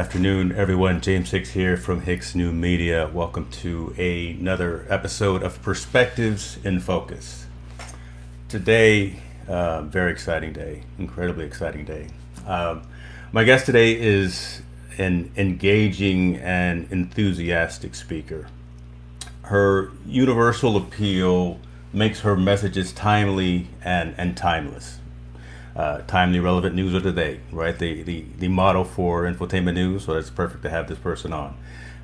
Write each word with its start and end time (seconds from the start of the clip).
Afternoon, 0.00 0.52
everyone. 0.52 1.02
James 1.02 1.30
Hicks 1.30 1.50
here 1.50 1.76
from 1.76 2.00
Hicks 2.00 2.34
New 2.34 2.52
Media. 2.52 3.10
Welcome 3.12 3.50
to 3.50 3.92
another 3.98 4.86
episode 4.88 5.42
of 5.42 5.60
Perspectives 5.60 6.56
in 6.64 6.80
Focus. 6.80 7.44
Today, 8.48 9.20
uh, 9.46 9.82
very 9.82 10.10
exciting 10.10 10.54
day, 10.54 10.84
incredibly 10.98 11.44
exciting 11.44 11.84
day. 11.84 12.06
Um, 12.46 12.80
my 13.30 13.44
guest 13.44 13.66
today 13.66 13.92
is 13.92 14.62
an 14.96 15.30
engaging 15.36 16.36
and 16.36 16.90
enthusiastic 16.90 17.94
speaker. 17.94 18.48
Her 19.42 19.92
universal 20.06 20.78
appeal 20.78 21.60
makes 21.92 22.20
her 22.20 22.36
messages 22.36 22.90
timely 22.92 23.68
and, 23.84 24.14
and 24.16 24.34
timeless 24.34 24.99
uh, 25.76 25.98
timely, 26.02 26.40
relevant 26.40 26.74
news 26.74 26.94
of 26.94 27.02
the 27.02 27.12
day, 27.12 27.40
right? 27.52 27.78
The, 27.78 28.02
the, 28.02 28.24
the 28.38 28.48
model 28.48 28.84
for 28.84 29.22
infotainment 29.22 29.74
news, 29.74 30.04
so 30.04 30.14
it's 30.14 30.30
perfect 30.30 30.62
to 30.64 30.70
have 30.70 30.88
this 30.88 30.98
person 30.98 31.32
on. 31.32 31.56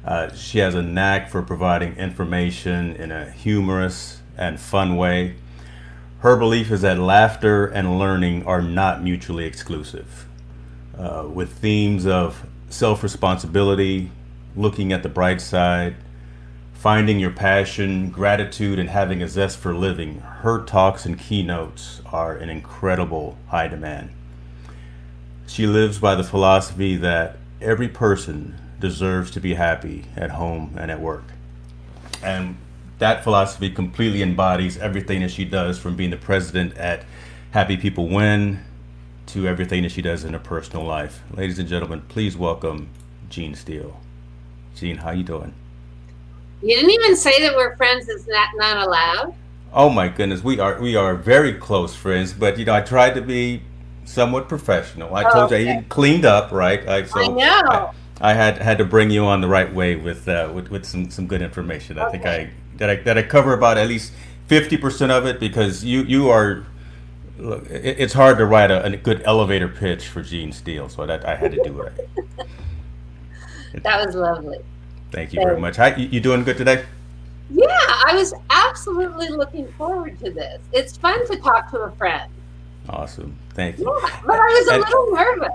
Uh, 0.05 0.33
she 0.34 0.59
has 0.59 0.75
a 0.75 0.83
knack 0.83 1.31
for 1.31 1.42
providing 1.42 1.97
information 1.97 2.94
in 2.94 3.11
a 3.11 3.31
humorous 3.31 4.20
and 4.37 4.61
fun 4.61 4.97
way. 4.97 5.34
Her 6.20 6.37
belief 6.37 6.70
is 6.70 6.83
that 6.83 6.98
laughter 6.98 7.67
and 7.67 7.98
learning 7.98 8.47
are 8.47 8.62
not 8.62 9.03
mutually 9.03 9.44
exclusive. 9.44 10.27
Uh, 10.97 11.28
with 11.31 11.53
themes 11.53 12.06
of 12.06 12.47
self 12.70 13.03
responsibility, 13.03 14.11
looking 14.55 14.92
at 14.92 15.03
the 15.03 15.09
bright 15.09 15.41
side, 15.41 15.97
finding 16.77 17.19
your 17.19 17.30
passion, 17.30 18.10
gratitude, 18.10 18.78
and 18.78 18.91
having 18.91 19.22
a 19.22 19.28
zest 19.28 19.58
for 19.58 19.74
living, 19.74 20.20
her 20.20 20.62
talks 20.62 21.06
and 21.06 21.19
keynotes 21.19 22.02
are 22.12 22.36
in 22.36 22.50
incredible 22.50 23.36
high 23.48 23.66
demand. 23.66 24.10
She 25.47 25.66
lives 25.66 25.98
by 25.98 26.14
the 26.14 26.24
philosophy 26.24 26.97
that 26.97 27.38
every 27.60 27.88
person 27.88 28.56
deserves 28.78 29.30
to 29.32 29.41
be 29.41 29.54
happy 29.54 30.04
at 30.16 30.32
home 30.32 30.77
and 30.78 30.91
at 30.91 31.00
work. 31.00 31.24
And 32.22 32.56
that 32.98 33.24
philosophy 33.24 33.70
completely 33.70 34.22
embodies 34.22 34.76
everything 34.76 35.22
that 35.22 35.31
she 35.31 35.44
does 35.44 35.78
from 35.78 35.97
being 35.97 36.10
the 36.10 36.16
president 36.16 36.76
at 36.76 37.04
Happy 37.53 37.76
People 37.76 38.09
Win 38.09 38.62
to 39.26 39.48
everything 39.48 39.82
that 39.82 39.92
she 39.92 40.03
does 40.03 40.25
in 40.25 40.34
her 40.34 40.38
personal 40.38 40.84
life. 40.84 41.22
Ladies 41.32 41.59
and 41.59 41.69
gentlemen, 41.69 42.03
please 42.09 42.36
welcome 42.36 42.88
Jean 43.31 43.54
Steel. 43.54 44.00
Jean, 44.75 44.98
how 44.98 45.10
you 45.10 45.25
doing? 45.25 45.54
You 46.62 46.75
didn't 46.77 46.91
even 46.91 47.17
say 47.17 47.41
that 47.43 47.55
we're 47.55 47.77
friends. 47.77 48.09
Is 48.09 48.25
that 48.27 48.53
not 48.56 48.87
allowed? 48.87 49.34
Oh 49.72 49.91
my 49.91 50.09
goodness, 50.09 50.43
we 50.43 50.59
are 50.59 50.81
we 50.81 50.97
are 50.97 51.15
very 51.15 51.53
close 51.55 51.94
friends. 51.94 52.33
But 52.33 52.59
you 52.59 52.65
know, 52.65 52.75
I 52.75 52.81
tried 52.81 53.15
to 53.15 53.21
be 53.21 53.62
somewhat 54.05 54.49
professional. 54.49 55.15
I 55.15 55.25
oh, 55.25 55.31
told 55.31 55.45
okay. 55.45 55.62
you 55.62 55.69
I 55.69 55.72
even 55.72 55.84
cleaned 55.84 56.25
up, 56.25 56.50
right? 56.53 56.87
I, 56.89 57.05
so 57.05 57.21
I 57.21 57.27
know. 57.27 57.93
I, 58.21 58.31
I, 58.31 58.34
had 58.34 58.59
had 58.59 58.78
to 58.78 58.84
bring 58.84 59.11
you 59.11 59.25
on 59.27 59.41
the 59.41 59.49
right 59.49 59.72
way 59.72 59.97
with 59.97 60.28
uh, 60.28 60.50
with, 60.55 60.71
with 60.71 60.87
some, 60.87 61.11
some 61.11 61.27
good 61.27 61.43
information. 61.43 61.99
I 61.99 62.06
okay. 62.06 62.12
think 62.12 62.27
I 62.27 62.50
that 62.78 62.91
I 62.91 62.97
that 62.97 63.19
I 63.19 63.22
cover 63.22 63.53
about 63.53 63.77
at 63.77 63.89
least 63.89 64.12
fifty 64.47 64.77
percent 64.77 65.12
of 65.12 65.27
it 65.27 65.39
because 65.39 65.84
you 65.84 66.03
you 66.03 66.31
are. 66.31 66.65
Look, 67.39 67.69
it, 67.69 68.00
it's 68.00 68.15
hard 68.15 68.39
to 68.39 68.47
write 68.47 68.71
a, 68.71 68.83
a, 68.83 68.97
good 68.97 69.21
elevator 69.27 69.69
pitch 69.69 70.09
for 70.09 70.22
Jean 70.22 70.53
Steel, 70.53 70.89
so 70.89 71.05
that 71.05 71.27
I 71.27 71.37
had 71.37 71.53
to 71.53 71.62
do 71.62 71.83
it. 71.83 72.09
that 73.83 74.06
was 74.06 74.15
lovely. 74.15 74.56
Thank 75.11 75.33
you 75.33 75.41
very 75.41 75.61
much. 75.61 75.77
Hi, 75.77 75.94
you 75.94 76.21
doing 76.21 76.44
good 76.44 76.56
today? 76.56 76.84
Yeah, 77.50 77.67
I 77.69 78.12
was 78.15 78.34
absolutely 78.50 79.28
looking 79.28 79.69
forward 79.72 80.19
to 80.21 80.31
this. 80.31 80.61
It's 80.72 80.97
fun 80.97 81.27
to 81.28 81.37
talk 81.37 81.71
to 81.71 81.78
a 81.78 81.91
friend. 81.93 82.31
Awesome. 82.89 83.37
Thank 83.50 83.78
you. 83.78 83.84
Yeah, 83.84 84.21
but 84.27 84.37
I 84.39 84.47
was 84.47 84.69
a 84.69 84.78
little 84.78 85.12
nervous. 85.12 85.50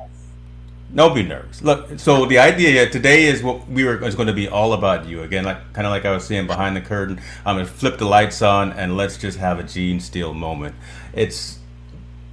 Don't 0.93 1.15
be 1.15 1.23
nervous. 1.23 1.61
Look, 1.61 1.99
so 1.99 2.25
the 2.25 2.39
idea 2.39 2.89
today 2.89 3.23
is 3.23 3.41
what 3.41 3.67
we 3.69 3.85
were 3.85 4.03
is 4.03 4.15
going 4.15 4.27
to 4.27 4.33
be 4.33 4.49
all 4.49 4.73
about 4.73 5.07
you 5.07 5.23
again, 5.23 5.45
like 5.45 5.73
kind 5.73 5.87
of 5.87 5.91
like 5.91 6.05
I 6.05 6.11
was 6.11 6.25
saying 6.25 6.47
behind 6.47 6.75
the 6.75 6.81
curtain. 6.81 7.21
I'm 7.45 7.55
gonna 7.55 7.65
flip 7.65 7.97
the 7.97 8.05
lights 8.05 8.41
on 8.41 8.73
and 8.73 8.97
let's 8.97 9.17
just 9.17 9.37
have 9.37 9.59
a 9.59 9.63
Jean 9.63 10.01
Steel 10.01 10.33
moment. 10.33 10.75
It's 11.13 11.59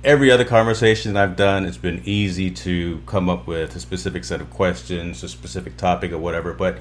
every 0.03 0.31
other 0.31 0.45
conversation 0.45 1.17
I've 1.17 1.37
done, 1.37 1.65
it's 1.65 1.77
been 1.77 2.03
easy 2.05 2.51
to 2.51 3.03
come 3.07 3.29
up 3.29 3.47
with 3.47 3.77
a 3.77 3.81
specific 3.81 4.25
set 4.25 4.41
of 4.41 4.51
questions, 4.51 5.23
a 5.23 5.29
specific 5.29 5.77
topic, 5.77 6.13
or 6.13 6.19
whatever. 6.19 6.53
But 6.53 6.79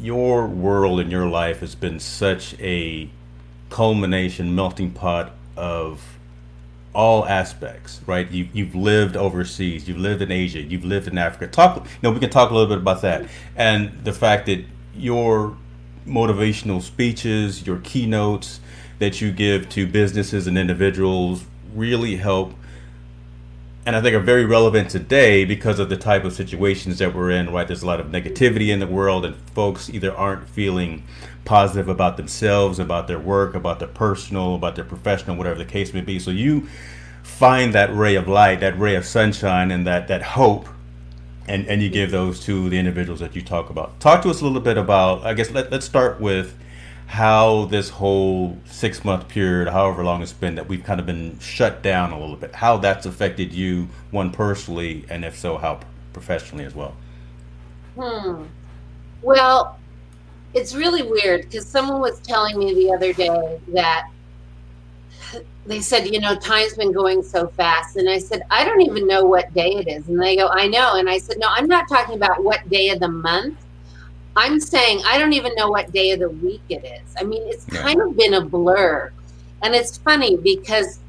your 0.00 0.46
world 0.46 1.00
and 1.00 1.10
your 1.10 1.26
life 1.28 1.60
has 1.60 1.74
been 1.74 2.00
such 2.00 2.58
a 2.60 3.08
culmination, 3.70 4.54
melting 4.54 4.92
pot 4.92 5.32
of 5.56 6.18
all 6.94 7.26
aspects, 7.26 8.00
right? 8.06 8.30
You, 8.30 8.48
you've 8.52 8.74
lived 8.74 9.16
overseas, 9.16 9.88
you've 9.88 9.98
lived 9.98 10.22
in 10.22 10.32
Asia, 10.32 10.60
you've 10.60 10.84
lived 10.84 11.06
in 11.08 11.18
Africa. 11.18 11.46
Talk, 11.46 11.84
you 11.84 11.90
know, 12.02 12.10
we 12.10 12.20
can 12.20 12.30
talk 12.30 12.50
a 12.50 12.54
little 12.54 12.68
bit 12.68 12.78
about 12.78 13.02
that, 13.02 13.28
and 13.56 14.04
the 14.04 14.12
fact 14.12 14.46
that 14.46 14.64
your 14.94 15.56
motivational 16.06 16.82
speeches, 16.82 17.66
your 17.66 17.78
keynotes 17.78 18.60
that 18.98 19.20
you 19.20 19.30
give 19.30 19.68
to 19.68 19.86
businesses 19.86 20.46
and 20.46 20.58
individuals 20.58 21.44
really 21.74 22.16
help 22.16 22.54
and 23.88 23.96
I 23.96 24.02
think 24.02 24.14
are 24.14 24.20
very 24.20 24.44
relevant 24.44 24.90
today 24.90 25.46
because 25.46 25.78
of 25.78 25.88
the 25.88 25.96
type 25.96 26.24
of 26.24 26.34
situations 26.34 26.98
that 26.98 27.14
we're 27.14 27.30
in, 27.30 27.50
right? 27.50 27.66
There's 27.66 27.82
a 27.82 27.86
lot 27.86 28.00
of 28.00 28.08
negativity 28.08 28.68
in 28.68 28.80
the 28.80 28.86
world, 28.86 29.24
and 29.24 29.34
folks 29.54 29.88
either 29.88 30.14
aren't 30.14 30.46
feeling 30.46 31.04
positive 31.46 31.88
about 31.88 32.18
themselves, 32.18 32.78
about 32.78 33.08
their 33.08 33.18
work, 33.18 33.54
about 33.54 33.78
their 33.78 33.88
personal, 33.88 34.56
about 34.56 34.76
their 34.76 34.84
professional, 34.84 35.36
whatever 35.36 35.56
the 35.56 35.64
case 35.64 35.94
may 35.94 36.02
be. 36.02 36.18
So 36.18 36.30
you 36.30 36.68
find 37.22 37.72
that 37.72 37.90
ray 37.94 38.14
of 38.14 38.28
light, 38.28 38.60
that 38.60 38.78
ray 38.78 38.94
of 38.94 39.06
sunshine, 39.06 39.70
and 39.70 39.86
that, 39.86 40.06
that 40.08 40.20
hope, 40.20 40.68
and, 41.46 41.66
and 41.66 41.82
you 41.82 41.88
give 41.88 42.10
those 42.10 42.40
to 42.40 42.68
the 42.68 42.78
individuals 42.78 43.20
that 43.20 43.34
you 43.34 43.40
talk 43.40 43.70
about. 43.70 43.98
Talk 44.00 44.20
to 44.20 44.28
us 44.28 44.42
a 44.42 44.44
little 44.44 44.60
bit 44.60 44.76
about, 44.76 45.24
I 45.24 45.32
guess, 45.32 45.50
let, 45.50 45.72
let's 45.72 45.86
start 45.86 46.20
with 46.20 46.58
how 47.08 47.64
this 47.64 47.88
whole 47.88 48.58
six 48.66 49.02
month 49.02 49.28
period, 49.28 49.68
however 49.68 50.04
long 50.04 50.22
it's 50.22 50.32
been, 50.32 50.54
that 50.54 50.68
we've 50.68 50.84
kind 50.84 51.00
of 51.00 51.06
been 51.06 51.38
shut 51.40 51.82
down 51.82 52.12
a 52.12 52.20
little 52.20 52.36
bit, 52.36 52.54
how 52.54 52.76
that's 52.76 53.06
affected 53.06 53.52
you, 53.52 53.88
one 54.10 54.30
personally, 54.30 55.04
and 55.08 55.24
if 55.24 55.36
so, 55.36 55.56
how 55.56 55.80
professionally 56.12 56.64
as 56.64 56.74
well. 56.74 56.94
Hmm. 57.96 58.44
Well, 59.22 59.78
it's 60.52 60.74
really 60.74 61.02
weird 61.02 61.42
because 61.42 61.66
someone 61.66 62.00
was 62.00 62.20
telling 62.20 62.58
me 62.58 62.74
the 62.74 62.92
other 62.92 63.14
day 63.14 63.58
that 63.68 64.10
they 65.66 65.80
said, 65.80 66.06
you 66.06 66.20
know, 66.20 66.34
time's 66.36 66.74
been 66.74 66.92
going 66.92 67.22
so 67.22 67.48
fast. 67.48 67.96
And 67.96 68.08
I 68.08 68.18
said, 68.18 68.42
I 68.50 68.64
don't 68.64 68.82
even 68.82 69.06
know 69.06 69.24
what 69.24 69.52
day 69.54 69.70
it 69.76 69.88
is. 69.88 70.08
And 70.08 70.20
they 70.20 70.36
go, 70.36 70.48
I 70.48 70.68
know. 70.68 70.96
And 70.96 71.08
I 71.08 71.18
said, 71.18 71.38
no, 71.38 71.46
I'm 71.50 71.66
not 71.66 71.88
talking 71.88 72.16
about 72.16 72.44
what 72.44 72.68
day 72.68 72.90
of 72.90 73.00
the 73.00 73.08
month. 73.08 73.58
I'm 74.38 74.60
saying 74.60 75.02
I 75.04 75.18
don't 75.18 75.32
even 75.32 75.52
know 75.56 75.68
what 75.68 75.90
day 75.90 76.12
of 76.12 76.20
the 76.20 76.30
week 76.30 76.62
it 76.68 76.84
is. 76.84 77.12
I 77.18 77.24
mean, 77.24 77.42
it's 77.46 77.64
kind 77.64 78.00
of 78.00 78.16
been 78.16 78.34
a 78.34 78.40
blur. 78.40 79.10
And 79.62 79.74
it's 79.74 79.98
funny 79.98 80.36
because 80.36 81.00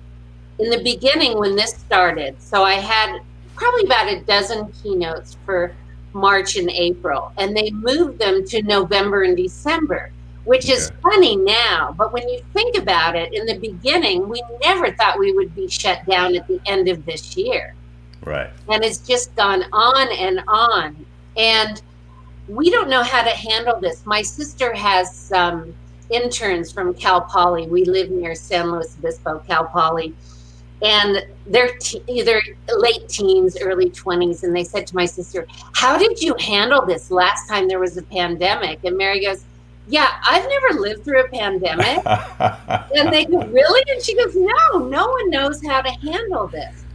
in 0.58 0.72
the 0.72 0.82
beginning 0.84 1.38
when 1.38 1.56
this 1.56 1.74
started, 1.74 2.42
so 2.42 2.64
I 2.64 2.74
had 2.74 3.20
probably 3.54 3.84
about 3.84 4.08
a 4.08 4.22
dozen 4.22 4.72
keynotes 4.72 5.38
for 5.46 5.72
March 6.14 6.56
and 6.56 6.72
April, 6.72 7.32
and 7.38 7.56
they 7.56 7.70
moved 7.70 8.18
them 8.18 8.44
to 8.46 8.64
November 8.64 9.22
and 9.22 9.38
December, 9.38 10.12
which 10.46 10.68
is 10.68 10.92
funny 11.04 11.36
now. 11.36 11.94
But 11.96 12.12
when 12.12 12.28
you 12.28 12.42
think 12.54 12.80
about 12.80 13.16
it, 13.16 13.32
in 13.32 13.46
the 13.46 13.60
beginning, 13.60 14.28
we 14.28 14.42
never 14.66 14.92
thought 14.92 15.20
we 15.20 15.34
would 15.34 15.54
be 15.54 15.68
shut 15.68 16.04
down 16.08 16.36
at 16.36 16.48
the 16.48 16.60
end 16.66 16.88
of 16.88 17.06
this 17.06 17.38
year. 17.38 17.76
Right. 18.26 18.50
And 18.70 18.84
it's 18.84 18.98
just 18.98 19.36
gone 19.36 19.66
on 19.72 20.12
and 20.14 20.42
on. 20.48 21.06
And 21.38 21.80
we 22.50 22.70
don't 22.70 22.90
know 22.90 23.04
how 23.04 23.24
to 23.24 23.30
handle 23.30 23.80
this. 23.80 24.06
My 24.06 24.22
sister 24.22 24.74
has 24.74 25.16
some 25.16 25.74
interns 26.10 26.72
from 26.72 26.94
Cal 26.96 27.22
Poly. 27.22 27.68
We 27.68 27.86
live 27.86 28.10
near 28.10 28.34
San 28.34 28.72
Luis 28.72 28.98
Obispo, 28.98 29.40
Cal 29.48 29.66
Poly. 29.66 30.16
And 30.82 31.26
they're 31.46 31.78
either 32.08 32.42
late 32.76 33.08
teens, 33.08 33.58
early 33.62 33.92
20s. 33.92 34.44
And 34.44 34.56
they 34.56 34.64
said 34.64 34.88
to 34.88 34.96
my 34.96 35.06
sister, 35.06 35.46
How 35.74 35.98
did 35.98 36.22
you 36.22 36.36
handle 36.40 36.86
this 36.86 37.12
last 37.12 37.48
time 37.48 37.68
there 37.68 37.80
was 37.80 37.98
a 37.98 38.04
pandemic? 38.04 38.80
And 38.84 38.98
Mary 38.98 39.24
goes, 39.24 39.44
Yeah, 39.88 40.08
I've 40.24 40.48
never 40.50 40.80
lived 40.80 41.04
through 41.04 41.26
a 41.26 41.28
pandemic. 41.28 42.02
and 42.96 43.14
they 43.14 43.26
go, 43.26 43.46
Really? 43.48 43.84
And 43.92 44.02
she 44.02 44.16
goes, 44.16 44.36
No, 44.36 44.88
no 44.88 45.08
one 45.08 45.30
knows 45.30 45.64
how 45.64 45.82
to 45.82 45.92
handle 45.92 46.48
this. 46.48 46.86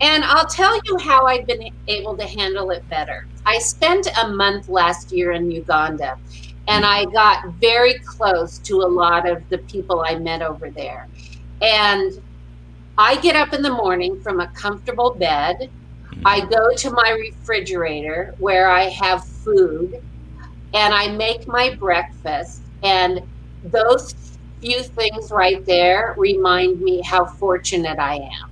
And 0.00 0.24
I'll 0.24 0.46
tell 0.46 0.78
you 0.84 0.98
how 0.98 1.26
I've 1.26 1.46
been 1.46 1.70
able 1.88 2.16
to 2.16 2.26
handle 2.26 2.70
it 2.70 2.86
better. 2.88 3.26
I 3.46 3.58
spent 3.58 4.08
a 4.22 4.28
month 4.28 4.68
last 4.68 5.12
year 5.12 5.32
in 5.32 5.50
Uganda 5.50 6.18
and 6.68 6.84
I 6.84 7.04
got 7.06 7.48
very 7.54 7.98
close 8.00 8.58
to 8.60 8.82
a 8.82 8.88
lot 8.88 9.28
of 9.28 9.48
the 9.48 9.58
people 9.58 10.04
I 10.06 10.16
met 10.16 10.42
over 10.42 10.70
there. 10.70 11.08
And 11.62 12.20
I 12.98 13.16
get 13.16 13.36
up 13.36 13.52
in 13.52 13.62
the 13.62 13.70
morning 13.70 14.20
from 14.20 14.40
a 14.40 14.48
comfortable 14.48 15.14
bed. 15.14 15.70
Mm-hmm. 16.10 16.26
I 16.26 16.40
go 16.40 16.74
to 16.74 16.90
my 16.90 17.10
refrigerator 17.10 18.34
where 18.38 18.68
I 18.68 18.84
have 18.84 19.24
food 19.24 20.02
and 20.74 20.94
I 20.94 21.08
make 21.08 21.46
my 21.46 21.74
breakfast. 21.74 22.62
And 22.82 23.22
those 23.64 24.14
few 24.60 24.82
things 24.82 25.30
right 25.30 25.64
there 25.64 26.14
remind 26.18 26.80
me 26.80 27.00
how 27.02 27.26
fortunate 27.26 27.98
I 27.98 28.16
am. 28.16 28.50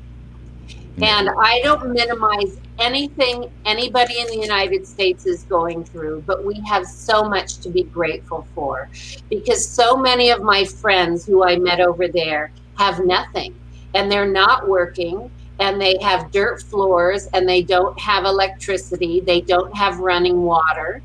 And 1.02 1.28
I 1.28 1.60
don't 1.62 1.92
minimize 1.92 2.60
anything 2.78 3.50
anybody 3.64 4.20
in 4.20 4.26
the 4.28 4.38
United 4.38 4.86
States 4.86 5.26
is 5.26 5.42
going 5.44 5.84
through, 5.84 6.22
but 6.26 6.44
we 6.44 6.60
have 6.66 6.86
so 6.86 7.24
much 7.24 7.58
to 7.58 7.68
be 7.68 7.82
grateful 7.82 8.46
for 8.54 8.88
because 9.28 9.68
so 9.68 9.96
many 9.96 10.30
of 10.30 10.42
my 10.42 10.64
friends 10.64 11.26
who 11.26 11.44
I 11.44 11.56
met 11.56 11.80
over 11.80 12.06
there 12.06 12.52
have 12.78 13.04
nothing 13.04 13.54
and 13.94 14.10
they're 14.10 14.30
not 14.30 14.68
working 14.68 15.30
and 15.60 15.80
they 15.80 15.96
have 16.00 16.30
dirt 16.30 16.62
floors 16.62 17.28
and 17.32 17.48
they 17.48 17.62
don't 17.62 17.98
have 17.98 18.24
electricity, 18.24 19.20
they 19.20 19.40
don't 19.40 19.76
have 19.76 19.98
running 19.98 20.42
water. 20.42 21.02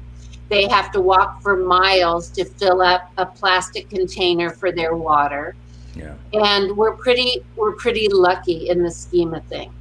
They 0.50 0.68
have 0.68 0.92
to 0.94 1.01
walk 1.01 1.44
for 1.44 1.56
miles 1.56 2.30
to 2.31 2.44
fill 2.44 2.81
up 2.81 3.12
a 3.18 3.25
plastic 3.25 3.89
container 3.89 4.50
for 4.50 4.71
their 4.71 4.95
water. 4.95 5.56
Yeah. 5.95 6.15
And 6.33 6.75
we're 6.75 6.95
pretty 6.95 7.44
we're 7.56 7.74
pretty 7.74 8.07
lucky 8.09 8.69
in 8.69 8.81
the 8.81 8.89
scheme 8.89 9.35
of 9.35 9.45
things. 9.45 9.74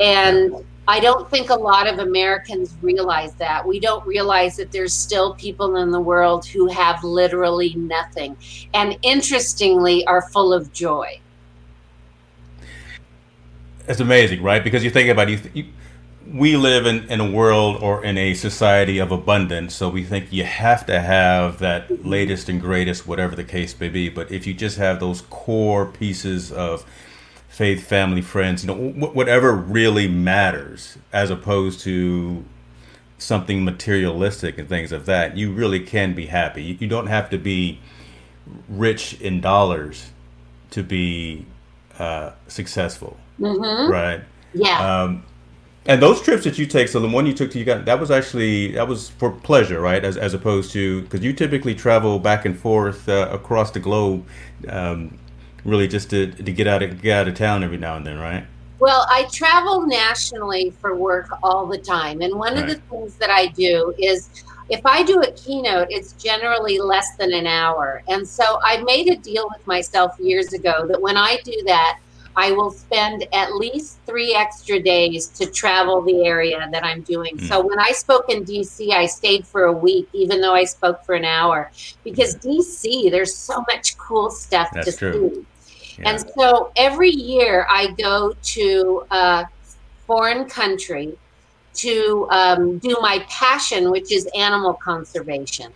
And 0.00 0.64
I 0.88 1.00
don't 1.00 1.28
think 1.30 1.50
a 1.50 1.54
lot 1.54 1.86
of 1.86 1.98
Americans 1.98 2.74
realize 2.80 3.34
that. 3.34 3.66
We 3.66 3.78
don't 3.78 4.06
realize 4.06 4.56
that 4.56 4.72
there's 4.72 4.94
still 4.94 5.34
people 5.34 5.76
in 5.76 5.90
the 5.90 6.00
world 6.00 6.46
who 6.46 6.66
have 6.68 7.04
literally 7.04 7.74
nothing 7.74 8.38
and 8.72 8.96
interestingly 9.02 10.06
are 10.06 10.22
full 10.30 10.54
of 10.54 10.72
joy. 10.72 11.20
It's 13.86 14.00
amazing, 14.00 14.42
right? 14.42 14.64
Because 14.64 14.82
you 14.82 14.90
think 14.90 15.10
about 15.10 15.28
it, 15.28 15.44
you, 15.54 15.62
you, 15.62 15.72
we 16.32 16.56
live 16.56 16.86
in, 16.86 17.04
in 17.10 17.20
a 17.20 17.30
world 17.30 17.82
or 17.82 18.04
in 18.04 18.16
a 18.16 18.34
society 18.34 18.98
of 18.98 19.12
abundance, 19.12 19.74
so 19.74 19.88
we 19.88 20.04
think 20.04 20.32
you 20.32 20.44
have 20.44 20.84
to 20.86 21.00
have 21.00 21.58
that 21.58 22.04
latest 22.04 22.48
and 22.48 22.60
greatest, 22.60 23.06
whatever 23.06 23.34
the 23.34 23.44
case 23.44 23.78
may 23.78 23.88
be. 23.88 24.08
But 24.08 24.30
if 24.30 24.46
you 24.46 24.54
just 24.54 24.78
have 24.78 25.00
those 25.00 25.22
core 25.22 25.86
pieces 25.86 26.52
of 26.52 26.86
faith, 27.58 27.84
family, 27.88 28.22
friends, 28.22 28.64
you 28.64 28.68
know, 28.68 29.08
whatever 29.08 29.52
really 29.52 30.06
matters, 30.06 30.96
as 31.12 31.28
opposed 31.28 31.80
to 31.80 32.44
something 33.18 33.64
materialistic 33.64 34.58
and 34.58 34.68
things 34.68 34.92
of 34.92 35.06
that, 35.06 35.36
you 35.36 35.50
really 35.50 35.80
can 35.80 36.14
be 36.14 36.26
happy. 36.26 36.78
You 36.78 36.86
don't 36.86 37.08
have 37.08 37.28
to 37.30 37.36
be 37.36 37.80
rich 38.68 39.20
in 39.20 39.40
dollars 39.40 40.10
to 40.70 40.84
be 40.84 41.46
uh, 41.98 42.30
successful, 42.46 43.16
mm-hmm. 43.40 43.90
right? 43.90 44.20
Yeah. 44.54 45.02
Um, 45.02 45.24
and 45.84 46.00
those 46.00 46.22
trips 46.22 46.44
that 46.44 46.58
you 46.58 46.66
take, 46.66 46.86
so 46.86 47.00
the 47.00 47.08
one 47.08 47.26
you 47.26 47.34
took 47.34 47.50
to 47.50 47.58
Uganda, 47.58 47.84
that 47.86 47.98
was 47.98 48.12
actually 48.12 48.70
that 48.72 48.86
was 48.86 49.08
for 49.08 49.32
pleasure, 49.32 49.80
right? 49.80 50.04
As 50.04 50.16
as 50.16 50.32
opposed 50.32 50.70
to 50.74 51.02
because 51.02 51.24
you 51.24 51.32
typically 51.32 51.74
travel 51.74 52.20
back 52.20 52.44
and 52.44 52.56
forth 52.56 53.08
uh, 53.08 53.28
across 53.32 53.72
the 53.72 53.80
globe. 53.80 54.24
Um, 54.68 55.18
really 55.64 55.88
just 55.88 56.10
to, 56.10 56.26
to 56.28 56.52
get 56.52 56.66
out 56.66 56.82
of 56.82 57.02
get 57.02 57.20
out 57.20 57.28
of 57.28 57.34
town 57.34 57.64
every 57.64 57.78
now 57.78 57.96
and 57.96 58.06
then, 58.06 58.18
right? 58.18 58.44
Well, 58.78 59.06
I 59.10 59.24
travel 59.32 59.86
nationally 59.86 60.70
for 60.80 60.94
work 60.94 61.28
all 61.42 61.66
the 61.66 61.78
time, 61.78 62.20
and 62.20 62.34
one 62.34 62.54
right. 62.54 62.62
of 62.62 62.68
the 62.68 62.80
things 62.90 63.14
that 63.16 63.30
I 63.30 63.46
do 63.46 63.94
is 63.98 64.44
if 64.68 64.84
I 64.84 65.02
do 65.02 65.20
a 65.22 65.32
keynote, 65.32 65.88
it's 65.90 66.12
generally 66.12 66.78
less 66.78 67.16
than 67.16 67.32
an 67.32 67.46
hour. 67.46 68.02
And 68.08 68.28
so 68.28 68.58
I 68.62 68.82
made 68.82 69.08
a 69.08 69.16
deal 69.16 69.48
with 69.50 69.66
myself 69.66 70.18
years 70.20 70.52
ago 70.52 70.86
that 70.86 71.00
when 71.00 71.16
I 71.16 71.38
do 71.44 71.62
that, 71.66 71.98
I 72.36 72.52
will 72.52 72.70
spend 72.70 73.26
at 73.32 73.54
least 73.54 73.98
three 74.06 74.34
extra 74.34 74.80
days 74.80 75.26
to 75.28 75.46
travel 75.46 76.02
the 76.02 76.24
area 76.24 76.68
that 76.70 76.84
I'm 76.84 77.02
doing. 77.02 77.36
Mm. 77.36 77.48
So 77.48 77.66
when 77.66 77.78
I 77.78 77.90
spoke 77.90 78.26
in 78.28 78.44
DC, 78.44 78.90
I 78.92 79.06
stayed 79.06 79.46
for 79.46 79.64
a 79.64 79.72
week, 79.72 80.08
even 80.12 80.40
though 80.40 80.54
I 80.54 80.64
spoke 80.64 81.04
for 81.04 81.14
an 81.14 81.24
hour, 81.24 81.70
because 82.04 82.36
DC, 82.36 83.10
there's 83.10 83.34
so 83.34 83.64
much 83.68 83.96
cool 83.98 84.30
stuff 84.30 84.70
That's 84.72 84.92
to 84.92 84.96
true. 84.96 85.44
see. 85.58 86.02
Yeah. 86.02 86.10
And 86.10 86.24
so 86.38 86.72
every 86.76 87.10
year 87.10 87.66
I 87.68 87.88
go 87.92 88.34
to 88.40 89.04
a 89.10 89.46
foreign 90.06 90.48
country 90.48 91.18
to 91.74 92.26
um, 92.30 92.78
do 92.78 92.96
my 93.00 93.24
passion, 93.28 93.90
which 93.90 94.12
is 94.12 94.28
animal 94.34 94.74
conservation. 94.74 95.72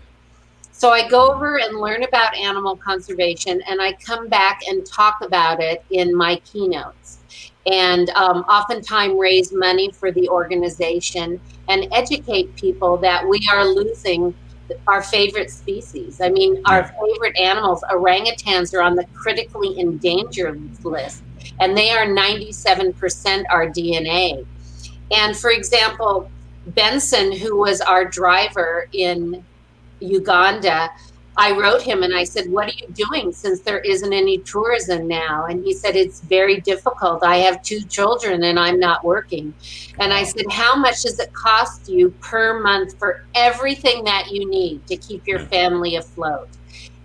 So 0.82 0.90
I 0.90 1.06
go 1.06 1.32
over 1.32 1.60
and 1.60 1.78
learn 1.78 2.02
about 2.02 2.34
animal 2.34 2.76
conservation, 2.76 3.62
and 3.68 3.80
I 3.80 3.92
come 4.04 4.26
back 4.26 4.62
and 4.66 4.84
talk 4.84 5.18
about 5.22 5.60
it 5.60 5.84
in 5.90 6.12
my 6.12 6.42
keynotes. 6.44 7.20
And 7.66 8.10
um, 8.10 8.38
oftentimes 8.48 9.14
raise 9.16 9.52
money 9.52 9.92
for 9.92 10.10
the 10.10 10.28
organization 10.28 11.40
and 11.68 11.86
educate 11.92 12.56
people 12.56 12.96
that 12.96 13.24
we 13.24 13.48
are 13.48 13.64
losing 13.64 14.34
our 14.88 15.04
favorite 15.04 15.52
species. 15.52 16.20
I 16.20 16.30
mean, 16.30 16.60
our 16.66 16.82
favorite 16.82 17.38
animals, 17.38 17.84
orangutans, 17.88 18.74
are 18.74 18.82
on 18.82 18.96
the 18.96 19.06
critically 19.14 19.78
endangered 19.78 20.84
list, 20.84 21.22
and 21.60 21.78
they 21.78 21.90
are 21.90 22.06
97% 22.06 23.44
our 23.50 23.68
DNA. 23.68 24.44
And 25.12 25.36
for 25.36 25.52
example, 25.52 26.28
Benson, 26.66 27.30
who 27.30 27.56
was 27.56 27.80
our 27.80 28.04
driver 28.04 28.88
in 28.92 29.44
Uganda, 30.02 30.90
I 31.36 31.58
wrote 31.58 31.80
him 31.80 32.02
and 32.02 32.14
I 32.14 32.24
said, 32.24 32.50
What 32.50 32.68
are 32.68 32.76
you 32.76 32.88
doing 32.92 33.32
since 33.32 33.60
there 33.60 33.78
isn't 33.80 34.12
any 34.12 34.38
tourism 34.38 35.08
now? 35.08 35.46
And 35.46 35.64
he 35.64 35.72
said, 35.72 35.96
It's 35.96 36.20
very 36.20 36.60
difficult. 36.60 37.24
I 37.24 37.36
have 37.38 37.62
two 37.62 37.80
children 37.82 38.44
and 38.44 38.58
I'm 38.58 38.78
not 38.78 39.02
working. 39.04 39.54
And 39.98 40.12
I 40.12 40.24
said, 40.24 40.44
How 40.50 40.76
much 40.76 41.02
does 41.02 41.18
it 41.18 41.32
cost 41.32 41.88
you 41.88 42.10
per 42.20 42.60
month 42.60 42.98
for 42.98 43.24
everything 43.34 44.04
that 44.04 44.30
you 44.30 44.48
need 44.48 44.86
to 44.88 44.96
keep 44.96 45.26
your 45.26 45.40
family 45.40 45.96
afloat? 45.96 46.48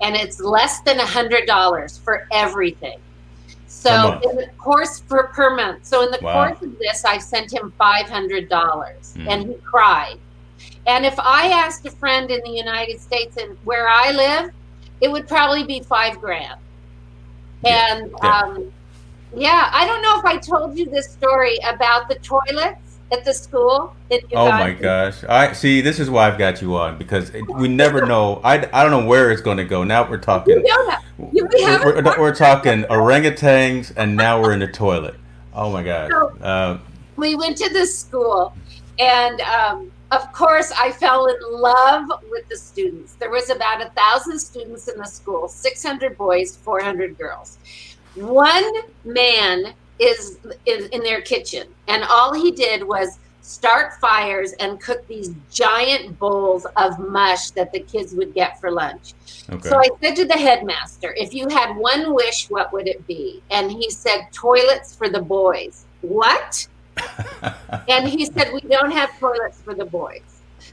And 0.01 0.16
it's 0.16 0.39
less 0.42 0.82
than 0.82 1.00
a 1.00 1.04
$100 1.04 2.00
for 2.04 2.27
everything. 2.32 3.00
So 3.68 4.20
in 4.24 4.36
the 4.36 4.48
course 4.58 5.00
for 5.00 5.27
per 5.27 5.56
month. 5.56 5.86
So 5.86 6.04
in 6.04 6.12
the 6.12 6.20
wow. 6.22 6.48
course 6.48 6.62
of 6.62 6.77
this, 6.80 7.06
I 7.06 7.20
sent 7.20 7.54
him 7.54 7.74
five 7.77 8.10
hundred 8.10 8.50
dollars, 8.50 9.13
mm. 9.16 9.27
and 9.27 9.50
he 9.50 9.56
cried. 9.63 10.18
And 10.88 11.06
if 11.06 11.20
I 11.20 11.50
asked 11.50 11.86
a 11.86 11.91
friend 11.91 12.32
in 12.32 12.41
the 12.44 12.51
United 12.51 13.00
States 13.01 13.38
and 13.38 13.58
where 13.65 13.88
I 13.89 14.12
live, 14.12 14.51
it 15.01 15.12
would 15.12 15.27
probably 15.27 15.63
be 15.63 15.82
five 15.82 16.20
grand. 16.20 16.60
And 17.65 18.12
yeah. 18.24 18.39
Um, 18.39 18.72
yeah, 19.36 19.70
I 19.74 19.86
don't 19.86 20.01
know 20.01 20.17
if 20.17 20.25
I 20.25 20.38
told 20.38 20.77
you 20.77 20.89
this 20.89 21.12
story 21.12 21.58
about 21.70 22.08
the 22.08 22.15
toilets 22.15 22.98
at 23.12 23.25
the 23.25 23.34
school. 23.34 23.96
oh 24.34 24.50
my 24.50 24.72
gosh! 24.72 25.24
I 25.25 25.53
see. 25.53 25.82
This 25.82 26.00
is 26.00 26.10
why 26.10 26.27
I've 26.27 26.38
got 26.38 26.62
you 26.62 26.75
on 26.77 26.98
because 26.98 27.32
we 27.50 27.67
never 27.67 28.06
know. 28.06 28.41
I, 28.44 28.67
I 28.72 28.84
don't 28.84 28.91
know 28.91 29.06
where 29.06 29.32
it's 29.32 29.41
going 29.41 29.58
to 29.58 29.65
go. 29.65 29.84
Now 29.84 30.10
we're 30.10 30.17
talking. 30.17 30.63
we 31.17 31.41
we're, 31.41 32.03
we're, 32.03 32.20
we're, 32.20 32.36
talking 32.36 32.84
orangutans, 32.84 33.91
and 33.98 34.15
now 34.15 34.41
we're 34.41 34.53
in 34.53 34.60
the 34.60 34.67
toilet. 34.67 35.15
Oh 35.53 35.72
my 35.72 35.84
gosh! 35.84 36.10
So, 36.10 36.38
uh, 36.41 36.79
we 37.17 37.36
went 37.36 37.58
to 37.58 37.70
this 37.70 37.98
school, 37.98 38.56
and 38.98 39.41
um, 39.41 39.91
of 40.12 40.32
course, 40.32 40.72
I 40.72 40.92
fell 40.92 41.28
in 41.28 41.36
love 41.50 42.10
with 42.32 42.48
the 42.50 42.56
students. 42.56 43.14
There 43.16 43.30
was 43.30 43.50
about 43.50 43.86
a 43.86 43.90
thousand 43.90 44.40
students 44.40 44.88
in 44.88 44.98
the 44.98 45.06
school, 45.06 45.48
600 45.48 46.18
boys, 46.18 46.56
400 46.58 47.18
girls. 47.18 47.58
One 48.16 48.74
man 49.04 49.74
is 50.00 50.40
in, 50.66 50.88
in 50.92 51.04
their 51.04 51.22
kitchen, 51.22 51.68
and 51.88 52.04
all 52.04 52.34
he 52.34 52.52
did 52.52 52.84
was 52.84 53.20
start 53.42 53.94
fires 53.94 54.52
and 54.60 54.80
cook 54.82 55.08
these 55.08 55.32
giant 55.50 56.20
bowls 56.20 56.66
of 56.76 57.00
mush 57.00 57.52
that 57.52 57.72
the 57.72 57.80
kids 57.80 58.14
would 58.14 58.34
get 58.34 58.60
for 58.60 58.72
lunch. 58.72 59.14
Okay. 59.50 59.70
So 59.70 59.78
I 59.78 59.88
said 60.02 60.16
to 60.18 60.26
the 60.26 60.34
headmaster, 60.34 61.14
if 61.18 61.34
you 61.34 61.48
had 61.48 61.76
one 61.78 62.14
wish, 62.14 62.50
what 62.50 62.74
would 62.74 62.88
it 62.88 63.08
be? 63.08 63.42
And 63.50 63.72
he 63.72 63.90
said, 63.90 64.28
toilets 64.34 64.96
for 64.96 65.08
the 65.08 65.22
boys. 65.22 65.86
What? 66.02 66.68
And 67.88 68.08
he 68.08 68.25
said, 68.25 68.51
We 68.54 68.62
don't 68.62 68.92
have 68.92 69.18
toilets 69.20 69.62
for 69.62 69.74
the 69.74 69.86
boys. 69.86 70.22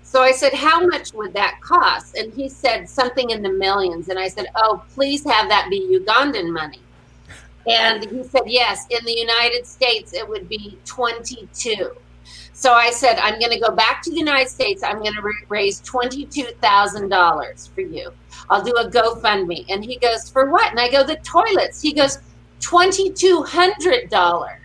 So 0.02 0.22
I 0.22 0.32
said, 0.32 0.52
How 0.52 0.86
much 0.86 1.12
would 1.14 1.32
that 1.34 1.60
cost? 1.60 2.16
And 2.16 2.32
he 2.32 2.48
said, 2.48 2.88
Something 2.88 3.30
in 3.30 3.42
the 3.42 3.52
millions. 3.52 4.08
And 4.08 4.18
I 4.18 4.28
said, 4.28 4.46
Oh, 4.56 4.82
please 4.94 5.24
have 5.24 5.48
that 5.48 5.68
be 5.70 5.98
Ugandan 5.98 6.52
money. 6.52 6.80
And 7.66 8.04
he 8.10 8.22
said, 8.24 8.42
Yes, 8.46 8.86
in 8.90 9.04
the 9.04 9.16
United 9.16 9.66
States, 9.66 10.12
it 10.12 10.28
would 10.28 10.48
be 10.48 10.78
22. 10.84 11.92
So 12.52 12.72
I 12.72 12.90
said, 12.90 13.18
I'm 13.18 13.40
going 13.40 13.50
to 13.50 13.58
go 13.58 13.72
back 13.72 14.00
to 14.02 14.10
the 14.10 14.16
United 14.16 14.48
States. 14.48 14.82
I'm 14.82 15.00
going 15.00 15.14
to 15.14 15.32
raise 15.48 15.80
$22,000 15.82 17.68
for 17.70 17.80
you. 17.80 18.12
I'll 18.48 18.62
do 18.62 18.72
a 18.72 18.88
GoFundMe. 18.88 19.66
And 19.68 19.84
he 19.84 19.98
goes, 19.98 20.30
For 20.30 20.50
what? 20.50 20.70
And 20.70 20.78
I 20.78 20.90
go, 20.90 21.04
The 21.04 21.16
toilets. 21.16 21.82
He 21.82 21.92
goes, 21.92 22.18
$2,200. 22.60 24.63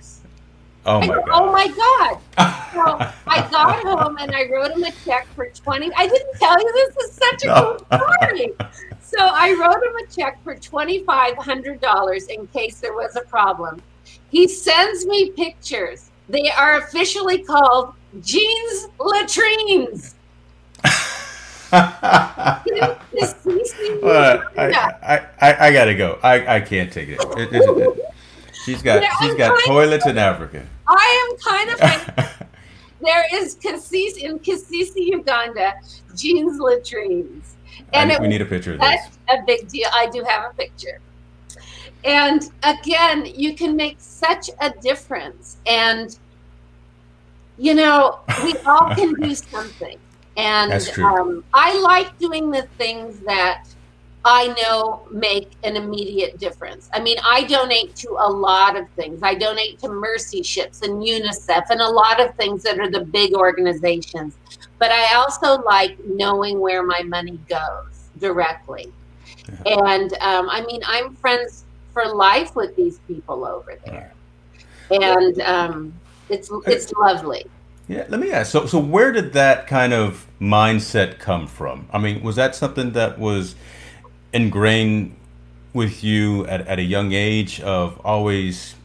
Oh 0.86 1.00
my 1.00 1.08
go, 1.08 1.14
god! 1.14 1.30
Oh 1.32 1.52
my 1.52 1.68
god! 1.68 2.18
so 2.74 2.98
I 3.28 3.48
got 3.52 3.84
home 3.84 4.18
and 4.20 4.34
I 4.34 4.50
wrote 4.50 4.72
him 4.72 4.84
a 4.84 4.92
check 5.06 5.28
for 5.36 5.48
twenty. 5.50 5.92
I 5.96 6.08
didn't 6.08 6.40
tell 6.40 6.60
you 6.60 6.72
this 6.74 6.98
is 7.06 7.12
such 7.14 7.44
a 7.44 7.48
no. 7.48 7.78
cool 7.90 8.00
story. 8.00 8.54
so 9.02 9.18
I 9.20 9.54
wrote 9.54 9.84
him 9.84 9.96
a 9.96 10.08
check 10.12 10.44
for 10.44 10.56
twenty 10.56 11.04
five 11.04 11.38
hundred 11.38 11.82
dollars 11.82 12.28
in 12.28 12.48
case 12.48 12.80
there 12.80 12.94
was 12.94 13.16
a 13.16 13.22
problem. 13.22 13.82
He 14.32 14.48
sends 14.48 15.06
me 15.06 15.30
pictures. 15.32 16.10
They 16.30 16.50
are 16.52 16.78
officially 16.78 17.44
called 17.44 17.94
Jean's 18.22 18.88
latrines. 19.00 20.16
well, 21.72 21.84
I, 24.58 24.58
I, 24.58 25.28
I, 25.42 25.68
I, 25.68 25.74
gotta 25.74 25.94
go. 25.94 26.18
I, 26.24 26.56
I 26.56 26.62
can't 26.62 26.92
take 26.92 27.10
it. 27.10 27.20
it, 27.38 27.54
it, 27.54 27.64
it 27.64 28.09
She's 28.64 28.82
got 28.82 29.02
yeah, 29.02 29.10
she's 29.22 29.36
got 29.36 29.58
toilets 29.66 30.06
in 30.06 30.18
Africa. 30.18 30.66
I 30.88 31.30
am 31.30 31.38
kind 31.38 31.70
of. 31.70 32.48
there 33.02 33.26
is 33.34 33.56
Kasisi 33.56 34.24
in 34.24 34.40
Kasisi, 34.40 35.08
Uganda, 35.08 35.74
Jean's 36.16 36.60
latrines, 36.60 37.56
and 37.94 38.16
we 38.20 38.28
need 38.28 38.42
a 38.42 38.46
picture 38.46 38.74
of 38.74 38.80
this. 38.80 38.90
That's 38.90 39.18
a 39.30 39.46
big 39.46 39.68
deal. 39.70 39.90
I 39.94 40.08
do 40.08 40.24
have 40.24 40.52
a 40.52 40.54
picture. 40.56 41.00
And 42.04 42.44
again, 42.64 43.26
you 43.26 43.56
can 43.56 43.76
make 43.76 43.98
such 44.00 44.50
a 44.62 44.72
difference. 44.82 45.58
And 45.66 46.18
you 47.58 47.76
know, 47.76 48.20
we 48.44 48.56
all 48.66 48.96
can 48.96 49.14
do 49.14 49.36
something. 49.52 49.98
And 50.38 50.72
um, 51.00 51.44
I 51.54 51.78
like 51.80 52.18
doing 52.18 52.50
the 52.50 52.64
things 52.78 53.20
that 53.20 53.66
I 54.26 54.48
know 54.62 55.08
make 55.12 55.52
an 55.64 55.76
immediate 55.76 56.38
difference. 56.40 56.90
I 56.94 57.00
mean, 57.00 57.18
I 57.24 57.44
donate 57.44 57.96
to 57.98 58.10
a 58.20 58.30
lot 58.30 58.78
of 58.78 58.90
things. 58.92 59.24
I 59.24 59.34
donate 59.34 59.80
to 59.80 59.90
Mercy 59.90 60.44
Ships 60.44 60.82
and 60.82 61.02
UNICEF 61.02 61.70
and 61.70 61.80
a 61.80 61.88
lot 61.88 62.20
of 62.20 62.36
things 62.36 62.64
that 62.64 62.80
are 62.80 62.90
the 62.90 63.06
big 63.06 63.34
organizations. 63.34 64.36
But 64.78 64.92
I 64.92 65.16
also 65.16 65.62
like 65.64 65.98
knowing 66.06 66.60
where 66.60 66.84
my 66.84 67.02
money 67.04 67.40
goes 67.48 68.10
directly. 68.20 68.92
Yeah. 69.66 69.96
And 69.96 70.14
um, 70.22 70.50
I 70.50 70.66
mean, 70.66 70.82
I'm 70.86 71.16
friends 71.16 71.64
for 71.94 72.06
life 72.06 72.56
with 72.56 72.76
these 72.76 73.00
people 73.08 73.46
over 73.46 73.78
there. 73.86 74.14
And 74.92 75.42
um, 75.42 75.94
it's 76.30 76.52
it's 76.66 76.92
lovely. 76.94 77.46
Yeah, 77.88 78.06
let 78.10 78.20
me 78.20 78.32
ask. 78.32 78.52
So, 78.52 78.68
so 78.68 78.80
where 78.80 79.12
did 79.12 79.34
that 79.34 79.66
kind 79.66 79.94
of 79.94 80.28
mindset 80.40 81.18
come 81.18 81.48
from? 81.48 81.88
I 81.92 81.98
mean, 81.98 82.22
was 82.22 82.36
that 82.36 82.56
something 82.56 82.92
that 82.92 83.18
was 83.18 83.56
ingrained 84.34 85.16
with 85.74 86.04
you 86.04 86.46
at, 86.48 86.68
at 86.68 86.80
a 86.80 86.84
young 86.84 87.12
age 87.14 87.62
of 87.62 88.00
always 88.04 88.76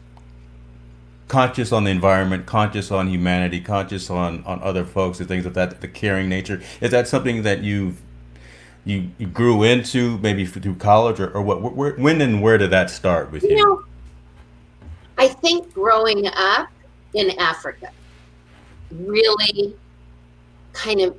conscious 1.27 1.71
on 1.71 1.83
the 1.83 1.91
environment, 1.91 2.45
conscious 2.45 2.91
on 2.91 3.07
humanity, 3.07 3.59
conscious 3.59 4.09
on, 4.09 4.43
on 4.45 4.61
other 4.61 4.85
folks 4.85 5.19
and 5.19 5.27
things 5.27 5.45
of 5.45 5.53
that, 5.55 5.81
the 5.81 5.87
caring 5.87 6.29
nature? 6.29 6.61
Is 6.81 6.91
that 6.91 7.07
something 7.07 7.43
that 7.43 7.63
you've 7.63 8.01
you, 8.85 9.09
you 9.17 9.25
grew 9.25 9.63
into 9.63 10.19
maybe 10.19 10.45
through 10.45 10.75
college 10.75 11.19
or, 11.19 11.31
or 11.31 11.41
what? 11.41 11.75
Where, 11.75 11.95
when 11.95 12.21
and 12.21 12.41
where 12.41 12.57
did 12.59 12.69
that 12.69 12.91
start 12.91 13.31
with 13.31 13.41
you? 13.41 13.49
You 13.49 13.55
know, 13.55 13.83
I 15.17 15.27
think 15.27 15.73
growing 15.73 16.27
up 16.27 16.69
in 17.15 17.31
Africa 17.39 17.89
really 18.91 19.75
kind 20.73 21.01
of 21.01 21.17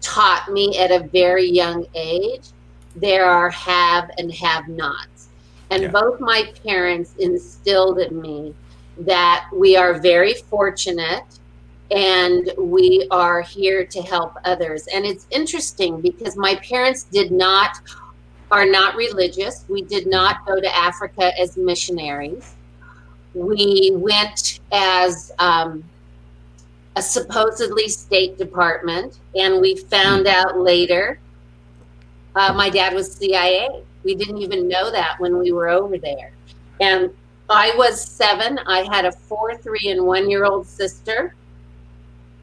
taught 0.00 0.50
me 0.50 0.76
at 0.78 0.90
a 0.90 1.06
very 1.08 1.46
young 1.46 1.86
age 1.94 2.48
there 2.96 3.24
are 3.24 3.50
have 3.50 4.10
and 4.18 4.32
have 4.34 4.68
nots. 4.68 5.28
And 5.70 5.84
yeah. 5.84 5.88
both 5.90 6.20
my 6.20 6.52
parents 6.64 7.14
instilled 7.18 7.98
in 7.98 8.20
me 8.20 8.54
that 8.98 9.48
we 9.52 9.76
are 9.76 9.94
very 9.94 10.34
fortunate 10.34 11.24
and 11.90 12.52
we 12.56 13.06
are 13.10 13.40
here 13.40 13.84
to 13.84 14.02
help 14.02 14.34
others. 14.44 14.86
And 14.94 15.04
it's 15.04 15.26
interesting 15.30 16.00
because 16.00 16.36
my 16.36 16.56
parents 16.56 17.04
did 17.04 17.32
not 17.32 17.80
are 18.50 18.66
not 18.66 18.96
religious. 18.96 19.64
We 19.68 19.82
did 19.82 20.08
not 20.08 20.44
go 20.44 20.60
to 20.60 20.76
Africa 20.76 21.38
as 21.38 21.56
missionaries. 21.56 22.54
We 23.32 23.92
went 23.94 24.58
as 24.72 25.30
um, 25.38 25.84
a 26.96 27.02
supposedly 27.02 27.88
State 27.88 28.38
Department, 28.38 29.20
and 29.36 29.60
we 29.60 29.76
found 29.76 30.22
hmm. 30.22 30.34
out 30.34 30.58
later 30.58 31.20
uh, 32.36 32.52
my 32.54 32.70
dad 32.70 32.94
was 32.94 33.12
CIA. 33.12 33.82
We 34.04 34.14
didn't 34.14 34.38
even 34.38 34.68
know 34.68 34.90
that 34.90 35.18
when 35.18 35.38
we 35.38 35.52
were 35.52 35.68
over 35.68 35.98
there. 35.98 36.32
And 36.80 37.10
I 37.48 37.74
was 37.76 38.02
seven. 38.02 38.58
I 38.66 38.82
had 38.94 39.04
a 39.04 39.12
four, 39.12 39.56
three, 39.56 39.88
and 39.88 40.06
one 40.06 40.30
year 40.30 40.44
old 40.44 40.66
sister, 40.66 41.34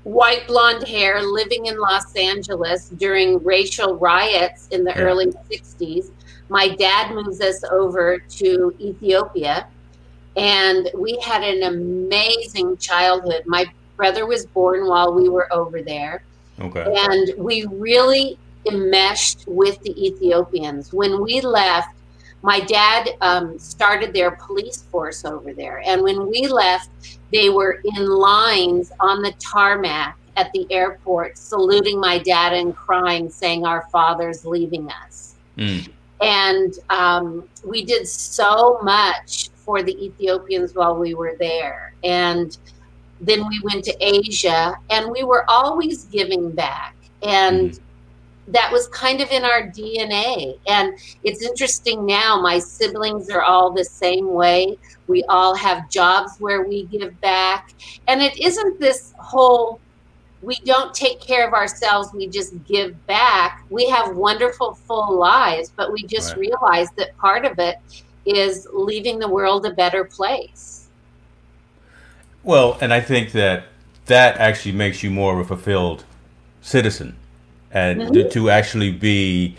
white 0.03 0.45
blonde 0.47 0.87
hair, 0.87 1.21
living 1.21 1.67
in 1.67 1.79
Los 1.79 2.15
Angeles 2.15 2.89
during 2.89 3.43
racial 3.43 3.95
riots 3.95 4.67
in 4.69 4.83
the 4.83 4.91
yeah. 4.91 5.01
early 5.01 5.27
60s. 5.27 6.11
My 6.49 6.69
dad 6.69 7.13
moves 7.13 7.41
us 7.41 7.63
over 7.71 8.19
to 8.19 8.75
Ethiopia, 8.79 9.67
and 10.35 10.89
we 10.93 11.17
had 11.19 11.43
an 11.43 11.63
amazing 11.63 12.77
childhood. 12.77 13.43
My 13.45 13.65
brother 13.95 14.25
was 14.25 14.45
born 14.45 14.87
while 14.87 15.13
we 15.13 15.29
were 15.29 15.51
over 15.53 15.81
there. 15.81 16.23
Okay. 16.59 16.85
And 16.95 17.33
we 17.37 17.65
really 17.65 18.37
enmeshed 18.65 19.43
with 19.47 19.81
the 19.81 20.07
Ethiopians. 20.07 20.93
When 20.93 21.21
we 21.21 21.41
left, 21.41 21.95
my 22.41 22.59
dad 22.59 23.09
um, 23.21 23.57
started 23.57 24.13
their 24.13 24.31
police 24.31 24.83
force 24.83 25.25
over 25.25 25.53
there. 25.53 25.81
And 25.85 26.01
when 26.01 26.29
we 26.29 26.47
left, 26.47 26.89
they 27.31 27.49
were 27.49 27.81
in 27.83 28.05
lines 28.07 28.91
on 28.99 29.21
the 29.21 29.33
tarmac 29.39 30.17
at 30.35 30.51
the 30.53 30.67
airport, 30.71 31.37
saluting 31.37 31.99
my 31.99 32.19
dad 32.19 32.53
and 32.53 32.75
crying, 32.75 33.29
saying, 33.29 33.65
Our 33.65 33.87
father's 33.91 34.45
leaving 34.45 34.89
us. 34.89 35.35
Mm. 35.57 35.89
And 36.21 36.73
um, 36.89 37.49
we 37.65 37.83
did 37.83 38.07
so 38.07 38.79
much 38.81 39.49
for 39.55 39.83
the 39.83 40.05
Ethiopians 40.05 40.73
while 40.73 40.95
we 40.95 41.15
were 41.15 41.35
there. 41.39 41.93
And 42.03 42.55
then 43.19 43.47
we 43.47 43.59
went 43.63 43.83
to 43.85 43.95
Asia, 43.99 44.77
and 44.89 45.11
we 45.11 45.23
were 45.23 45.43
always 45.49 46.05
giving 46.05 46.51
back. 46.51 46.95
And 47.23 47.71
mm 47.71 47.79
that 48.47 48.71
was 48.71 48.87
kind 48.87 49.21
of 49.21 49.29
in 49.31 49.43
our 49.43 49.63
DNA. 49.63 50.57
And 50.67 50.97
it's 51.23 51.43
interesting 51.43 52.05
now, 52.05 52.41
my 52.41 52.59
siblings 52.59 53.29
are 53.29 53.41
all 53.41 53.71
the 53.71 53.83
same 53.83 54.33
way. 54.33 54.77
We 55.07 55.23
all 55.25 55.55
have 55.55 55.89
jobs 55.89 56.37
where 56.39 56.63
we 56.63 56.83
give 56.85 57.19
back. 57.21 57.73
And 58.07 58.21
it 58.21 58.39
isn't 58.39 58.79
this 58.79 59.13
whole, 59.19 59.79
we 60.41 60.55
don't 60.65 60.93
take 60.93 61.19
care 61.19 61.45
of 61.45 61.53
ourselves, 61.53 62.09
we 62.13 62.27
just 62.27 62.53
give 62.65 63.05
back. 63.05 63.65
We 63.69 63.89
have 63.89 64.15
wonderful, 64.15 64.75
full 64.75 65.17
lives, 65.17 65.71
but 65.75 65.91
we 65.91 66.03
just 66.03 66.31
right. 66.31 66.39
realize 66.39 66.89
that 66.97 67.17
part 67.17 67.45
of 67.45 67.59
it 67.59 67.77
is 68.25 68.67
leaving 68.73 69.19
the 69.19 69.27
world 69.27 69.65
a 69.65 69.71
better 69.71 70.03
place. 70.03 70.87
Well, 72.43 72.77
and 72.79 72.93
I 72.93 73.01
think 73.01 73.33
that 73.33 73.65
that 74.05 74.37
actually 74.37 74.71
makes 74.71 75.03
you 75.03 75.11
more 75.11 75.33
of 75.33 75.39
a 75.39 75.43
fulfilled 75.45 76.05
citizen 76.61 77.17
and 77.71 78.01
mm-hmm. 78.01 78.29
to, 78.29 78.49
actually 78.49 78.91
be 78.91 79.55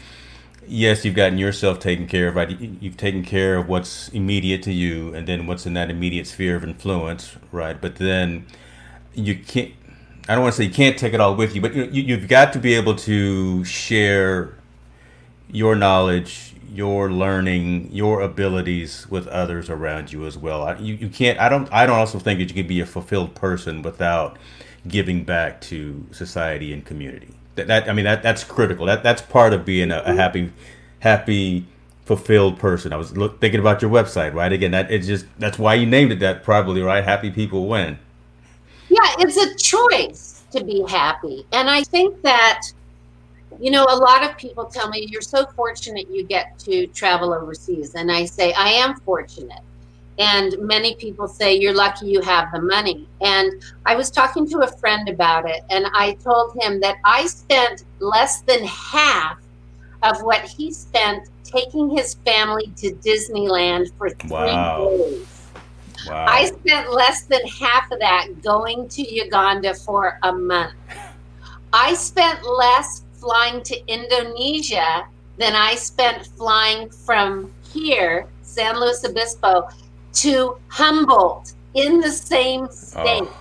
yes 0.66 1.04
you've 1.04 1.14
gotten 1.14 1.38
yourself 1.38 1.78
taken 1.78 2.06
care 2.06 2.28
of 2.28 2.36
right? 2.36 2.58
You've 2.60 2.96
taken 2.96 3.24
care 3.24 3.56
of 3.56 3.68
what's 3.68 4.08
immediate 4.08 4.62
to 4.64 4.72
you 4.72 5.14
and 5.14 5.26
then 5.26 5.46
what's 5.46 5.66
in 5.66 5.74
that 5.74 5.90
immediate 5.90 6.26
sphere 6.26 6.56
of 6.56 6.64
influence 6.64 7.36
right? 7.52 7.80
But 7.80 7.96
then 7.96 8.46
you 9.14 9.36
can't 9.36 9.72
i 10.28 10.34
don't 10.34 10.42
want 10.42 10.54
to 10.54 10.58
say 10.58 10.64
you 10.64 10.72
can't 10.74 10.98
take 10.98 11.14
it 11.14 11.20
all 11.20 11.34
with 11.34 11.54
you 11.54 11.60
but 11.60 11.74
you, 11.74 11.84
you've 11.84 12.28
got 12.28 12.52
to 12.52 12.58
be 12.58 12.74
able 12.74 12.94
to 12.94 13.64
share 13.64 14.54
your 15.50 15.74
knowledge 15.74 16.54
your 16.70 17.10
learning 17.10 17.88
your 17.90 18.20
abilities 18.20 19.08
with 19.08 19.26
others 19.28 19.70
around 19.70 20.12
you 20.12 20.26
as 20.26 20.36
well. 20.36 20.80
You, 20.80 20.94
you 20.94 21.08
can't 21.08 21.38
i 21.40 21.48
don't 21.48 21.70
i 21.72 21.86
don't 21.86 21.98
also 21.98 22.18
think 22.18 22.38
that 22.38 22.48
you 22.48 22.54
can 22.54 22.66
be 22.66 22.80
a 22.80 22.86
fulfilled 22.86 23.34
person 23.34 23.82
without 23.82 24.38
giving 24.86 25.24
back 25.24 25.60
to 25.62 26.06
society 26.12 26.72
and 26.72 26.84
community 26.84 27.37
that, 27.66 27.88
I 27.88 27.92
mean 27.92 28.04
that 28.04 28.22
that's 28.22 28.44
critical. 28.44 28.86
That 28.86 29.02
that's 29.02 29.22
part 29.22 29.52
of 29.52 29.64
being 29.64 29.90
a, 29.90 29.98
a 30.04 30.14
happy, 30.14 30.52
happy, 31.00 31.66
fulfilled 32.04 32.58
person. 32.58 32.92
I 32.92 32.96
was 32.96 33.16
look, 33.16 33.40
thinking 33.40 33.60
about 33.60 33.82
your 33.82 33.90
website, 33.90 34.34
right? 34.34 34.52
Again, 34.52 34.70
that 34.70 34.90
it's 34.90 35.06
just 35.06 35.26
that's 35.38 35.58
why 35.58 35.74
you 35.74 35.86
named 35.86 36.12
it 36.12 36.20
that, 36.20 36.42
probably, 36.42 36.80
right? 36.80 37.04
Happy 37.04 37.30
people 37.30 37.68
win. 37.68 37.98
Yeah, 38.88 39.14
it's 39.18 39.36
a 39.36 39.54
choice 39.56 40.42
to 40.52 40.64
be 40.64 40.84
happy, 40.88 41.44
and 41.52 41.68
I 41.68 41.82
think 41.82 42.22
that 42.22 42.62
you 43.60 43.70
know 43.70 43.84
a 43.84 43.96
lot 43.96 44.22
of 44.22 44.36
people 44.38 44.64
tell 44.64 44.88
me 44.88 45.06
you're 45.10 45.20
so 45.20 45.46
fortunate 45.56 46.08
you 46.10 46.24
get 46.24 46.58
to 46.60 46.86
travel 46.88 47.34
overseas, 47.34 47.94
and 47.94 48.10
I 48.10 48.24
say 48.24 48.52
I 48.52 48.68
am 48.70 49.00
fortunate 49.00 49.60
and 50.18 50.56
many 50.58 50.96
people 50.96 51.28
say, 51.28 51.54
You're 51.54 51.74
lucky 51.74 52.06
you 52.06 52.20
have 52.20 52.50
the 52.52 52.60
money. 52.60 53.08
And 53.20 53.62
I 53.86 53.94
was 53.94 54.10
talking 54.10 54.48
to 54.50 54.58
a 54.58 54.66
friend 54.66 55.08
about 55.08 55.48
it, 55.48 55.62
and 55.70 55.86
I 55.94 56.14
told 56.14 56.56
him 56.60 56.80
that 56.80 56.96
I 57.04 57.26
spent 57.26 57.84
less 58.00 58.42
than 58.42 58.64
half 58.64 59.38
of 60.02 60.22
what 60.22 60.42
he 60.42 60.72
spent 60.72 61.28
taking 61.44 61.90
his 61.90 62.14
family 62.24 62.72
to 62.76 62.92
Disneyland 62.94 63.92
for 63.96 64.10
three 64.10 64.30
wow. 64.30 64.88
days. 64.90 65.26
Wow. 66.06 66.26
I 66.28 66.46
spent 66.46 66.92
less 66.92 67.22
than 67.22 67.44
half 67.46 67.90
of 67.90 67.98
that 68.00 68.42
going 68.42 68.88
to 68.88 69.02
Uganda 69.02 69.74
for 69.74 70.18
a 70.22 70.32
month. 70.32 70.74
I 71.72 71.94
spent 71.94 72.44
less 72.44 73.02
flying 73.14 73.62
to 73.64 73.92
Indonesia 73.92 75.06
than 75.38 75.54
I 75.54 75.74
spent 75.74 76.26
flying 76.26 76.88
from 76.90 77.52
here, 77.72 78.26
San 78.42 78.78
Luis 78.80 79.04
Obispo, 79.04 79.68
to 80.22 80.56
Humboldt 80.68 81.54
in 81.74 82.00
the 82.00 82.10
same 82.10 82.68
state. 82.70 83.22
Oh, 83.22 83.36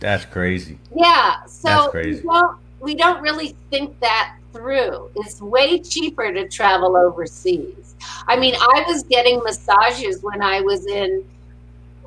that's 0.00 0.24
crazy. 0.24 0.78
Yeah. 0.94 1.44
So 1.46 1.88
crazy. 1.90 2.20
We, 2.20 2.28
don't, 2.28 2.58
we 2.80 2.94
don't 2.94 3.22
really 3.22 3.56
think 3.70 3.98
that 4.00 4.36
through. 4.52 5.10
It's 5.16 5.40
way 5.40 5.78
cheaper 5.78 6.32
to 6.32 6.48
travel 6.48 6.96
overseas. 6.96 7.96
I 8.26 8.36
mean, 8.36 8.54
I 8.54 8.84
was 8.86 9.02
getting 9.04 9.42
massages 9.42 10.22
when 10.22 10.42
I 10.42 10.60
was 10.60 10.86
in 10.86 11.24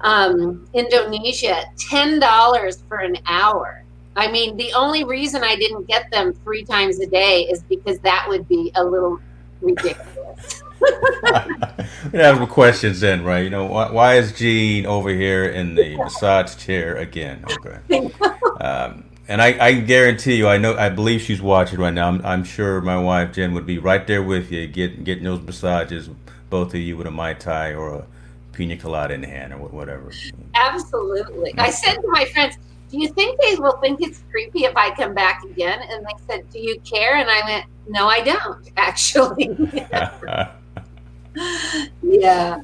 um, 0.01 0.67
Indonesia, 0.73 1.65
ten 1.77 2.19
dollars 2.19 2.83
for 2.87 2.97
an 2.97 3.17
hour. 3.25 3.83
I 4.15 4.29
mean, 4.31 4.57
the 4.57 4.73
only 4.73 5.03
reason 5.03 5.43
I 5.43 5.55
didn't 5.55 5.87
get 5.87 6.09
them 6.11 6.33
three 6.43 6.63
times 6.63 6.99
a 6.99 7.07
day 7.07 7.43
is 7.43 7.63
because 7.63 7.99
that 7.99 8.25
would 8.27 8.47
be 8.47 8.71
a 8.75 8.83
little 8.83 9.19
ridiculous. 9.61 10.60
We 12.11 12.19
have 12.19 12.37
some 12.37 12.47
questions 12.47 12.99
then, 12.99 13.23
right? 13.23 13.43
You 13.43 13.49
know, 13.49 13.65
why, 13.65 13.91
why 13.91 14.15
is 14.15 14.33
Jean 14.33 14.85
over 14.85 15.09
here 15.09 15.45
in 15.45 15.75
the 15.75 15.97
massage 15.97 16.55
chair 16.55 16.97
again? 16.97 17.43
Okay. 17.51 18.11
Um, 18.59 19.05
and 19.27 19.41
I, 19.41 19.65
I 19.65 19.73
guarantee 19.73 20.35
you, 20.35 20.47
I 20.47 20.57
know, 20.57 20.75
I 20.75 20.89
believe 20.89 21.21
she's 21.21 21.41
watching 21.41 21.79
right 21.79 21.93
now. 21.93 22.09
I'm, 22.09 22.25
I'm 22.25 22.43
sure 22.43 22.81
my 22.81 22.97
wife 22.97 23.33
Jen 23.33 23.53
would 23.53 23.65
be 23.65 23.77
right 23.77 24.05
there 24.05 24.21
with 24.21 24.51
you, 24.51 24.67
getting 24.67 25.03
getting 25.03 25.23
those 25.23 25.41
massages, 25.41 26.09
both 26.49 26.73
of 26.73 26.81
you 26.81 26.97
with 26.97 27.07
a 27.07 27.11
mai 27.11 27.33
tai 27.33 27.73
or 27.73 27.95
a 27.95 28.05
pina 28.51 28.75
colada 28.75 29.13
in 29.13 29.23
hand 29.23 29.53
or 29.53 29.59
whatever. 29.59 30.11
Absolutely. 30.53 31.53
I 31.57 31.69
said 31.69 31.95
to 31.95 32.07
my 32.07 32.25
friends, 32.25 32.57
"Do 32.89 32.99
you 32.99 33.07
think 33.07 33.39
they 33.39 33.55
will 33.55 33.77
think 33.77 34.01
it's 34.01 34.21
creepy 34.29 34.65
if 34.65 34.75
I 34.75 34.93
come 34.95 35.13
back 35.13 35.43
again?" 35.43 35.79
And 35.89 36.05
they 36.05 36.25
said, 36.27 36.49
"Do 36.49 36.59
you 36.59 36.79
care?" 36.81 37.15
And 37.15 37.29
I 37.29 37.41
went, 37.45 37.65
"No, 37.87 38.07
I 38.07 38.21
don't 38.21 38.69
actually." 38.77 39.49
yeah. 42.03 42.61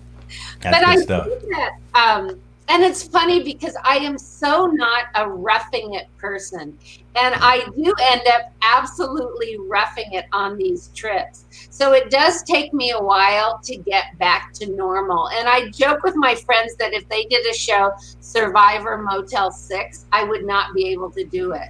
That's 0.61 0.77
but 0.77 0.87
I 0.87 0.95
stuff. 0.97 1.27
think 1.27 1.41
that 1.51 1.79
um, 1.93 2.39
and 2.69 2.83
it's 2.83 3.03
funny 3.03 3.43
because 3.43 3.75
I 3.83 3.97
am 3.97 4.17
so 4.17 4.65
not 4.65 5.05
a 5.15 5.29
roughing 5.29 5.93
it 5.93 6.07
person. 6.17 6.77
And 7.15 7.35
I 7.35 7.65
do 7.75 7.93
end 8.01 8.21
up 8.27 8.53
absolutely 8.61 9.57
roughing 9.57 10.11
it 10.11 10.25
on 10.33 10.57
these 10.57 10.89
trips. 10.93 11.45
So 11.69 11.93
it 11.93 12.11
does 12.11 12.43
take 12.43 12.73
me 12.73 12.91
a 12.91 12.99
while 13.01 13.59
to 13.63 13.77
get 13.77 14.17
back 14.19 14.51
to 14.55 14.69
normal. 14.69 15.29
And 15.29 15.47
I 15.47 15.69
joke 15.69 16.03
with 16.03 16.15
my 16.15 16.35
friends 16.35 16.75
that 16.75 16.93
if 16.93 17.07
they 17.07 17.23
did 17.25 17.45
a 17.47 17.53
show, 17.53 17.91
Survivor 18.19 18.97
Motel 18.97 19.49
6, 19.49 20.05
I 20.11 20.25
would 20.25 20.45
not 20.45 20.73
be 20.75 20.89
able 20.89 21.09
to 21.11 21.23
do 21.23 21.53
it. 21.53 21.69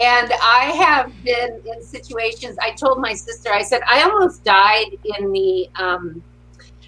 And 0.00 0.32
I 0.42 0.72
have 0.76 1.12
been 1.24 1.60
in 1.66 1.82
situations, 1.82 2.56
I 2.60 2.72
told 2.72 3.00
my 3.00 3.14
sister, 3.14 3.52
I 3.52 3.62
said, 3.62 3.82
I 3.88 4.02
almost 4.02 4.44
died 4.44 4.98
in 5.18 5.32
the, 5.32 5.68
um, 5.76 6.22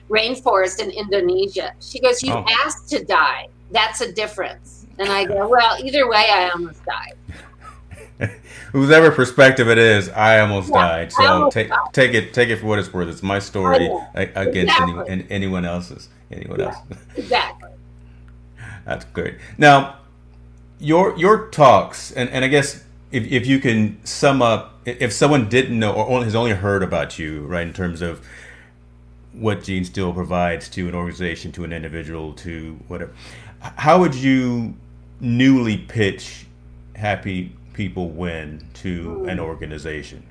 rainforest 0.08 0.80
in 0.80 0.90
Indonesia. 0.90 1.72
She 1.80 2.00
goes, 2.00 2.22
You 2.22 2.32
oh. 2.32 2.44
asked 2.64 2.88
to 2.90 3.04
die. 3.04 3.48
That's 3.70 4.00
a 4.00 4.12
difference. 4.12 4.86
And 4.98 5.08
I 5.08 5.24
go, 5.24 5.48
Well, 5.54 5.76
either 5.82 6.08
way, 6.08 6.26
I 6.30 6.50
almost 6.50 6.80
died. 6.84 8.30
Whoever 8.72 9.10
perspective 9.10 9.68
it 9.68 9.78
is, 9.78 10.08
I 10.10 10.40
almost 10.40 10.70
yeah, 10.70 10.88
died. 10.88 11.12
So 11.12 11.24
almost 11.24 11.54
take 11.54 11.68
died. 11.68 11.78
take 11.92 12.14
it 12.14 12.32
take 12.32 12.48
it 12.48 12.56
for 12.56 12.66
what 12.66 12.78
it's 12.78 12.92
worth. 12.92 13.08
It's 13.08 13.22
my 13.22 13.38
story 13.38 13.90
against 14.14 14.74
exactly. 14.78 15.04
any, 15.08 15.26
anyone 15.30 15.64
else's. 15.64 16.08
Anyone 16.30 16.60
yeah, 16.60 16.66
else. 16.66 16.76
exactly. 17.16 17.70
That's 18.84 19.04
great. 19.06 19.38
Now, 19.58 19.98
your 20.78 21.16
your 21.16 21.48
talks, 21.48 22.12
and, 22.12 22.28
and 22.30 22.44
I 22.44 22.48
guess 22.48 22.84
if, 23.14 23.30
if 23.30 23.46
you 23.46 23.60
can 23.60 24.04
sum 24.04 24.42
up, 24.42 24.74
if 24.84 25.12
someone 25.12 25.48
didn't 25.48 25.78
know 25.78 25.92
or 25.92 26.08
only, 26.08 26.24
has 26.24 26.34
only 26.34 26.50
heard 26.50 26.82
about 26.82 27.16
you, 27.16 27.42
right, 27.46 27.64
in 27.64 27.72
terms 27.72 28.02
of 28.02 28.26
what 29.32 29.62
Jean 29.62 29.84
Steel 29.84 30.12
provides 30.12 30.68
to 30.70 30.88
an 30.88 30.96
organization, 30.96 31.52
to 31.52 31.62
an 31.62 31.72
individual, 31.72 32.32
to 32.32 32.76
whatever. 32.88 33.12
How 33.60 34.00
would 34.00 34.16
you 34.16 34.74
newly 35.20 35.78
pitch 35.78 36.46
Happy 36.96 37.52
People 37.72 38.10
Win 38.10 38.66
to 38.74 39.24
an 39.28 39.38
organization, 39.38 40.24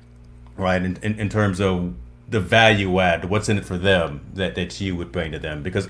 right? 0.58 0.82
In, 0.82 0.98
in, 1.02 1.18
in 1.18 1.30
terms 1.30 1.60
of 1.60 1.94
the 2.28 2.40
value 2.40 2.98
add, 3.00 3.26
what's 3.26 3.48
in 3.48 3.58
it 3.58 3.64
for 3.64 3.76
them 3.76 4.24
that, 4.34 4.54
that 4.54 4.80
you 4.80 4.96
would 4.96 5.12
bring 5.12 5.32
to 5.32 5.38
them? 5.38 5.62
Because, 5.62 5.88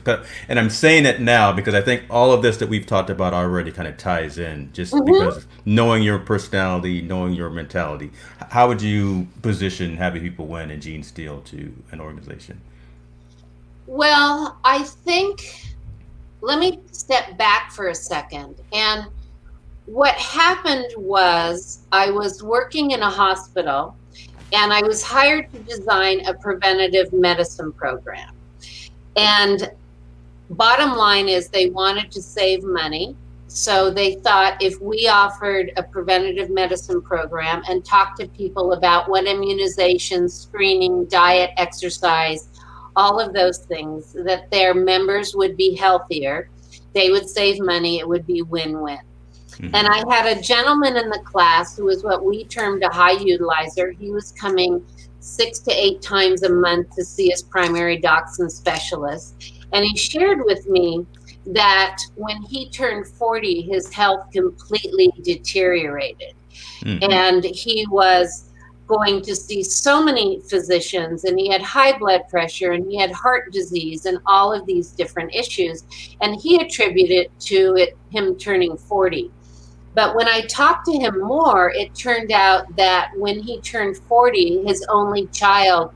and 0.48 0.58
I'm 0.58 0.70
saying 0.70 1.06
it 1.06 1.20
now 1.20 1.52
because 1.52 1.74
I 1.74 1.80
think 1.80 2.04
all 2.10 2.32
of 2.32 2.42
this 2.42 2.56
that 2.58 2.68
we've 2.68 2.86
talked 2.86 3.10
about 3.10 3.32
already 3.32 3.70
kind 3.70 3.86
of 3.86 3.96
ties 3.96 4.38
in 4.38 4.72
just 4.72 4.92
mm-hmm. 4.92 5.04
because 5.04 5.46
knowing 5.64 6.02
your 6.02 6.18
personality, 6.18 7.00
knowing 7.02 7.34
your 7.34 7.50
mentality. 7.50 8.10
How 8.50 8.68
would 8.68 8.82
you 8.82 9.28
position 9.42 9.96
Happy 9.96 10.20
People 10.20 10.46
Win 10.46 10.70
and 10.70 10.82
Jean 10.82 11.02
Steel 11.02 11.40
to 11.42 11.72
an 11.92 12.00
organization? 12.00 12.60
Well, 13.86 14.58
I 14.64 14.82
think, 14.82 15.76
let 16.40 16.58
me 16.58 16.80
step 16.90 17.36
back 17.38 17.70
for 17.70 17.88
a 17.88 17.94
second. 17.94 18.60
And 18.72 19.06
what 19.86 20.14
happened 20.14 20.86
was 20.96 21.80
I 21.92 22.10
was 22.10 22.42
working 22.42 22.92
in 22.92 23.02
a 23.02 23.10
hospital 23.10 23.94
and 24.52 24.72
I 24.72 24.82
was 24.82 25.02
hired 25.02 25.52
to 25.52 25.58
design 25.60 26.26
a 26.26 26.34
preventative 26.34 27.12
medicine 27.12 27.72
program. 27.72 28.34
And 29.16 29.70
bottom 30.50 30.96
line 30.96 31.28
is 31.28 31.48
they 31.48 31.70
wanted 31.70 32.10
to 32.12 32.22
save 32.22 32.62
money. 32.62 33.16
So 33.48 33.90
they 33.90 34.16
thought 34.16 34.60
if 34.62 34.80
we 34.80 35.08
offered 35.08 35.72
a 35.76 35.82
preventative 35.82 36.50
medicine 36.50 37.00
program 37.00 37.62
and 37.68 37.84
talked 37.84 38.18
to 38.20 38.28
people 38.28 38.72
about 38.72 39.08
what 39.08 39.26
immunization, 39.26 40.28
screening, 40.28 41.04
diet, 41.06 41.50
exercise, 41.56 42.48
all 42.96 43.20
of 43.20 43.32
those 43.32 43.58
things, 43.58 44.12
that 44.24 44.50
their 44.50 44.74
members 44.74 45.34
would 45.34 45.56
be 45.56 45.74
healthier, 45.74 46.48
they 46.94 47.10
would 47.10 47.28
save 47.28 47.60
money, 47.60 47.98
it 47.98 48.08
would 48.08 48.26
be 48.26 48.42
win 48.42 48.80
win. 48.80 48.98
Mm-hmm. 49.56 49.74
And 49.74 49.86
I 49.86 50.02
had 50.14 50.36
a 50.36 50.40
gentleman 50.40 50.96
in 50.96 51.08
the 51.08 51.20
class 51.20 51.76
who 51.76 51.84
was 51.84 52.02
what 52.02 52.24
we 52.24 52.44
termed 52.44 52.82
a 52.82 52.88
high 52.88 53.18
utilizer. 53.18 53.92
He 53.92 54.10
was 54.10 54.32
coming 54.32 54.84
six 55.20 55.58
to 55.60 55.72
eight 55.72 56.02
times 56.02 56.42
a 56.42 56.52
month 56.52 56.94
to 56.96 57.04
see 57.04 57.28
his 57.28 57.42
primary 57.42 57.98
docs 57.98 58.38
and 58.40 58.50
specialists. 58.50 59.52
And 59.72 59.84
he 59.84 59.96
shared 59.96 60.44
with 60.44 60.68
me 60.68 61.06
that 61.46 61.98
when 62.16 62.42
he 62.42 62.70
turned 62.70 63.06
40, 63.06 63.62
his 63.62 63.92
health 63.92 64.30
completely 64.32 65.12
deteriorated. 65.22 66.34
Mm-hmm. 66.82 67.10
And 67.10 67.44
he 67.44 67.86
was 67.90 68.50
going 68.86 69.22
to 69.22 69.34
see 69.34 69.62
so 69.62 70.02
many 70.02 70.40
physicians 70.48 71.24
and 71.24 71.38
he 71.38 71.48
had 71.48 71.62
high 71.62 71.96
blood 71.96 72.22
pressure 72.28 72.72
and 72.72 72.90
he 72.90 72.98
had 72.98 73.10
heart 73.10 73.50
disease 73.50 74.04
and 74.04 74.18
all 74.26 74.52
of 74.52 74.66
these 74.66 74.90
different 74.90 75.34
issues 75.34 75.84
and 76.20 76.38
he 76.38 76.60
attributed 76.60 77.16
it 77.16 77.40
to 77.40 77.74
it 77.76 77.96
him 78.10 78.36
turning 78.36 78.76
40 78.76 79.30
but 79.94 80.14
when 80.14 80.28
i 80.28 80.40
talked 80.42 80.86
to 80.86 80.92
him 80.92 81.20
more 81.20 81.72
it 81.74 81.94
turned 81.94 82.32
out 82.32 82.64
that 82.76 83.10
when 83.16 83.40
he 83.40 83.60
turned 83.60 83.96
40 83.96 84.64
his 84.66 84.84
only 84.88 85.26
child 85.28 85.92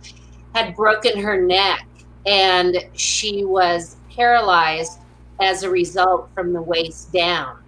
had 0.55 0.75
broken 0.75 1.19
her 1.21 1.41
neck 1.41 1.87
and 2.27 2.79
she 2.95 3.45
was 3.45 3.97
paralyzed 4.15 4.99
as 5.41 5.63
a 5.63 5.71
result 5.71 6.29
from 6.35 6.53
the 6.53 6.63
waist 6.63 7.13
down 7.13 7.59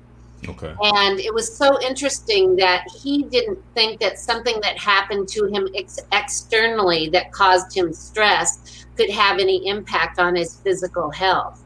Okay. 0.49 0.75
And 0.83 1.21
it 1.21 1.33
was 1.33 1.55
so 1.55 1.81
interesting 1.83 2.57
that 2.57 2.85
he 3.03 3.25
didn't 3.25 3.59
think 3.75 4.01
that 4.01 4.19
something 4.19 4.59
that 4.63 4.79
happened 4.79 5.29
to 5.29 5.45
him 5.47 5.69
ex- 5.75 6.01
externally 6.13 7.09
that 7.11 7.33
caused 7.33 7.77
him 7.77 7.93
stress 7.93 8.87
could 8.97 9.11
have 9.11 9.39
any 9.39 9.67
impact 9.67 10.19
on 10.19 10.35
his 10.35 10.57
physical 10.57 11.11
health. 11.11 11.60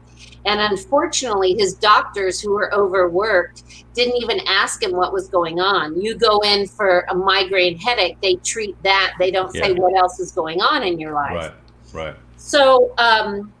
And 0.45 0.61
unfortunately, 0.61 1.55
his 1.57 1.73
doctors 1.73 2.39
who 2.39 2.51
were 2.51 2.73
overworked 2.73 3.63
didn't 3.93 4.21
even 4.21 4.39
ask 4.47 4.83
him 4.83 4.91
what 4.91 5.11
was 5.11 5.27
going 5.27 5.59
on. 5.59 5.99
You 5.99 6.15
go 6.15 6.39
in 6.41 6.67
for 6.67 7.05
a 7.09 7.15
migraine 7.15 7.77
headache, 7.77 8.17
they 8.21 8.35
treat 8.35 8.81
that. 8.83 9.15
They 9.17 9.31
don't 9.31 9.53
yeah. 9.55 9.63
say 9.63 9.73
what 9.73 9.95
else 9.95 10.19
is 10.19 10.31
going 10.31 10.61
on 10.61 10.83
in 10.83 10.99
your 10.99 11.13
life. 11.13 11.53
Right, 11.93 12.05
right. 12.05 12.15
So, 12.37 12.93
um, 12.97 13.51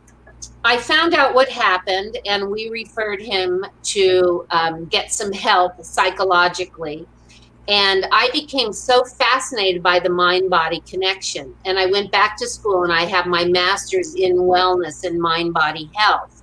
I 0.63 0.77
found 0.77 1.13
out 1.13 1.35
what 1.35 1.47
happened, 1.47 2.17
and 2.25 2.49
we 2.49 2.69
referred 2.69 3.21
him 3.21 3.65
to 3.83 4.47
um, 4.49 4.85
get 4.85 5.11
some 5.11 5.31
help 5.31 5.83
psychologically. 5.83 7.05
And 7.67 8.07
I 8.11 8.29
became 8.31 8.73
so 8.73 9.03
fascinated 9.03 9.81
by 9.81 9.99
the 9.99 10.09
mind 10.09 10.49
body 10.49 10.81
connection. 10.81 11.55
And 11.65 11.79
I 11.79 11.87
went 11.87 12.11
back 12.11 12.37
to 12.37 12.47
school 12.47 12.83
and 12.83 12.93
I 12.93 13.05
have 13.05 13.25
my 13.25 13.45
master's 13.45 14.13
in 14.13 14.35
wellness 14.35 15.03
and 15.03 15.19
mind 15.19 15.53
body 15.53 15.89
health. 15.95 16.34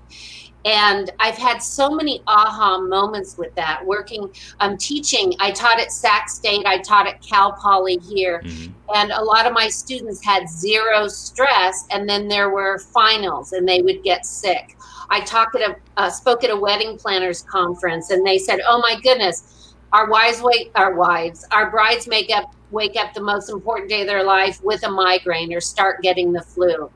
And 0.65 1.11
I've 1.19 1.37
had 1.37 1.59
so 1.59 1.91
many 1.91 2.23
aha 2.27 2.79
moments 2.79 3.37
with 3.37 3.55
that. 3.57 3.85
Working, 3.85 4.31
um, 4.61 4.77
teaching, 4.77 5.35
I 5.41 5.51
taught 5.51 5.81
at 5.81 5.91
Sac 5.91 6.29
State, 6.29 6.65
I 6.67 6.79
taught 6.79 7.07
at 7.09 7.21
Cal 7.21 7.53
Poly 7.53 7.99
here, 7.99 8.43
mm-hmm. 8.45 8.73
and 8.95 9.11
a 9.11 9.23
lot 9.23 9.47
of 9.47 9.53
my 9.53 9.69
students 9.69 10.25
had 10.25 10.49
zero 10.49 11.09
stress. 11.09 11.87
And 11.91 12.09
then 12.09 12.29
there 12.29 12.51
were 12.51 12.79
finals, 12.79 13.53
and 13.53 13.69
they 13.69 13.83
would 13.83 14.03
get 14.05 14.25
sick. 14.25 14.77
I 15.13 15.21
talked 15.21 15.55
at 15.57 15.71
a 15.71 15.77
uh, 15.99 16.09
spoke 16.09 16.43
at 16.43 16.51
a 16.51 16.57
wedding 16.57 16.97
planners 16.97 17.43
conference, 17.43 18.11
and 18.11 18.27
they 18.27 18.39
said, 18.39 18.61
"Oh 18.67 18.79
my 18.79 18.99
goodness, 19.03 19.75
our 19.93 20.09
wives 20.09 20.41
wake 20.41 20.71
our 20.75 20.95
wives, 20.95 21.47
our 21.51 21.71
brides 21.71 22.07
make 22.09 22.31
up 22.31 22.55
wake 22.71 22.97
up 22.97 23.13
the 23.13 23.21
most 23.21 23.51
important 23.51 23.91
day 23.91 24.01
of 24.01 24.07
their 24.07 24.25
life 24.25 24.59
with 24.63 24.83
a 24.85 24.91
migraine 24.91 25.53
or 25.53 25.61
start 25.61 26.03
getting 26.03 26.33
the 26.33 26.41
flu." 26.41 26.91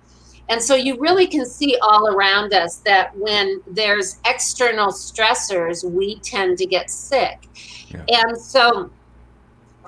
And 0.48 0.62
so 0.62 0.74
you 0.74 0.96
really 0.98 1.26
can 1.26 1.44
see 1.44 1.76
all 1.82 2.08
around 2.08 2.54
us 2.54 2.76
that 2.78 3.16
when 3.16 3.60
there's 3.66 4.18
external 4.24 4.88
stressors, 4.88 5.84
we 5.88 6.20
tend 6.20 6.58
to 6.58 6.66
get 6.66 6.88
sick. 6.90 7.48
Yeah. 7.88 8.04
And 8.08 8.38
so 8.40 8.90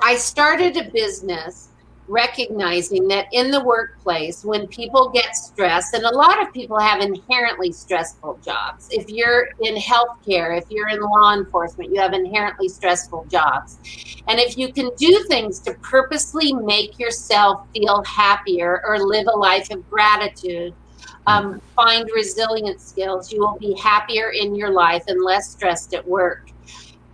I 0.02 0.16
started 0.16 0.76
a 0.76 0.90
business 0.90 1.67
recognizing 2.08 3.06
that 3.08 3.26
in 3.32 3.50
the 3.50 3.62
workplace, 3.62 4.44
when 4.44 4.66
people 4.66 5.10
get 5.10 5.36
stressed, 5.36 5.94
and 5.94 6.04
a 6.04 6.14
lot 6.14 6.40
of 6.40 6.52
people 6.52 6.78
have 6.78 7.00
inherently 7.00 7.70
stressful 7.70 8.40
jobs. 8.42 8.88
If 8.90 9.08
you're 9.08 9.50
in 9.60 9.76
healthcare, 9.76 10.56
if 10.58 10.64
you're 10.70 10.88
in 10.88 11.00
law 11.00 11.34
enforcement, 11.34 11.90
you 11.94 12.00
have 12.00 12.14
inherently 12.14 12.68
stressful 12.68 13.26
jobs. 13.30 13.78
And 14.26 14.40
if 14.40 14.56
you 14.56 14.72
can 14.72 14.90
do 14.96 15.24
things 15.28 15.60
to 15.60 15.74
purposely 15.74 16.52
make 16.52 16.98
yourself 16.98 17.66
feel 17.74 18.02
happier 18.04 18.82
or 18.86 18.98
live 18.98 19.26
a 19.32 19.36
life 19.36 19.70
of 19.70 19.88
gratitude, 19.90 20.74
um, 21.26 21.60
find 21.76 22.08
resilient 22.14 22.80
skills, 22.80 23.30
you 23.30 23.40
will 23.40 23.58
be 23.58 23.74
happier 23.74 24.30
in 24.30 24.54
your 24.54 24.70
life 24.70 25.04
and 25.08 25.22
less 25.22 25.50
stressed 25.50 25.92
at 25.92 26.06
work. 26.06 26.50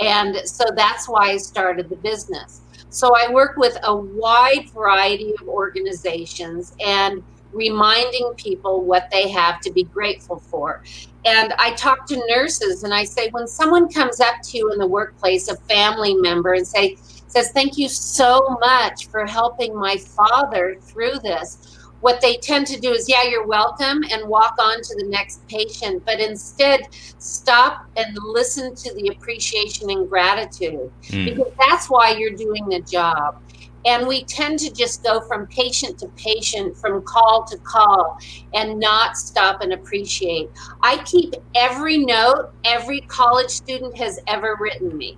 And 0.01 0.37
so 0.49 0.65
that's 0.75 1.09
why 1.09 1.31
I 1.31 1.37
started 1.37 1.89
the 1.89 1.97
business. 1.97 2.61
So 2.95 3.13
I 3.17 3.29
work 3.29 3.57
with 3.57 3.77
a 3.83 3.95
wide 3.95 4.71
variety 4.71 5.35
of 5.35 5.49
organizations 5.49 6.77
and 6.79 7.25
reminding 7.53 8.35
people 8.37 8.85
what 8.85 9.11
they 9.11 9.29
have 9.31 9.59
to 9.63 9.73
be 9.73 9.83
grateful 9.83 10.39
for. 10.39 10.85
And 11.25 11.53
I 11.55 11.73
talk 11.73 12.07
to 12.07 12.23
nurses 12.29 12.85
and 12.85 12.95
I 12.95 13.03
say, 13.03 13.31
when 13.31 13.49
someone 13.49 13.89
comes 13.89 14.21
up 14.21 14.37
to 14.45 14.59
you 14.59 14.73
in 14.73 14.79
the 14.79 14.87
workplace, 14.87 15.49
a 15.49 15.57
family 15.57 16.15
member, 16.15 16.53
and 16.53 16.65
say, 16.65 16.97
says, 17.27 17.51
Thank 17.51 17.77
you 17.79 17.89
so 17.89 18.57
much 18.61 19.09
for 19.09 19.27
helping 19.27 19.75
my 19.77 19.97
father 19.97 20.77
through 20.81 21.19
this 21.19 21.77
what 22.05 22.21
they 22.21 22.37
tend 22.37 22.67
to 22.67 22.79
do 22.79 22.93
is, 22.93 23.09
yeah, 23.09 23.23
you're 23.23 23.47
welcome, 23.47 24.05
and 24.13 24.29
walk 24.29 24.57
on 24.59 24.83
to 24.83 24.95
the 24.97 25.07
next 25.09 25.41
patient. 25.49 26.05
But 26.05 26.21
instead, 26.21 26.83
stop 27.17 27.87
and 27.97 28.15
listen 28.23 28.75
to 28.75 28.93
the 28.93 29.09
appreciation 29.09 29.89
and 29.89 30.07
gratitude 30.07 30.93
mm. 31.05 31.25
because 31.25 31.51
that's 31.59 31.89
why 31.89 32.11
you're 32.11 32.37
doing 32.37 32.69
the 32.69 32.81
job. 32.81 33.41
And 33.87 34.07
we 34.07 34.23
tend 34.25 34.59
to 34.59 34.71
just 34.71 35.03
go 35.03 35.23
from 35.23 35.47
patient 35.47 35.99
to 36.01 36.09
patient, 36.09 36.77
from 36.77 37.01
call 37.05 37.45
to 37.45 37.57
call, 37.61 38.19
and 38.53 38.79
not 38.79 39.17
stop 39.17 39.63
and 39.63 39.73
appreciate. 39.73 40.51
I 40.83 41.03
keep 41.05 41.33
every 41.55 41.97
note 41.97 42.53
every 42.67 43.01
college 43.01 43.49
student 43.49 43.97
has 43.97 44.21
ever 44.27 44.59
written 44.61 44.95
me. 44.95 45.17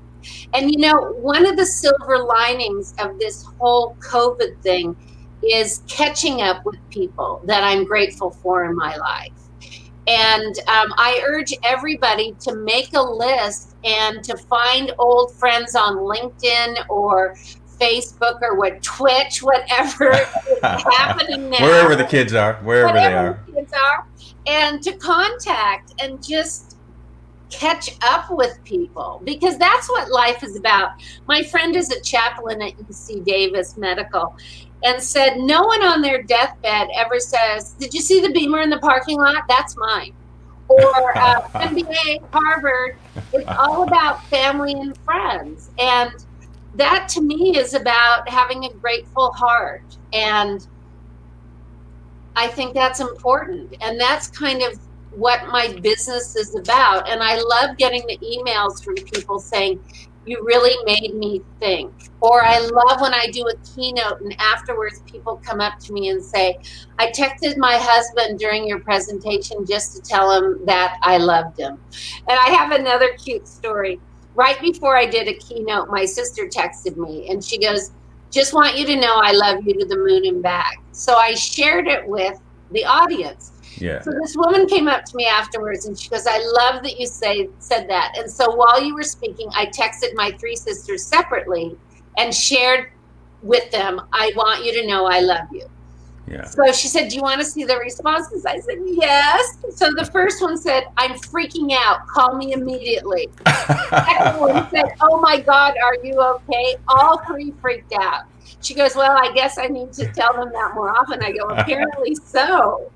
And 0.55 0.71
you 0.71 0.79
know, 0.79 1.15
one 1.19 1.47
of 1.47 1.57
the 1.57 1.67
silver 1.67 2.19
linings 2.19 2.95
of 3.01 3.19
this 3.19 3.45
whole 3.59 3.97
COVID 3.99 4.61
thing 4.63 4.95
is 5.53 5.83
catching 5.89 6.43
up 6.43 6.65
with 6.65 6.77
people 6.91 7.41
that 7.45 7.63
I'm 7.65 7.85
grateful 7.85 8.31
for 8.31 8.65
in 8.65 8.77
my 8.77 8.97
life. 8.97 9.33
And 10.09 10.57
um, 10.69 10.93
I 10.97 11.21
urge 11.27 11.53
everybody 11.65 12.37
to 12.41 12.55
make 12.55 12.95
a 12.95 13.03
list 13.03 13.75
and 13.85 14.23
to 14.25 14.37
find 14.37 14.93
old 14.99 15.35
friends 15.35 15.75
on 15.75 15.97
LinkedIn 15.97 16.89
or 16.89 17.35
Facebook 17.81 18.41
or 18.41 18.57
what 18.57 18.83
Twitch, 18.83 19.43
whatever 19.43 20.13
is 20.13 20.27
happening 20.63 21.51
now. 21.51 21.61
Wherever 21.61 21.97
the 21.97 22.05
kids 22.05 22.35
are, 22.35 22.55
wherever 22.63 22.93
they 22.93 23.13
are. 23.13 23.43
The 23.47 23.53
kids 23.53 23.73
are, 23.73 24.07
and 24.47 24.83
to 24.83 24.97
contact 24.97 25.95
and 26.01 26.25
just 26.25 26.77
catch 27.51 27.91
up 28.03 28.27
with 28.31 28.59
people 28.65 29.21
because 29.25 29.57
that's 29.59 29.89
what 29.89 30.11
life 30.11 30.43
is 30.43 30.57
about. 30.57 30.91
My 31.27 31.43
friend 31.43 31.77
is 31.77 31.91
a 31.91 32.01
chaplain 32.01 32.61
at 32.63 32.77
UC 32.77 33.25
Davis 33.25 33.77
Medical, 33.77 34.37
and 34.85 35.03
said 35.03 35.39
no 35.39 35.63
one 35.63 35.83
on 35.83 36.03
their 36.03 36.23
deathbed 36.23 36.89
ever 36.97 37.19
says, 37.19 37.73
"Did 37.73 37.95
you 37.95 38.01
see 38.01 38.21
the 38.21 38.31
Beamer 38.31 38.61
in 38.61 38.71
the 38.71 38.79
parking 38.79 39.19
lot? 39.19 39.45
That's 39.49 39.77
mine." 39.77 40.13
Or 40.69 41.17
uh, 41.17 41.41
MBA, 41.55 42.23
Harvard. 42.33 42.97
It's 43.33 43.49
all 43.59 43.85
about 43.85 44.25
family 44.27 44.73
and 44.73 44.97
friends, 44.99 45.71
and 45.79 46.13
that 46.75 47.09
to 47.11 47.21
me 47.21 47.57
is 47.57 47.75
about 47.75 48.29
having 48.29 48.65
a 48.65 48.73
grateful 48.75 49.33
heart, 49.33 49.85
and 50.13 50.67
I 52.37 52.49
think 52.49 52.75
that's 52.75 53.01
important, 53.01 53.75
and 53.81 53.99
that's 53.99 54.29
kind 54.29 54.63
of 54.63 54.79
what 55.17 55.47
my 55.49 55.73
business 55.81 56.37
is 56.37 56.55
about. 56.55 57.09
And 57.09 57.23
I 57.23 57.41
love 57.41 57.77
getting 57.79 58.07
the 58.07 58.19
emails 58.19 58.85
from 58.85 58.95
people 58.95 59.39
saying, 59.39 59.81
you 60.27 60.43
really 60.45 60.77
made 60.85 61.15
me 61.15 61.41
think. 61.61 61.93
Or 62.21 62.45
I 62.45 62.59
love 62.59 63.01
when 63.01 63.15
I 63.15 63.29
do 63.33 63.47
a 63.47 63.57
keynote 63.59 64.21
and 64.21 64.35
afterwards 64.41 65.01
people 65.07 65.41
come 65.45 65.61
up 65.61 65.79
to 65.81 65.93
me 65.93 66.09
and 66.09 66.23
say, 66.23 66.59
I 66.99 67.11
texted 67.13 67.57
my 67.57 67.77
husband 67.77 68.39
during 68.39 68.67
your 68.67 68.81
presentation 68.81 69.65
just 69.65 69.95
to 69.95 70.03
tell 70.03 70.33
him 70.33 70.65
that 70.67 70.99
I 71.03 71.19
loved 71.19 71.59
him. 71.59 71.79
And 72.29 72.39
I 72.39 72.51
have 72.51 72.73
another 72.73 73.11
cute 73.25 73.47
story. 73.47 74.01
Right 74.35 74.61
before 74.61 74.97
I 74.97 75.07
did 75.07 75.29
a 75.29 75.35
keynote, 75.35 75.89
my 75.89 76.05
sister 76.05 76.43
texted 76.45 76.97
me 76.97 77.29
and 77.31 77.43
she 77.43 77.59
goes, 77.59 77.93
Just 78.31 78.53
want 78.53 78.77
you 78.77 78.85
to 78.87 78.97
know 78.97 79.17
I 79.23 79.33
love 79.33 79.65
you 79.65 79.75
to 79.79 79.87
the 79.87 79.97
moon 79.97 80.27
and 80.27 80.43
back. 80.43 80.75
So 80.93 81.15
I 81.15 81.35
shared 81.35 81.87
it 81.87 82.07
with 82.07 82.39
the 82.73 82.85
audience. 82.85 83.53
Yeah. 83.79 84.01
So 84.01 84.11
this 84.11 84.35
woman 84.37 84.67
came 84.67 84.89
up 84.89 85.05
to 85.05 85.17
me 85.17 85.27
afterwards 85.27 85.87
and 85.87 85.99
she 85.99 86.09
goes, 86.09 86.27
I 86.27 86.39
love 86.39 86.83
that 86.83 86.99
you 86.99 87.07
say 87.07 87.49
said 87.59 87.89
that. 87.91 88.17
And 88.19 88.31
so 88.31 88.55
while 88.55 88.83
you 88.83 88.95
were 88.95 89.03
speaking, 89.03 89.49
I 89.55 89.67
texted 89.67 90.15
my 90.15 90.33
three 90.33 90.57
sisters 90.57 91.05
separately 91.05 91.77
and 92.17 92.35
shared 92.35 92.91
with 93.43 93.71
them, 93.71 94.01
I 94.13 94.33
want 94.35 94.65
you 94.65 94.73
to 94.81 94.87
know 94.87 95.07
I 95.07 95.21
love 95.21 95.47
you. 95.53 95.67
Yeah. 96.29 96.45
So 96.45 96.73
she 96.73 96.89
said, 96.89 97.09
Do 97.09 97.17
you 97.17 97.23
want 97.23 97.41
to 97.41 97.47
see 97.47 97.65
the 97.65 97.77
responses? 97.77 98.45
I 98.47 98.59
said, 98.59 98.79
Yes. 98.85 99.59
So 99.75 99.93
the 99.93 100.05
first 100.07 100.43
one 100.43 100.57
said, 100.57 100.85
I'm 100.97 101.13
freaking 101.13 101.73
out. 101.73 102.07
Call 102.09 102.37
me 102.37 102.53
immediately. 102.53 103.29
the 103.45 104.05
second 104.07 104.41
one 104.41 104.69
said, 104.71 104.87
Oh 105.01 105.21
my 105.21 105.39
God, 105.39 105.75
are 105.83 105.97
you 106.03 106.21
okay? 106.21 106.77
All 106.89 107.23
three 107.27 107.53
freaked 107.61 107.93
out. 107.93 108.23
She 108.61 108.75
goes, 108.75 108.97
Well, 108.97 109.17
I 109.17 109.33
guess 109.35 109.57
I 109.59 109.69
need 109.69 109.93
to 109.95 110.07
tell 110.13 110.33
them 110.33 110.51
that 110.53 110.75
more 110.75 110.91
often. 110.91 111.23
I 111.23 111.31
go, 111.31 111.45
Apparently 111.49 112.17
so. 112.17 112.91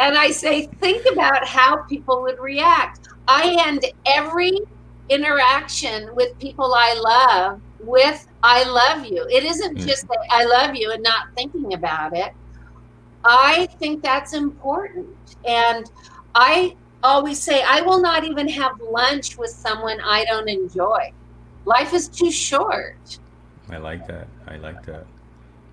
And 0.00 0.18
I 0.18 0.30
say, 0.30 0.66
think 0.66 1.06
about 1.10 1.46
how 1.46 1.82
people 1.84 2.22
would 2.22 2.38
react. 2.40 3.08
I 3.28 3.56
end 3.66 3.84
every 4.06 4.58
interaction 5.08 6.14
with 6.14 6.38
people 6.38 6.74
I 6.74 6.94
love 6.94 7.60
with 7.80 8.26
I 8.42 8.64
love 8.64 9.06
you. 9.06 9.26
It 9.30 9.44
isn't 9.44 9.78
mm. 9.78 9.86
just 9.86 10.06
that 10.08 10.18
I 10.30 10.44
love 10.44 10.74
you 10.74 10.90
and 10.92 11.02
not 11.02 11.28
thinking 11.36 11.74
about 11.74 12.16
it. 12.16 12.32
I 13.24 13.66
think 13.78 14.02
that's 14.02 14.34
important. 14.34 15.08
And 15.46 15.90
I 16.34 16.76
always 17.02 17.40
say, 17.40 17.62
I 17.62 17.80
will 17.80 18.00
not 18.00 18.24
even 18.24 18.48
have 18.48 18.80
lunch 18.80 19.38
with 19.38 19.50
someone 19.50 20.00
I 20.00 20.24
don't 20.24 20.48
enjoy. 20.48 21.12
Life 21.64 21.94
is 21.94 22.08
too 22.08 22.30
short. 22.30 23.18
I 23.70 23.78
like 23.78 24.06
that. 24.06 24.28
I 24.46 24.56
like 24.56 24.84
that. 24.84 25.06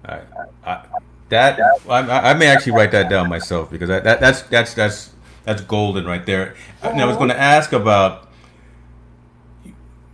I, 0.05 0.21
I, 0.65 0.86
that 1.32 1.60
I, 1.89 2.32
I, 2.32 2.34
may 2.36 2.48
actually 2.48 2.74
write 2.74 2.91
that 2.91 3.10
down 3.10 3.30
myself 3.30 3.72
because 3.72 3.88
that, 3.88 4.04
that 4.04 4.20
that's 4.20 4.44
that's 4.44 4.74
that's 4.74 5.12
that's 5.44 5.62
golden 5.62 6.06
right 6.06 6.26
there. 6.26 6.56
And 6.84 7.02
I 7.02 7.06
was 7.06 7.17
going 7.17 7.30
to 7.30 7.39
ask 7.39 7.74
about 7.74 8.30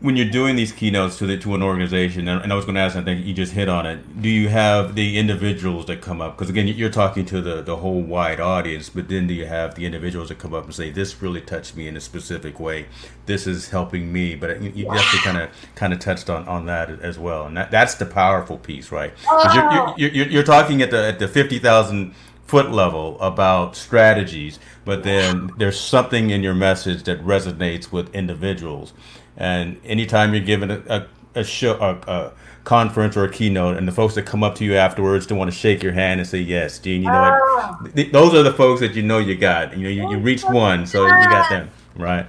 when 0.07 0.15
you're 0.15 0.25
doing 0.25 0.55
these 0.55 0.71
keynotes 0.71 1.17
to 1.17 1.25
the, 1.25 1.37
to 1.37 1.53
an 1.53 1.61
organization, 1.61 2.29
and, 2.29 2.53
I 2.53 2.55
was 2.55 2.63
going 2.63 2.75
to 2.75 2.81
ask, 2.81 2.95
I 2.95 3.03
think 3.03 3.25
you 3.25 3.33
just 3.33 3.51
hit 3.51 3.67
on 3.67 3.85
it. 3.85 4.21
Do 4.21 4.29
you 4.29 4.47
have 4.47 4.95
the 4.95 5.19
individuals 5.19 5.85
that 5.87 5.99
come 5.99 6.21
up? 6.21 6.37
Because 6.37 6.49
again, 6.49 6.65
you're 6.65 6.89
talking 6.89 7.25
to 7.25 7.41
the 7.41 7.61
the 7.61 7.75
whole 7.75 8.01
wide 8.01 8.39
audience, 8.39 8.89
but 8.89 9.09
then 9.09 9.27
do 9.27 9.33
you 9.33 9.47
have 9.47 9.75
the 9.75 9.85
individuals 9.85 10.29
that 10.29 10.39
come 10.39 10.53
up 10.53 10.63
and 10.63 10.73
say, 10.73 10.91
"This 10.91 11.21
really 11.21 11.41
touched 11.41 11.75
me 11.75 11.89
in 11.89 11.97
a 11.97 11.99
specific 11.99 12.57
way. 12.57 12.85
This 13.25 13.47
is 13.47 13.67
helping 13.71 14.13
me." 14.13 14.35
But 14.35 14.51
uh, 14.51 14.53
you, 14.59 14.71
you 14.73 14.85
definitely 14.85 15.19
kind 15.19 15.37
of 15.39 15.49
kind 15.75 15.91
of 15.91 15.99
touched 15.99 16.29
on, 16.29 16.47
on 16.47 16.67
that 16.67 16.89
as 16.89 17.19
well, 17.19 17.45
and 17.45 17.57
that, 17.57 17.69
that's 17.69 17.95
the 17.95 18.05
powerful 18.05 18.57
piece, 18.57 18.93
right? 18.93 19.11
Oh. 19.27 19.93
You're, 19.97 20.09
you're, 20.11 20.27
you're, 20.27 20.43
talking 20.43 20.81
at 20.81 20.89
the 20.89 21.05
at 21.05 21.19
the 21.19 21.27
fifty 21.27 21.59
thousand 21.59 22.15
foot 22.47 22.71
level 22.71 23.19
about 23.19 23.75
strategies, 23.75 24.57
but 24.85 25.03
then 25.03 25.51
there's 25.57 25.79
something 25.79 26.29
in 26.29 26.41
your 26.41 26.55
message 26.55 27.03
that 27.03 27.21
resonates 27.23 27.91
with 27.91 28.13
individuals. 28.15 28.93
And 29.35 29.79
anytime 29.85 30.33
you're 30.33 30.43
giving 30.43 30.71
a, 30.71 30.81
a, 30.87 31.07
a 31.35 31.43
show, 31.43 31.73
a, 31.73 32.11
a, 32.11 32.33
conference 32.63 33.15
or 33.15 33.23
a 33.23 33.31
keynote, 33.31 33.77
and 33.77 33.87
the 33.87 33.93
folks 33.93 34.13
that 34.15 34.23
come 34.23 34.43
up 34.43 34.53
to 34.53 34.65
you 34.65 34.75
afterwards 34.75 35.25
to 35.25 35.33
want 35.33 35.49
to 35.49 35.55
shake 35.55 35.81
your 35.81 35.93
hand 35.93 36.19
and 36.19 36.27
say, 36.27 36.39
"Yes, 36.39 36.79
Jean," 36.79 37.01
you 37.01 37.07
know 37.07 37.39
oh. 37.41 37.87
Th- 37.95 38.11
those 38.11 38.33
are 38.33 38.43
the 38.43 38.51
folks 38.51 38.81
that 38.81 38.93
you 38.93 39.03
know 39.03 39.19
you 39.19 39.37
got. 39.37 39.77
You 39.77 39.83
know, 39.83 39.89
you, 39.89 40.11
you 40.11 40.17
reached 40.17 40.49
one, 40.51 40.85
so 40.85 41.05
you 41.05 41.29
got 41.29 41.49
them 41.49 41.69
right. 41.95 42.25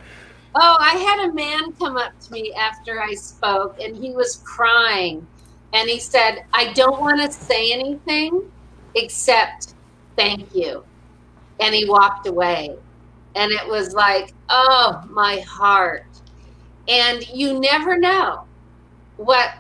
Oh, 0.55 0.77
I 0.79 0.95
had 0.95 1.29
a 1.29 1.33
man 1.35 1.73
come 1.73 1.97
up 1.97 2.19
to 2.21 2.33
me 2.33 2.53
after 2.55 3.03
I 3.03 3.15
spoke, 3.15 3.81
and 3.81 3.97
he 3.97 4.11
was 4.11 4.37
crying, 4.45 5.27
and 5.73 5.89
he 5.91 5.99
said, 5.99 6.45
"I 6.53 6.73
don't 6.73 7.01
want 7.01 7.21
to 7.21 7.33
say 7.33 7.73
anything 7.73 8.49
except 8.95 9.75
thank 10.19 10.55
you," 10.55 10.85
and 11.61 11.75
he 11.75 11.89
walked 11.89 12.27
away, 12.27 12.77
and 13.35 13.53
it 13.53 13.67
was 13.67 13.95
like, 13.95 14.35
oh, 14.51 15.03
my 15.11 15.41
heart 15.41 16.05
and 16.89 17.29
you 17.29 17.61
never 17.61 17.97
know 17.99 18.45
what 19.17 19.51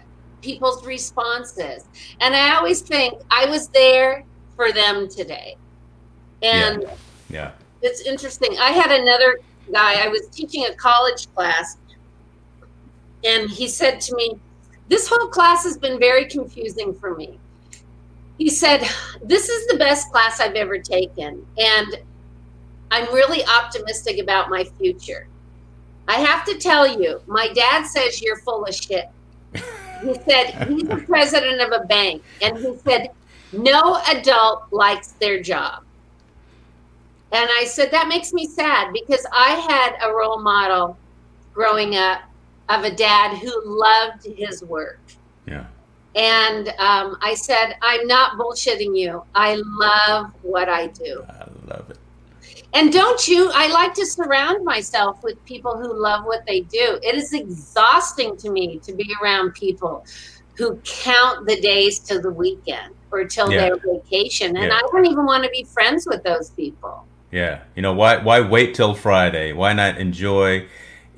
people's 0.40 0.84
response 0.86 1.58
is. 1.58 1.84
And 2.20 2.34
I 2.34 2.56
always 2.56 2.80
think 2.80 3.20
I 3.30 3.46
was 3.46 3.68
there 3.68 4.24
for 4.56 4.72
them 4.72 5.08
today. 5.08 5.56
And 6.42 6.82
yeah. 6.82 6.94
yeah. 7.28 7.50
It's 7.82 8.00
interesting. 8.00 8.56
I 8.58 8.70
had 8.70 8.90
another 8.90 9.38
guy, 9.72 10.04
I 10.04 10.08
was 10.08 10.26
teaching 10.32 10.64
a 10.66 10.74
college 10.74 11.32
class, 11.34 11.76
and 13.24 13.50
he 13.50 13.68
said 13.68 14.00
to 14.02 14.16
me, 14.16 14.38
This 14.88 15.08
whole 15.08 15.28
class 15.28 15.64
has 15.64 15.76
been 15.76 15.98
very 15.98 16.24
confusing 16.24 16.94
for 16.94 17.14
me. 17.14 17.38
He 18.38 18.48
said, 18.48 18.88
This 19.22 19.48
is 19.48 19.66
the 19.66 19.76
best 19.76 20.10
class 20.10 20.40
I've 20.40 20.54
ever 20.54 20.78
taken. 20.78 21.44
And 21.58 21.96
I'm 22.90 23.12
really 23.12 23.44
optimistic 23.44 24.18
about 24.18 24.48
my 24.48 24.64
future. 24.78 25.26
I 26.06 26.14
have 26.20 26.46
to 26.46 26.56
tell 26.56 26.86
you, 26.86 27.20
my 27.26 27.52
dad 27.52 27.84
says 27.84 28.22
you're 28.22 28.38
full 28.38 28.64
of 28.64 28.74
shit. 28.74 29.10
He 29.52 30.14
said 30.26 30.68
he's 30.68 30.84
the 30.84 30.96
president 31.06 31.60
of 31.60 31.82
a 31.82 31.84
bank, 31.84 32.22
and 32.40 32.56
he 32.56 32.78
said 32.86 33.10
no 33.52 34.00
adult 34.08 34.72
likes 34.72 35.08
their 35.12 35.42
job. 35.42 35.84
And 37.32 37.50
I 37.58 37.64
said 37.64 37.90
that 37.90 38.08
makes 38.08 38.32
me 38.32 38.46
sad 38.46 38.92
because 38.92 39.26
I 39.32 39.50
had 39.50 40.08
a 40.08 40.14
role 40.14 40.40
model 40.40 40.96
growing 41.52 41.96
up 41.96 42.22
of 42.70 42.84
a 42.84 42.90
dad 42.90 43.36
who 43.36 43.52
loved 43.64 44.24
his 44.24 44.62
work. 44.62 45.00
Yeah. 45.46 45.66
And 46.18 46.68
um, 46.80 47.16
I 47.22 47.34
said, 47.34 47.76
I'm 47.80 48.04
not 48.08 48.38
bullshitting 48.38 48.98
you. 48.98 49.22
I 49.36 49.54
love 49.54 50.32
what 50.42 50.68
I 50.68 50.88
do. 50.88 51.24
I 51.28 51.46
love 51.68 51.90
it. 51.90 51.98
And 52.74 52.92
don't 52.92 53.26
you? 53.28 53.50
I 53.54 53.68
like 53.68 53.94
to 53.94 54.04
surround 54.04 54.64
myself 54.64 55.22
with 55.22 55.42
people 55.44 55.78
who 55.78 55.94
love 55.94 56.24
what 56.24 56.44
they 56.44 56.60
do. 56.62 56.98
It 57.04 57.14
is 57.14 57.32
exhausting 57.32 58.36
to 58.38 58.50
me 58.50 58.78
to 58.80 58.92
be 58.92 59.08
around 59.22 59.54
people 59.54 60.04
who 60.56 60.76
count 60.84 61.46
the 61.46 61.60
days 61.60 62.00
to 62.00 62.18
the 62.18 62.30
weekend 62.30 62.94
or 63.12 63.24
till 63.24 63.50
Yeah. 63.50 63.60
their 63.60 63.76
vacation. 63.76 64.56
And 64.56 64.66
Yeah. 64.66 64.74
I 64.76 64.80
don't 64.90 65.06
even 65.06 65.24
want 65.24 65.44
to 65.44 65.50
be 65.50 65.62
friends 65.64 66.04
with 66.04 66.24
those 66.24 66.50
people. 66.50 67.04
Yeah. 67.30 67.60
You 67.76 67.82
know, 67.82 67.92
why 67.92 68.16
why 68.16 68.40
wait 68.40 68.74
till 68.74 68.92
Friday? 68.94 69.52
Why 69.52 69.72
not 69.72 69.98
enjoy 69.98 70.66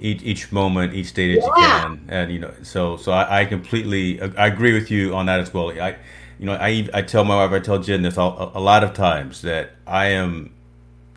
each 0.01 0.23
each 0.23 0.53
moment, 0.53 0.95
each 0.95 1.13
day 1.13 1.35
that 1.35 1.47
you 1.47 1.53
can? 1.57 2.05
And 2.09 2.33
you 2.33 2.39
know, 2.39 2.53
so 2.63 2.97
so 2.97 3.13
I, 3.13 3.41
I 3.41 3.45
completely 3.45 4.21
I 4.21 4.47
agree 4.47 4.73
with 4.73 4.91
you 4.91 5.15
on 5.15 5.27
that 5.27 5.41
as 5.41 5.53
well. 5.53 5.71
I 5.71 5.97
you 6.39 6.47
know, 6.47 6.55
I 6.55 6.89
I 6.95 7.03
tell 7.03 7.25
my 7.25 7.37
wife, 7.37 7.53
I 7.53 7.61
tell 7.61 7.79
Jen 7.79 8.03
this 8.03 8.17
a, 8.17 8.21
a 8.23 8.61
lot 8.61 8.83
of 8.83 8.95
times 8.95 9.43
that 9.43 9.73
I 9.87 10.07
am 10.07 10.55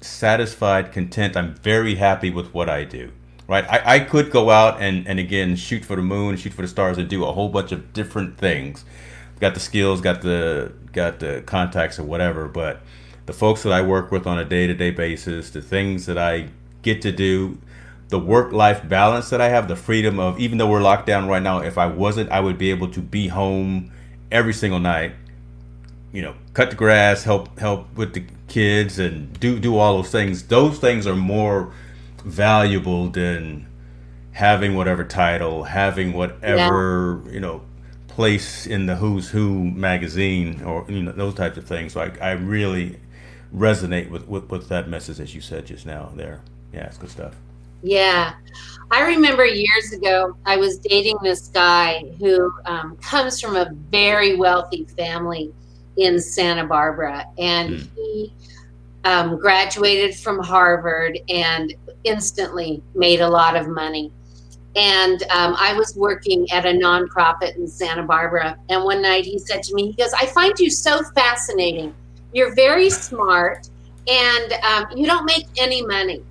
satisfied, 0.01 0.91
content. 0.91 1.37
I'm 1.37 1.55
very 1.55 1.95
happy 1.95 2.29
with 2.29 2.53
what 2.53 2.69
I 2.69 2.83
do. 2.83 3.11
Right? 3.47 3.65
I, 3.69 3.95
I 3.95 3.99
could 3.99 4.31
go 4.31 4.49
out 4.49 4.81
and, 4.81 5.05
and 5.07 5.19
again 5.19 5.57
shoot 5.57 5.83
for 5.83 5.97
the 5.97 6.01
moon, 6.01 6.37
shoot 6.37 6.53
for 6.53 6.61
the 6.61 6.67
stars, 6.67 6.97
and 6.97 7.09
do 7.09 7.25
a 7.25 7.31
whole 7.31 7.49
bunch 7.49 7.71
of 7.71 7.93
different 7.93 8.37
things. 8.37 8.85
Got 9.39 9.53
the 9.53 9.59
skills, 9.59 10.01
got 10.01 10.21
the 10.21 10.73
got 10.91 11.19
the 11.19 11.43
contacts 11.45 11.99
or 11.99 12.03
whatever, 12.03 12.47
but 12.47 12.81
the 13.25 13.33
folks 13.33 13.63
that 13.63 13.73
I 13.73 13.81
work 13.81 14.11
with 14.11 14.27
on 14.27 14.39
a 14.39 14.45
day 14.45 14.67
to 14.67 14.73
day 14.73 14.91
basis, 14.91 15.49
the 15.49 15.61
things 15.61 16.05
that 16.05 16.17
I 16.17 16.49
get 16.81 17.01
to 17.03 17.11
do, 17.11 17.57
the 18.13 18.19
work 18.19 18.53
life 18.53 18.87
balance 18.87 19.29
that 19.31 19.41
I 19.41 19.49
have, 19.49 19.67
the 19.67 19.75
freedom 19.75 20.19
of 20.19 20.39
even 20.39 20.57
though 20.57 20.69
we're 20.69 20.81
locked 20.81 21.07
down 21.07 21.27
right 21.27 21.43
now, 21.43 21.59
if 21.59 21.77
I 21.77 21.87
wasn't, 21.87 22.31
I 22.31 22.39
would 22.39 22.57
be 22.57 22.69
able 22.69 22.87
to 22.89 23.01
be 23.01 23.27
home 23.27 23.91
every 24.31 24.53
single 24.53 24.79
night 24.79 25.13
you 26.13 26.21
know, 26.21 26.35
cut 26.53 26.69
the 26.69 26.75
grass, 26.75 27.23
help 27.23 27.59
help 27.59 27.93
with 27.95 28.13
the 28.13 28.23
kids, 28.47 28.99
and 28.99 29.37
do 29.39 29.59
do 29.59 29.75
all 29.77 29.97
those 29.97 30.11
things. 30.11 30.43
Those 30.43 30.77
things 30.77 31.05
are 31.07 31.15
more 31.15 31.73
valuable 32.23 33.09
than 33.09 33.67
having 34.31 34.75
whatever 34.75 35.03
title, 35.03 35.63
having 35.63 36.13
whatever 36.13 37.21
you 37.29 37.39
know 37.39 37.63
place 38.07 38.67
in 38.67 38.85
the 38.85 38.95
Who's 38.95 39.31
Who 39.31 39.63
magazine, 39.71 40.61
or 40.61 40.85
you 40.87 41.01
know 41.01 41.11
those 41.11 41.33
types 41.33 41.57
of 41.57 41.65
things. 41.65 41.93
So 41.93 42.01
I, 42.01 42.11
I 42.21 42.31
really 42.33 42.99
resonate 43.53 44.09
with, 44.09 44.27
with 44.27 44.49
with 44.49 44.69
that 44.69 44.87
message 44.87 45.19
as 45.19 45.33
you 45.33 45.41
said 45.41 45.65
just 45.65 45.87
now. 45.87 46.11
There, 46.15 46.41
yeah, 46.71 46.85
it's 46.85 46.97
good 46.97 47.09
stuff. 47.09 47.33
Yeah. 47.83 48.33
I 48.91 49.01
remember 49.01 49.45
years 49.45 49.91
ago, 49.91 50.37
I 50.45 50.57
was 50.57 50.77
dating 50.77 51.17
this 51.23 51.47
guy 51.49 52.03
who 52.19 52.51
um, 52.65 52.95
comes 52.97 53.41
from 53.41 53.55
a 53.55 53.71
very 53.91 54.35
wealthy 54.35 54.85
family 54.97 55.51
in 55.97 56.19
Santa 56.19 56.65
Barbara. 56.65 57.25
And 57.37 57.81
Hmm. 57.81 57.87
he 57.95 58.33
um, 59.03 59.37
graduated 59.37 60.15
from 60.15 60.39
Harvard 60.39 61.19
and 61.27 61.73
instantly 62.03 62.81
made 62.95 63.19
a 63.19 63.29
lot 63.29 63.55
of 63.55 63.67
money. 63.67 64.11
And 64.75 65.21
um, 65.23 65.55
I 65.59 65.73
was 65.77 65.95
working 65.95 66.49
at 66.51 66.65
a 66.65 66.69
nonprofit 66.69 67.55
in 67.57 67.67
Santa 67.67 68.03
Barbara. 68.03 68.57
And 68.69 68.83
one 68.83 69.01
night 69.01 69.25
he 69.25 69.37
said 69.37 69.61
to 69.63 69.75
me, 69.75 69.87
he 69.87 69.93
goes, 69.93 70.13
I 70.13 70.25
find 70.27 70.57
you 70.57 70.69
so 70.69 71.03
fascinating. 71.15 71.93
You're 72.33 72.55
very 72.55 72.89
smart 72.89 73.69
and 74.07 74.53
um, 74.63 74.85
you 74.95 75.05
don't 75.05 75.25
make 75.25 75.45
any 75.57 75.85
money. 75.85 76.23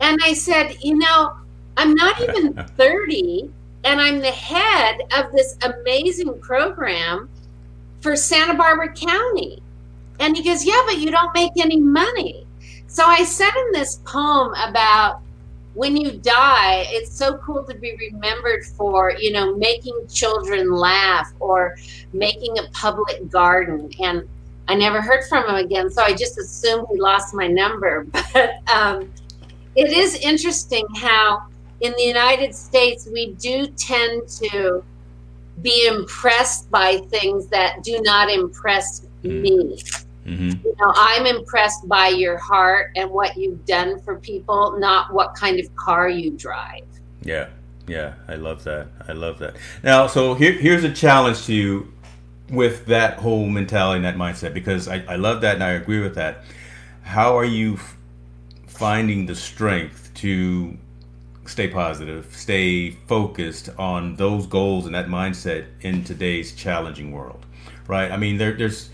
And 0.00 0.18
I 0.22 0.34
said, 0.34 0.76
you 0.82 0.96
know, 0.96 1.32
I'm 1.76 1.94
not 1.94 2.20
even 2.20 2.54
30 2.76 3.50
and 3.84 4.00
I'm 4.00 4.18
the 4.18 4.32
head 4.32 5.00
of 5.16 5.32
this 5.32 5.56
amazing 5.62 6.40
program 6.40 7.28
for 8.00 8.16
Santa 8.16 8.54
Barbara 8.54 8.92
County. 8.92 9.62
And 10.18 10.36
he 10.36 10.42
goes, 10.42 10.64
yeah, 10.64 10.82
but 10.86 10.98
you 10.98 11.10
don't 11.10 11.32
make 11.34 11.52
any 11.56 11.78
money. 11.78 12.46
So 12.86 13.04
I 13.04 13.24
said 13.24 13.50
in 13.66 13.72
this 13.72 14.00
poem 14.04 14.54
about 14.54 15.20
when 15.74 15.96
you 15.96 16.12
die, 16.12 16.86
it's 16.88 17.12
so 17.12 17.36
cool 17.36 17.62
to 17.64 17.74
be 17.74 17.94
remembered 18.10 18.64
for, 18.64 19.12
you 19.12 19.30
know, 19.30 19.54
making 19.56 19.94
children 20.10 20.72
laugh 20.72 21.30
or 21.38 21.76
making 22.14 22.58
a 22.58 22.62
public 22.72 23.30
garden. 23.30 23.90
And 24.00 24.26
I 24.68 24.74
never 24.74 25.02
heard 25.02 25.24
from 25.28 25.48
him 25.48 25.56
again, 25.56 25.90
so 25.90 26.02
I 26.02 26.14
just 26.14 26.38
assumed 26.38 26.86
he 26.90 26.98
lost 26.98 27.34
my 27.34 27.46
number. 27.46 28.06
But 28.32 28.54
um, 28.74 29.12
it 29.76 29.92
is 29.92 30.14
interesting 30.16 30.86
how 30.96 31.42
in 31.80 31.92
the 31.96 32.02
United 32.02 32.54
States 32.54 33.08
we 33.12 33.34
do 33.34 33.66
tend 33.76 34.28
to 34.28 34.82
be 35.62 35.86
impressed 35.86 36.70
by 36.70 36.98
things 37.10 37.46
that 37.48 37.82
do 37.82 38.00
not 38.02 38.30
impress 38.30 39.06
Mm. 39.24 39.42
me. 39.42 39.82
hmm 40.24 40.50
You 40.64 40.74
know, 40.80 40.92
I'm 40.96 41.26
impressed 41.26 41.88
by 41.88 42.08
your 42.08 42.36
heart 42.36 42.90
and 42.96 43.10
what 43.10 43.36
you've 43.36 43.64
done 43.66 44.00
for 44.00 44.16
people, 44.16 44.76
not 44.78 45.12
what 45.12 45.34
kind 45.34 45.60
of 45.60 45.74
car 45.76 46.08
you 46.08 46.30
drive. 46.32 46.84
Yeah, 47.22 47.48
yeah, 47.86 48.14
I 48.28 48.34
love 48.34 48.64
that. 48.64 48.88
I 49.08 49.12
love 49.12 49.38
that. 49.38 49.56
Now, 49.82 50.06
so 50.06 50.34
here, 50.34 50.52
here's 50.52 50.84
a 50.84 50.92
challenge 50.92 51.44
to 51.46 51.54
you 51.54 51.92
with 52.50 52.86
that 52.86 53.18
whole 53.18 53.46
mentality 53.46 53.96
and 53.96 54.04
that 54.04 54.16
mindset 54.16 54.54
because 54.54 54.88
I, 54.88 55.04
I 55.08 55.16
love 55.16 55.40
that 55.40 55.54
and 55.54 55.64
I 55.64 55.70
agree 55.70 56.00
with 56.00 56.14
that. 56.16 56.44
How 57.02 57.36
are 57.36 57.44
you 57.44 57.78
finding 58.76 59.26
the 59.26 59.34
strength 59.34 60.10
to 60.14 60.76
stay 61.46 61.68
positive, 61.68 62.26
stay 62.34 62.90
focused 62.90 63.70
on 63.78 64.16
those 64.16 64.46
goals 64.46 64.86
and 64.86 64.94
that 64.94 65.06
mindset 65.06 65.66
in 65.80 66.04
today's 66.04 66.54
challenging 66.54 67.12
world? 67.12 67.46
Right? 67.86 68.10
I 68.10 68.16
mean, 68.16 68.36
there, 68.38 68.52
there's 68.52 68.90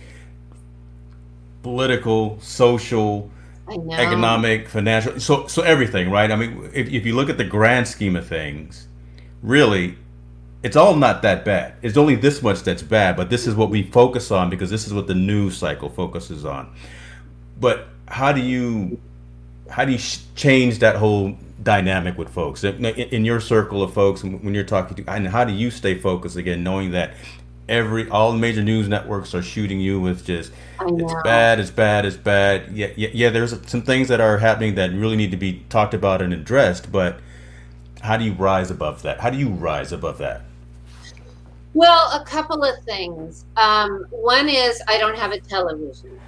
political, 1.63 2.39
social, 2.41 3.31
economic, 3.69 4.69
financial, 4.69 5.19
so 5.19 5.47
so 5.47 5.63
everything, 5.63 6.11
right? 6.11 6.31
I 6.31 6.37
mean, 6.37 6.71
if, 6.75 6.89
if 6.89 7.07
you 7.07 7.15
look 7.15 7.31
at 7.31 7.39
the 7.39 7.45
grand 7.45 7.89
scheme 7.89 8.17
of 8.17 8.27
things, 8.27 8.89
really, 9.43 9.97
it's 10.63 10.77
all 10.77 10.95
not 10.95 11.23
that 11.23 11.45
bad. 11.45 11.75
It's 11.83 11.97
only 11.97 12.15
this 12.15 12.43
much 12.43 12.63
that's 12.63 12.83
bad, 12.83 13.17
but 13.17 13.31
this 13.31 13.47
is 13.47 13.55
what 13.55 13.71
we 13.71 13.83
focus 13.83 14.31
on 14.31 14.51
because 14.51 14.71
this 14.71 14.87
is 14.87 14.93
what 14.93 15.07
the 15.07 15.15
news 15.15 15.57
cycle 15.57 15.89
focuses 15.89 16.45
on. 16.45 16.75
But 17.59 17.89
how 18.09 18.33
do 18.33 18.41
you 18.41 19.01
how 19.73 19.85
do 19.85 19.93
you 19.93 19.99
sh- 19.99 20.19
change 20.37 20.79
that 20.79 20.97
whole 20.97 21.37
dynamic 21.63 22.19
with 22.19 22.29
folks 22.29 22.65
in, 22.65 22.85
in 22.85 23.25
your 23.25 23.41
circle 23.41 23.83
of 23.83 23.93
folks 23.93 24.23
when 24.25 24.53
you're 24.55 24.65
talking 24.65 24.97
to 24.97 25.11
and 25.11 25.29
how 25.29 25.45
do 25.45 25.53
you 25.53 25.71
stay 25.71 25.97
focused 25.97 26.37
again 26.37 26.65
knowing 26.65 26.91
that 26.91 27.13
every 27.69 28.09
all 28.11 28.33
the 28.33 28.39
major 28.39 28.63
news 28.63 28.89
networks 28.89 29.35
are 29.35 29.43
shooting 29.43 29.81
you 29.81 30.01
with 30.01 30.25
just 30.27 30.53
it's 30.87 31.15
bad, 31.23 31.61
it's 31.61 31.71
bad, 31.71 32.05
it's 32.05 32.17
bad. 32.17 32.73
Yeah, 32.73 32.89
yeah, 32.97 33.09
yeah. 33.13 33.31
There's 33.31 33.55
some 33.69 33.83
things 33.83 34.09
that 34.09 34.21
are 34.21 34.39
happening 34.39 34.75
that 34.77 34.93
really 34.93 35.17
need 35.17 35.31
to 35.31 35.37
be 35.37 35.65
talked 35.69 35.95
about 35.95 36.23
and 36.23 36.33
addressed. 36.33 36.91
But 36.91 37.21
how 38.01 38.17
do 38.17 38.25
you 38.25 38.33
rise 38.33 38.71
above 38.71 39.03
that? 39.03 39.21
How 39.21 39.31
do 39.31 39.39
you 39.39 39.49
rise 39.49 39.93
above 39.93 40.19
that? 40.19 40.43
Well, 41.75 42.21
a 42.21 42.25
couple 42.25 42.65
of 42.65 42.83
things. 42.85 43.45
Um, 43.57 44.07
one 44.11 44.49
is 44.49 44.83
I 44.89 44.99
don't 44.99 45.17
have 45.17 45.33
a 45.33 45.41
television. 45.41 46.19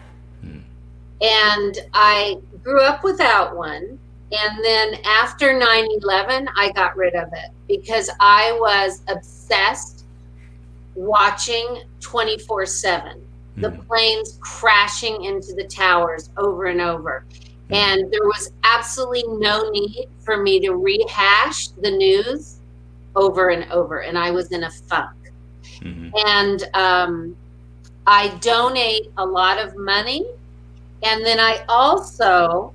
Hmm. 1.20 1.27
And 1.27 1.79
I 1.92 2.38
grew 2.62 2.83
up 2.83 3.05
without 3.05 3.57
one. 3.57 3.98
And 4.33 4.64
then 4.64 4.94
after 5.05 5.57
9 5.57 5.88
11, 6.03 6.48
I 6.57 6.72
got 6.72 6.96
rid 6.96 7.14
of 7.14 7.29
it 7.33 7.50
because 7.68 8.11
I 8.20 8.57
was 8.61 9.03
obsessed 9.09 10.05
watching 10.94 11.83
24 12.00 12.66
7 12.66 13.20
the 13.57 13.68
Mhm. 13.70 13.87
planes 13.87 14.38
crashing 14.40 15.24
into 15.24 15.53
the 15.55 15.64
towers 15.64 16.31
over 16.37 16.64
and 16.66 16.81
over. 16.81 17.24
And 17.70 18.11
there 18.12 18.24
was 18.24 18.50
absolutely 18.64 19.24
no 19.38 19.70
need 19.70 20.09
for 20.24 20.37
me 20.37 20.59
to 20.61 20.72
rehash 20.72 21.68
the 21.68 21.90
news 21.90 22.57
over 23.14 23.50
and 23.50 23.70
over. 23.70 24.00
And 24.03 24.18
I 24.18 24.33
was 24.33 24.50
in 24.50 24.64
a 24.64 24.70
funk. 24.70 25.14
Mhm. 25.81 26.11
And 26.27 26.68
um, 26.74 27.37
I 28.07 28.29
donate 28.40 29.11
a 29.16 29.24
lot 29.24 29.59
of 29.59 29.77
money. 29.77 30.27
And 31.05 31.25
then 31.25 31.38
I 31.38 31.64
also 31.69 32.73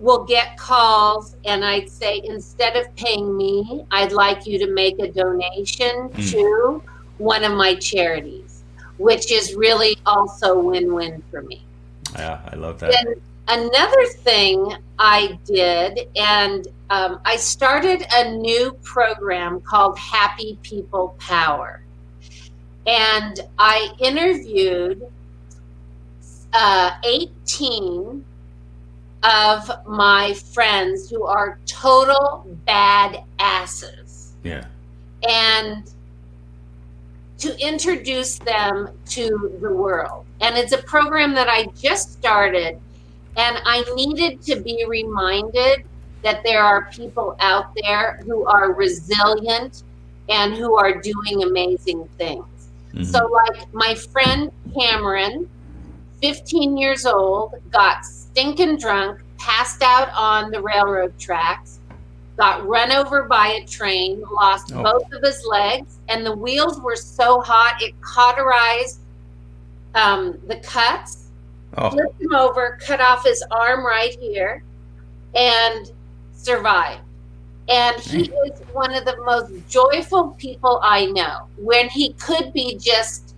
will 0.00 0.24
get 0.24 0.56
calls 0.56 1.36
and 1.44 1.64
I'd 1.64 1.88
say, 1.88 2.20
instead 2.24 2.76
of 2.76 2.94
paying 2.96 3.36
me, 3.36 3.84
I'd 3.92 4.12
like 4.12 4.46
you 4.46 4.58
to 4.58 4.66
make 4.72 4.98
a 4.98 5.08
donation 5.10 6.08
Mm. 6.10 6.30
to 6.32 6.82
one 7.18 7.44
of 7.44 7.52
my 7.52 7.74
charities. 7.76 8.48
which 8.98 9.32
is 9.32 9.54
really 9.54 9.96
also 10.06 10.56
win-win 10.60 11.22
for 11.30 11.42
me. 11.42 11.64
Yeah, 12.14 12.38
I 12.52 12.54
love 12.56 12.78
that. 12.80 12.94
And 12.94 13.20
another 13.48 14.04
thing 14.18 14.76
I 14.98 15.38
did, 15.44 16.08
and 16.14 16.68
um, 16.90 17.18
I 17.24 17.34
started 17.36 18.06
a 18.12 18.30
new 18.36 18.76
program 18.82 19.60
called 19.62 19.98
Happy 19.98 20.56
People 20.62 21.16
Power. 21.18 21.82
And 22.86 23.40
I 23.58 23.90
interviewed 23.98 25.02
uh, 26.52 26.92
18 27.04 28.24
of 29.22 29.70
my 29.86 30.34
friends 30.34 31.08
who 31.08 31.24
are 31.24 31.58
total 31.66 32.44
bad 32.66 33.22
asses. 33.38 34.32
Yeah. 34.42 34.64
And 35.28 35.88
to 37.38 37.58
introduce 37.58 38.38
them 38.38 38.88
to 39.06 39.58
the 39.60 39.72
world. 39.72 40.24
And 40.40 40.56
it's 40.56 40.72
a 40.72 40.78
program 40.78 41.34
that 41.34 41.48
I 41.48 41.66
just 41.80 42.12
started, 42.12 42.78
and 43.36 43.58
I 43.64 43.84
needed 43.94 44.42
to 44.42 44.60
be 44.60 44.84
reminded 44.88 45.84
that 46.22 46.42
there 46.44 46.62
are 46.62 46.88
people 46.92 47.36
out 47.40 47.74
there 47.82 48.20
who 48.24 48.46
are 48.46 48.72
resilient 48.72 49.82
and 50.28 50.54
who 50.54 50.76
are 50.76 51.00
doing 51.00 51.42
amazing 51.42 52.08
things. 52.16 52.44
Mm-hmm. 52.94 53.04
So, 53.04 53.26
like 53.26 53.72
my 53.74 53.94
friend 53.94 54.52
Cameron, 54.78 55.48
15 56.22 56.76
years 56.76 57.04
old, 57.04 57.54
got 57.70 58.04
stinking 58.04 58.78
drunk, 58.78 59.20
passed 59.38 59.82
out 59.82 60.08
on 60.16 60.50
the 60.50 60.62
railroad 60.62 61.18
tracks, 61.18 61.80
got 62.36 62.66
run 62.66 62.92
over 62.92 63.24
by 63.24 63.48
a 63.48 63.66
train, 63.66 64.22
lost 64.32 64.72
oh. 64.74 64.82
both 64.82 65.12
of 65.12 65.22
his 65.22 65.44
legs, 65.44 65.98
and 66.08 66.24
the 66.24 66.34
wheels 66.34 66.80
were 66.80 66.96
so 66.96 67.40
hot 67.40 67.82
it 67.82 67.92
cauterized 68.00 69.00
um, 69.94 70.38
the 70.46 70.56
cuts, 70.56 71.28
oh. 71.76 71.90
flipped 71.90 72.20
him 72.20 72.34
over, 72.34 72.78
cut 72.80 73.00
off 73.00 73.24
his 73.24 73.44
arm 73.50 73.84
right 73.84 74.16
here, 74.20 74.62
and 75.34 75.92
survived. 76.32 77.02
And 77.68 78.00
he 78.00 78.22
is 78.22 78.60
one 78.72 78.94
of 78.94 79.04
the 79.04 79.16
most 79.24 79.52
joyful 79.68 80.30
people 80.30 80.80
I 80.82 81.06
know. 81.06 81.46
When 81.56 81.88
he 81.88 82.12
could 82.14 82.52
be 82.52 82.76
just 82.76 83.34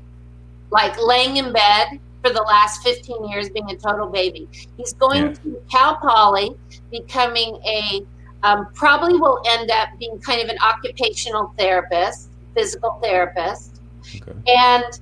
like 0.71 0.99
laying 1.01 1.37
in 1.37 1.53
bed 1.53 2.01
for 2.25 2.33
the 2.33 2.43
last 2.43 2.83
15 2.83 3.29
years 3.29 3.51
being 3.51 3.71
a 3.71 3.77
total 3.77 4.09
baby. 4.09 4.49
He's 4.79 4.95
going 4.95 5.27
yeah. 5.27 5.33
to 5.35 5.63
Cal 5.71 5.97
Poly, 5.97 6.57
becoming 6.91 7.57
a 7.67 8.07
um, 8.43 8.67
probably 8.75 9.19
will 9.19 9.43
end 9.47 9.71
up 9.71 9.89
being 9.99 10.19
kind 10.21 10.41
of 10.43 10.49
an 10.49 10.57
occupational 10.63 11.55
therapist, 11.59 12.29
physical 12.55 12.99
therapist. 13.03 13.81
Okay. 14.15 14.33
And 14.47 15.01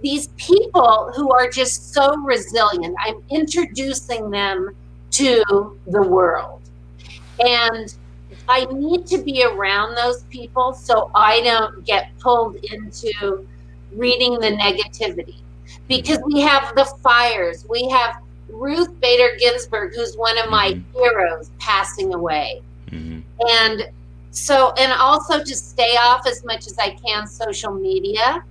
these 0.00 0.28
people 0.36 1.12
who 1.14 1.32
are 1.32 1.48
just 1.48 1.92
so 1.92 2.16
resilient, 2.18 2.94
I'm 3.00 3.22
introducing 3.30 4.30
them 4.30 4.76
to 5.12 5.76
the 5.86 6.02
world. 6.02 6.60
And 7.40 7.94
I 8.48 8.64
need 8.66 9.06
to 9.06 9.18
be 9.18 9.44
around 9.44 9.96
those 9.96 10.22
people 10.24 10.72
so 10.72 11.10
I 11.14 11.40
don't 11.40 11.84
get 11.84 12.16
pulled 12.18 12.56
into 12.56 13.46
reading 13.92 14.38
the 14.38 14.50
negativity. 14.50 15.36
Because 15.88 16.18
we 16.24 16.40
have 16.40 16.74
the 16.74 16.84
fires, 17.02 17.66
we 17.68 17.88
have 17.88 18.16
Ruth 18.48 18.98
Bader 19.00 19.36
Ginsburg, 19.38 19.94
who's 19.94 20.16
one 20.16 20.38
of 20.38 20.50
my 20.50 20.72
mm-hmm. 20.72 20.98
heroes, 20.98 21.50
passing 21.58 22.14
away. 22.14 22.62
Mm-hmm. 22.90 23.20
And 23.48 23.88
so, 24.30 24.72
and 24.78 24.92
also 24.92 25.42
to 25.42 25.54
stay 25.54 25.96
off 25.96 26.26
as 26.26 26.44
much 26.44 26.66
as 26.66 26.78
I 26.78 26.90
can 26.90 27.26
social 27.26 27.72
media. 27.72 28.44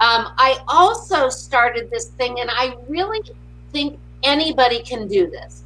Um, 0.00 0.32
I 0.38 0.58
also 0.66 1.28
started 1.28 1.90
this 1.90 2.08
thing, 2.08 2.40
and 2.40 2.50
I 2.50 2.76
really 2.88 3.20
think 3.72 3.98
anybody 4.22 4.82
can 4.82 5.06
do 5.08 5.28
this. 5.30 5.64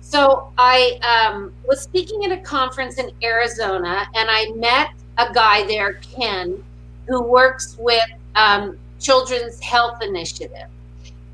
So 0.00 0.52
I 0.58 0.98
um, 1.00 1.52
was 1.66 1.80
speaking 1.80 2.24
at 2.26 2.32
a 2.32 2.40
conference 2.42 2.98
in 2.98 3.10
Arizona, 3.22 4.06
and 4.14 4.28
I 4.30 4.50
met 4.52 4.90
a 5.16 5.32
guy 5.32 5.66
there, 5.66 5.94
Ken, 5.94 6.62
who 7.08 7.22
works 7.22 7.76
with 7.78 8.04
um, 8.34 8.78
Children's 9.04 9.60
Health 9.60 10.00
Initiative, 10.00 10.68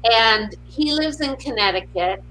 and 0.04 0.56
he 0.66 0.92
lives 0.92 1.20
in 1.20 1.36
Connecticut. 1.36 2.22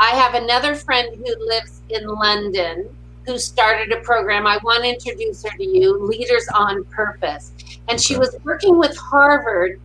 I 0.00 0.10
have 0.10 0.34
another 0.34 0.74
friend 0.74 1.14
who 1.14 1.46
lives 1.46 1.82
in 1.90 2.06
London, 2.06 2.88
who 3.26 3.38
started 3.38 3.92
a 3.92 4.00
program. 4.00 4.46
I 4.46 4.58
want 4.64 4.84
to 4.84 4.88
introduce 4.88 5.44
her 5.44 5.54
to 5.54 5.64
you, 5.64 5.98
Leaders 5.98 6.48
on 6.54 6.84
Purpose. 6.84 7.52
And 7.88 8.00
she 8.00 8.16
was 8.16 8.34
working 8.42 8.78
with 8.78 8.96
Harvard, 8.96 9.78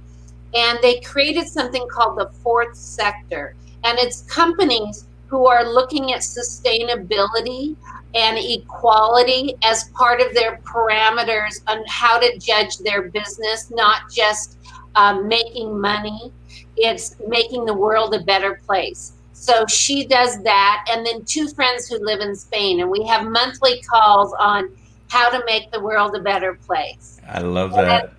and 0.54 0.80
they 0.82 1.02
created 1.02 1.48
something 1.48 1.86
called 1.92 2.18
the 2.18 2.30
fourth 2.42 2.76
sector. 2.78 3.54
And 3.84 4.00
it's 4.00 4.22
companies 4.22 5.08
who 5.28 5.46
are 5.46 5.68
looking 5.68 6.14
at 6.14 6.22
sustainability 6.22 7.76
and 8.14 8.38
equality 8.38 9.56
as 9.64 9.90
part 9.90 10.22
of 10.22 10.34
their 10.34 10.60
parameters 10.64 11.62
on 11.68 11.84
how 11.88 12.18
to 12.20 12.38
judge 12.38 12.78
their 12.80 13.10
business, 13.10 13.72
not 13.72 14.10
just 14.12 14.58
um, 14.96 15.28
making 15.28 15.80
money, 15.80 16.32
it's 16.78 17.16
making 17.28 17.66
the 17.66 17.74
world 17.74 18.14
a 18.14 18.20
better 18.20 18.62
place. 18.66 19.14
So 19.34 19.66
she 19.66 20.06
does 20.06 20.42
that. 20.44 20.86
And 20.92 21.06
then 21.06 21.26
two 21.26 21.48
friends 21.48 21.88
who 21.88 21.98
live 21.98 22.20
in 22.20 22.36
Spain. 22.36 22.80
And 22.80 22.90
we 22.90 23.04
have 23.08 23.26
monthly 23.26 23.82
calls 23.82 24.34
on 24.40 24.70
how 25.10 25.30
to 25.30 25.44
make 25.46 25.72
the 25.72 25.80
world 25.80 26.16
a 26.16 26.20
better 26.20 26.54
place. 26.54 27.20
I 27.28 27.40
love 27.40 27.72
that. 27.72 28.04
And 28.04 28.12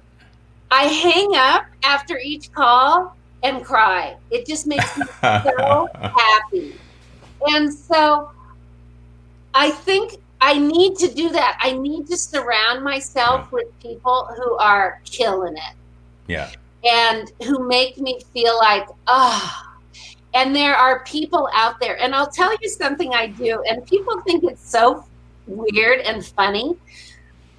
I 0.70 0.84
hang 0.84 1.36
up 1.36 1.66
after 1.84 2.18
each 2.18 2.52
call 2.52 3.16
and 3.42 3.64
cry. 3.64 4.16
It 4.30 4.46
just 4.46 4.66
makes 4.66 4.98
me 4.98 5.04
so 5.20 5.88
happy. 5.94 6.74
And 7.48 7.72
so 7.72 8.30
I 9.54 9.70
think 9.70 10.14
I 10.40 10.58
need 10.58 10.96
to 10.96 11.08
do 11.08 11.28
that. 11.30 11.58
I 11.60 11.72
need 11.72 12.08
to 12.08 12.16
surround 12.16 12.82
myself 12.82 13.42
yeah. 13.42 13.48
with 13.52 13.80
people 13.80 14.28
who 14.36 14.56
are 14.56 15.00
killing 15.04 15.56
it. 15.56 15.76
Yeah. 16.26 16.50
And 16.84 17.30
who 17.44 17.66
make 17.66 17.98
me 17.98 18.20
feel 18.32 18.56
like, 18.58 18.86
ah, 19.06 19.66
oh, 19.66 20.00
and 20.34 20.56
there 20.56 20.74
are 20.74 21.04
people 21.04 21.48
out 21.54 21.78
there, 21.80 22.00
and 22.00 22.14
I'll 22.14 22.30
tell 22.30 22.52
you 22.60 22.68
something 22.68 23.14
I 23.14 23.26
do, 23.26 23.62
and 23.68 23.86
people 23.86 24.20
think 24.22 24.44
it's 24.44 24.68
so 24.68 25.04
weird 25.46 26.00
and 26.00 26.24
funny, 26.24 26.76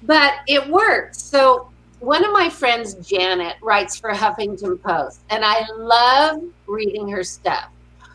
but 0.02 0.34
it 0.48 0.68
works. 0.68 1.22
So, 1.22 1.70
one 2.00 2.24
of 2.24 2.32
my 2.32 2.50
friends, 2.50 2.94
Janet, 2.94 3.56
writes 3.62 3.96
for 3.96 4.10
Huffington 4.10 4.82
Post, 4.82 5.20
and 5.30 5.42
I 5.44 5.66
love 5.72 6.42
reading 6.66 7.08
her 7.08 7.24
stuff. 7.24 7.70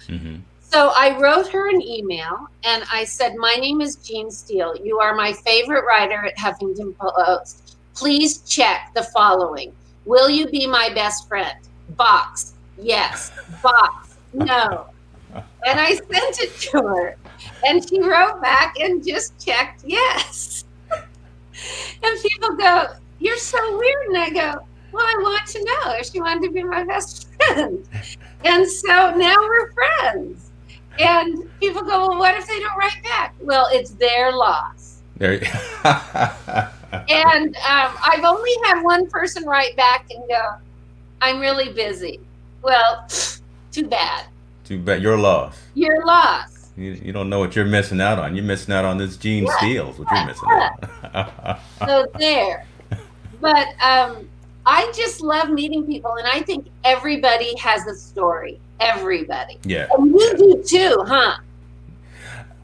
Mm-hmm. 0.07 0.41
So 0.69 0.91
I 0.95 1.17
wrote 1.17 1.47
her 1.47 1.67
an 1.67 1.81
email 1.81 2.47
and 2.63 2.83
I 2.91 3.03
said, 3.03 3.35
My 3.37 3.55
name 3.55 3.81
is 3.81 3.95
Jean 3.95 4.29
Steel. 4.29 4.75
You 4.77 4.99
are 4.99 5.15
my 5.15 5.33
favorite 5.33 5.83
writer 5.83 6.25
at 6.25 6.37
Huffington 6.37 6.95
Post. 6.95 7.77
Please 7.95 8.39
check 8.39 8.91
the 8.93 9.01
following 9.01 9.73
Will 10.09 10.27
you 10.27 10.47
be 10.47 10.65
my 10.65 10.89
best 10.89 11.27
friend? 11.27 11.55
Box. 11.95 12.53
Yes. 12.79 13.31
Box 13.61 14.09
no. 14.33 14.87
And 15.33 15.79
I 15.79 15.93
sent 15.93 16.39
it 16.39 16.55
to 16.71 16.77
her. 16.79 17.15
And 17.65 17.87
she 17.87 18.01
wrote 18.01 18.41
back 18.41 18.75
and 18.79 19.05
just 19.05 19.43
checked 19.43 19.83
yes. 19.85 20.63
and 20.91 22.21
people 22.21 22.55
go, 22.55 22.87
You're 23.19 23.37
so 23.37 23.77
weird. 23.77 24.07
And 24.07 24.17
I 24.17 24.29
go, 24.29 24.65
Well, 24.91 25.05
I 25.05 25.15
want 25.21 25.45
to 25.47 25.63
know 25.63 25.93
if 25.97 26.07
she 26.07 26.19
wanted 26.19 26.47
to 26.47 26.53
be 26.53 26.63
my 26.63 26.83
best 26.83 27.31
friend. 27.33 27.87
And 28.45 28.67
so 28.67 29.13
now 29.15 29.35
we're 29.39 29.71
friends. 29.73 30.51
And 30.97 31.49
people 31.59 31.83
go, 31.83 32.09
Well, 32.09 32.17
what 32.17 32.35
if 32.35 32.47
they 32.47 32.59
don't 32.59 32.77
write 32.77 33.03
back? 33.03 33.35
Well, 33.39 33.67
it's 33.71 33.91
their 33.91 34.31
loss. 34.31 35.01
There 35.17 35.39
and 36.91 37.55
um, 37.55 37.95
I've 38.03 38.23
only 38.23 38.51
had 38.65 38.81
one 38.81 39.07
person 39.09 39.45
write 39.45 39.75
back 39.75 40.09
and 40.11 40.27
go, 40.27 40.55
I'm 41.21 41.39
really 41.39 41.71
busy. 41.73 42.19
Well, 42.61 43.07
too 43.71 43.87
bad. 43.87 44.25
Too 44.63 44.79
bad. 44.79 45.01
You're 45.01 45.17
lost. 45.17 45.59
You're 45.73 46.05
lost. 46.05 46.69
You, 46.77 46.91
you 46.91 47.11
don't 47.11 47.29
know 47.29 47.39
what 47.39 47.55
you're 47.55 47.65
missing 47.65 47.99
out 47.99 48.19
on. 48.19 48.35
You're 48.35 48.45
missing 48.45 48.73
out 48.73 48.85
on 48.85 48.97
this 48.97 49.17
Jean 49.17 49.45
yeah. 49.45 49.57
Steel's 49.57 49.99
what 49.99 50.07
you're 50.11 50.25
missing 50.25 50.49
out 50.49 51.59
on. 51.81 51.87
so 51.87 52.05
there. 52.17 52.65
But 53.41 53.67
um, 53.81 54.29
I 54.65 54.91
just 54.95 55.21
love 55.21 55.49
meeting 55.49 55.85
people, 55.85 56.15
and 56.15 56.27
I 56.27 56.41
think 56.41 56.67
everybody 56.83 57.55
has 57.57 57.85
a 57.87 57.95
story. 57.95 58.59
Everybody. 58.79 59.57
Yeah. 59.63 59.87
And 59.91 60.11
you 60.11 60.37
do 60.37 60.63
too, 60.65 61.03
huh? 61.05 61.37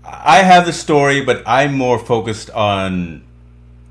I 0.06 0.44
have 0.44 0.66
the 0.66 0.74
story, 0.74 1.22
but 1.22 1.44
I'm 1.46 1.74
more 1.74 2.00
focused 2.00 2.50
on 2.52 3.25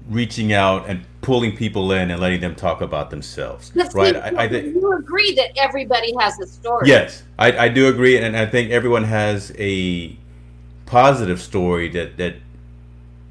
reaching 0.08 0.52
out 0.52 0.88
and 0.88 1.04
pulling 1.22 1.56
people 1.56 1.90
in 1.92 2.10
and 2.10 2.20
letting 2.20 2.40
them 2.40 2.54
talk 2.54 2.80
about 2.80 3.10
themselves. 3.10 3.72
right? 3.94 4.16
I, 4.16 4.44
I 4.44 4.48
think 4.48 4.74
you 4.74 4.92
agree 4.92 5.34
that 5.34 5.56
everybody 5.56 6.14
has 6.18 6.38
a 6.38 6.46
story. 6.46 6.88
Yes, 6.88 7.22
I, 7.38 7.66
I 7.66 7.68
do 7.68 7.88
agree, 7.88 8.18
and 8.18 8.36
I 8.36 8.46
think 8.46 8.70
everyone 8.70 9.04
has 9.04 9.52
a 9.58 10.16
positive 10.86 11.40
story 11.40 11.88
that 11.88 12.18
that 12.18 12.36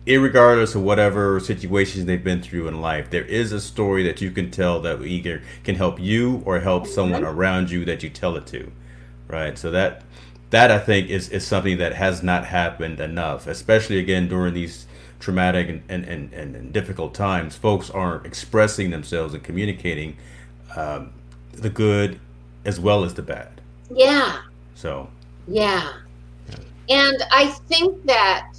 irregardless 0.06 0.76
of 0.76 0.82
whatever 0.82 1.40
situations 1.40 2.06
they've 2.06 2.24
been 2.24 2.42
through 2.42 2.68
in 2.68 2.82
life, 2.82 3.10
there 3.10 3.24
is 3.24 3.52
a 3.52 3.62
story 3.62 4.04
that 4.04 4.20
you 4.20 4.32
can 4.32 4.52
tell 4.52 4.82
that 4.82 5.02
either 5.02 5.42
can 5.64 5.76
help 5.76 6.00
you 6.00 6.42
or 6.46 6.60
help 6.60 6.84
mm-hmm. 6.84 6.94
someone 6.94 7.24
around 7.24 7.72
you 7.72 7.86
that 7.86 8.04
you 8.04 8.10
tell 8.10 8.36
it 8.36 8.46
to, 8.48 8.72
right? 9.28 9.58
So 9.58 9.72
that 9.72 10.04
that 10.50 10.70
I 10.70 10.78
think 10.78 11.10
is, 11.10 11.30
is 11.30 11.46
something 11.46 11.78
that 11.78 11.94
has 11.96 12.22
not 12.22 12.46
happened 12.46 13.00
enough, 13.00 13.48
especially 13.48 13.98
again 13.98 14.28
during 14.28 14.54
these 14.54 14.86
traumatic 15.24 15.70
and, 15.70 15.82
and, 15.88 16.04
and, 16.06 16.34
and 16.34 16.74
difficult 16.74 17.14
times. 17.14 17.56
Folks 17.56 17.90
aren't 17.90 18.26
expressing 18.26 18.90
themselves 18.90 19.34
and 19.34 19.42
communicating 19.42 20.18
um, 20.76 21.14
the 21.54 21.70
good 21.70 22.20
as 22.66 22.78
well 22.78 23.06
as 23.06 23.14
the 23.14 23.22
bad. 23.22 23.62
Yeah. 23.90 24.42
So. 24.76 25.08
Yeah. 25.48 25.94
And 26.90 27.24
I 27.32 27.48
think 27.70 28.06
that 28.06 28.52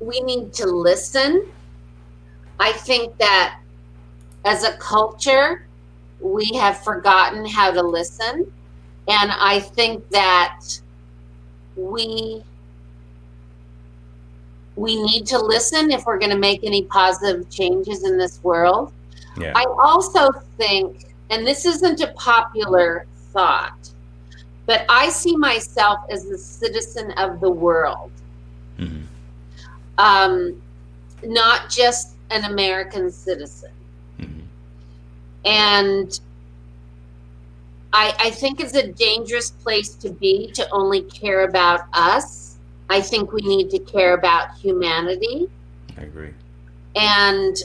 we 0.00 0.18
need 0.20 0.52
to 0.54 0.66
listen. 0.66 1.46
I 2.58 2.72
think 2.72 3.16
that 3.18 3.60
as 4.44 4.64
a 4.64 4.76
culture, 4.78 5.64
we 6.20 6.50
have 6.54 6.82
forgotten 6.82 7.46
how 7.46 7.70
to 7.70 7.82
listen. 7.82 8.52
And 9.06 9.30
I 9.30 9.60
think 9.60 10.08
that 10.10 10.60
we 11.76 12.42
we 14.78 15.02
need 15.02 15.26
to 15.26 15.38
listen 15.38 15.90
if 15.90 16.06
we're 16.06 16.18
going 16.18 16.30
to 16.30 16.38
make 16.38 16.60
any 16.62 16.84
positive 16.84 17.48
changes 17.50 18.04
in 18.04 18.16
this 18.16 18.42
world. 18.42 18.92
Yeah. 19.36 19.52
I 19.54 19.64
also 19.78 20.30
think, 20.56 21.06
and 21.30 21.46
this 21.46 21.64
isn't 21.64 22.00
a 22.00 22.08
popular 22.14 23.06
thought, 23.32 23.90
but 24.66 24.84
I 24.88 25.08
see 25.08 25.36
myself 25.36 26.00
as 26.10 26.26
a 26.26 26.38
citizen 26.38 27.12
of 27.12 27.40
the 27.40 27.50
world. 27.50 28.10
Mm-hmm 28.78 29.04
um, 29.98 30.60
not 31.24 31.68
just 31.68 32.14
an 32.30 32.44
American 32.44 33.10
citizen. 33.10 33.70
Mm-hmm. 34.20 34.40
And 35.44 36.20
I, 37.92 38.14
I 38.18 38.30
think 38.30 38.60
it's 38.60 38.74
a 38.74 38.92
dangerous 38.92 39.50
place 39.50 39.90
to 39.96 40.10
be 40.10 40.50
to 40.52 40.68
only 40.70 41.02
care 41.02 41.44
about 41.44 41.82
us. 41.92 42.37
I 42.90 43.00
think 43.00 43.32
we 43.32 43.42
need 43.42 43.70
to 43.70 43.78
care 43.78 44.14
about 44.14 44.56
humanity. 44.56 45.48
I 45.96 46.02
agree. 46.02 46.30
And 46.96 47.56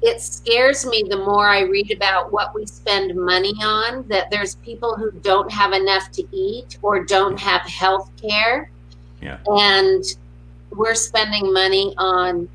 it 0.00 0.20
scares 0.20 0.86
me 0.86 1.04
the 1.08 1.16
more 1.16 1.48
I 1.48 1.60
read 1.62 1.90
about 1.90 2.32
what 2.32 2.54
we 2.54 2.64
spend 2.66 3.14
money 3.16 3.54
on, 3.62 4.06
that 4.08 4.30
there's 4.30 4.54
people 4.56 4.94
who 4.94 5.10
don't 5.10 5.50
have 5.50 5.72
enough 5.72 6.10
to 6.12 6.24
eat 6.30 6.78
or 6.82 7.04
don't 7.04 7.38
have 7.38 7.62
health 7.62 8.10
care. 8.20 8.70
Yeah. 9.20 9.38
And 9.46 10.04
we're 10.70 10.94
spending 10.94 11.52
money 11.52 11.94
on 11.98 12.48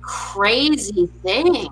crazy 0.00 1.06
things. 1.22 1.68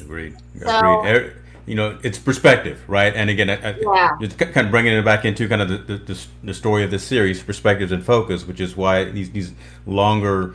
Agreed. 0.00 0.36
So, 0.60 1.00
Agreed. 1.04 1.32
You 1.68 1.74
know, 1.74 1.98
it's 2.02 2.18
perspective, 2.18 2.82
right? 2.88 3.14
And 3.14 3.30
again, 3.30 3.50
I, 3.50 3.78
yeah. 3.78 4.16
just 4.20 4.38
kind 4.38 4.66
of 4.66 4.70
bringing 4.70 4.92
it 4.92 5.04
back 5.04 5.24
into 5.24 5.48
kind 5.48 5.62
of 5.62 5.68
the, 5.68 5.96
the, 5.98 6.26
the 6.42 6.54
story 6.54 6.82
of 6.82 6.90
this 6.90 7.04
series, 7.04 7.42
Perspectives 7.42 7.92
in 7.92 8.02
Focus, 8.02 8.46
which 8.46 8.60
is 8.60 8.76
why 8.76 9.04
these 9.04 9.30
these 9.30 9.52
longer, 9.86 10.54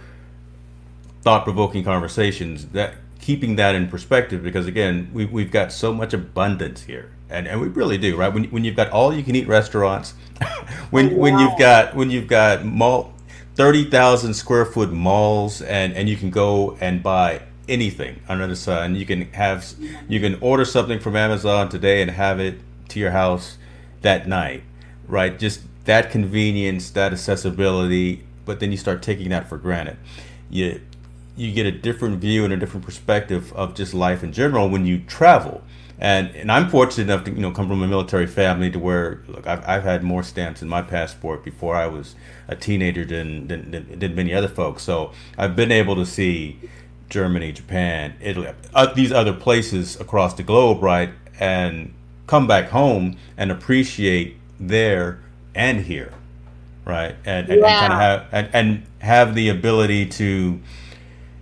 thought-provoking 1.22 1.84
conversations 1.84 2.66
that 2.70 2.96
keeping 3.22 3.56
that 3.56 3.76
in 3.76 3.88
perspective, 3.88 4.44
because 4.44 4.68
again, 4.68 5.10
we 5.14 5.26
we've 5.26 5.52
got 5.52 5.72
so 5.72 5.94
much 5.94 6.14
abundance 6.14 6.82
here 6.82 7.12
and, 7.34 7.48
and 7.48 7.60
we 7.60 7.68
really 7.68 7.98
do, 7.98 8.16
right? 8.16 8.32
When, 8.32 8.46
when 8.46 8.64
you've 8.64 8.76
got 8.76 8.92
all 8.92 9.14
you 9.14 9.24
can 9.24 9.36
eat 9.36 9.48
restaurants, 9.48 10.12
when 10.92 11.18
when 11.18 11.40
you've 11.40 11.58
got 11.58 11.96
when 11.96 12.10
you've 12.10 12.28
got 12.28 12.64
mall, 12.64 13.14
thirty 13.56 13.90
thousand 13.90 14.36
square 14.36 14.66
foot 14.66 14.92
malls, 14.92 15.62
and 15.62 15.94
and 15.94 16.08
you 16.08 16.16
can 16.16 16.30
go 16.30 16.78
and 16.80 17.02
buy 17.02 17.42
anything 17.68 18.20
under 18.28 18.48
the 18.48 18.56
sun. 18.56 18.96
You 18.96 19.06
can 19.06 19.32
have 19.34 19.66
you 20.08 20.20
can 20.20 20.38
order 20.42 20.66
something 20.66 21.00
from 21.00 21.16
Amazon 21.16 21.70
today 21.70 22.02
and 22.02 22.12
have 22.12 22.40
it 22.40 22.60
to 22.90 23.00
your 23.00 23.12
house 23.12 23.58
that 24.02 24.28
night, 24.28 24.64
right? 25.08 25.38
Just 25.38 25.62
that 25.86 26.12
convenience, 26.12 26.90
that 26.92 27.14
accessibility, 27.14 28.24
but 28.46 28.60
then 28.60 28.72
you 28.72 28.78
start 28.78 29.02
taking 29.02 29.30
that 29.30 29.48
for 29.48 29.58
granted. 29.58 29.98
You 30.50 30.82
you 31.36 31.52
get 31.52 31.66
a 31.66 31.72
different 31.72 32.20
view 32.20 32.44
and 32.44 32.54
a 32.54 32.58
different 32.58 32.86
perspective 32.86 33.52
of 33.54 33.74
just 33.74 33.94
life 33.94 34.24
in 34.24 34.34
general 34.34 34.70
when 34.70 34.86
you 34.86 35.00
travel 35.00 35.64
and 36.00 36.36
and 36.36 36.52
I'm 36.52 36.70
fortunate 36.70 37.12
enough 37.12 37.24
to 37.26 37.32
you 37.32 37.42
know 37.42 37.52
come 37.52 37.68
from 37.68 37.82
a 37.82 37.88
military 37.88 38.28
family 38.28 38.70
to 38.72 38.80
where 38.80 39.24
look 39.28 39.48
I've, 39.48 39.68
I've 39.68 39.84
had 39.84 40.04
more 40.04 40.24
stamps 40.24 40.62
in 40.62 40.68
my 40.68 40.82
passport 40.82 41.44
before 41.44 41.76
I 41.76 41.88
was 41.88 42.16
a 42.48 42.56
teenager 42.56 43.06
than, 43.06 43.48
than 43.48 43.72
than, 43.72 44.00
than 44.00 44.16
many 44.16 44.34
other 44.34 44.48
folks. 44.48 44.84
So 44.84 45.14
I've 45.38 45.56
been 45.56 45.72
able 45.72 45.96
to 45.96 46.06
see 46.06 46.60
Germany, 47.14 47.52
Japan, 47.52 48.16
Italy, 48.20 48.50
uh, 48.74 48.92
these 48.94 49.12
other 49.12 49.34
places 49.34 50.00
across 50.00 50.34
the 50.34 50.42
globe, 50.42 50.82
right, 50.82 51.12
and 51.40 51.94
come 52.26 52.48
back 52.48 52.70
home 52.72 53.18
and 53.38 53.52
appreciate 53.52 54.38
there 54.60 55.20
and 55.54 55.82
here, 55.82 56.12
right, 56.86 57.16
and, 57.24 57.50
and, 57.50 57.62
yeah. 57.62 57.68
and 57.68 57.80
kind 57.80 57.94
of 57.94 58.00
have 58.00 58.28
and, 58.32 58.50
and 58.54 58.86
have 59.00 59.36
the 59.36 59.50
ability 59.50 60.08
to 60.08 60.60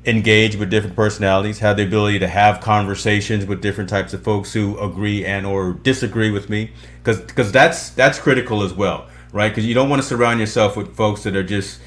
engage 0.04 0.58
with 0.58 0.70
different 0.70 0.96
personalities, 0.96 1.60
have 1.60 1.78
the 1.78 1.84
ability 1.84 2.20
to 2.20 2.28
have 2.28 2.60
conversations 2.60 3.46
with 3.46 3.62
different 3.62 3.90
types 3.90 4.14
of 4.14 4.22
folks 4.22 4.52
who 4.52 4.78
agree 4.78 5.26
and 5.26 5.46
or 5.46 5.72
disagree 5.72 6.32
with 6.32 6.50
me, 6.50 6.70
because 7.02 7.22
because 7.22 7.50
that's 7.54 7.92
that's 7.92 8.20
critical 8.20 8.62
as 8.62 8.74
well, 8.74 9.08
right? 9.32 9.50
Because 9.50 9.66
you 9.66 9.74
don't 9.74 9.90
want 9.90 10.02
to 10.02 10.08
surround 10.08 10.42
yourself 10.42 10.76
with 10.76 10.94
folks 10.98 11.24
that 11.24 11.34
are 11.34 11.44
just 11.44 11.80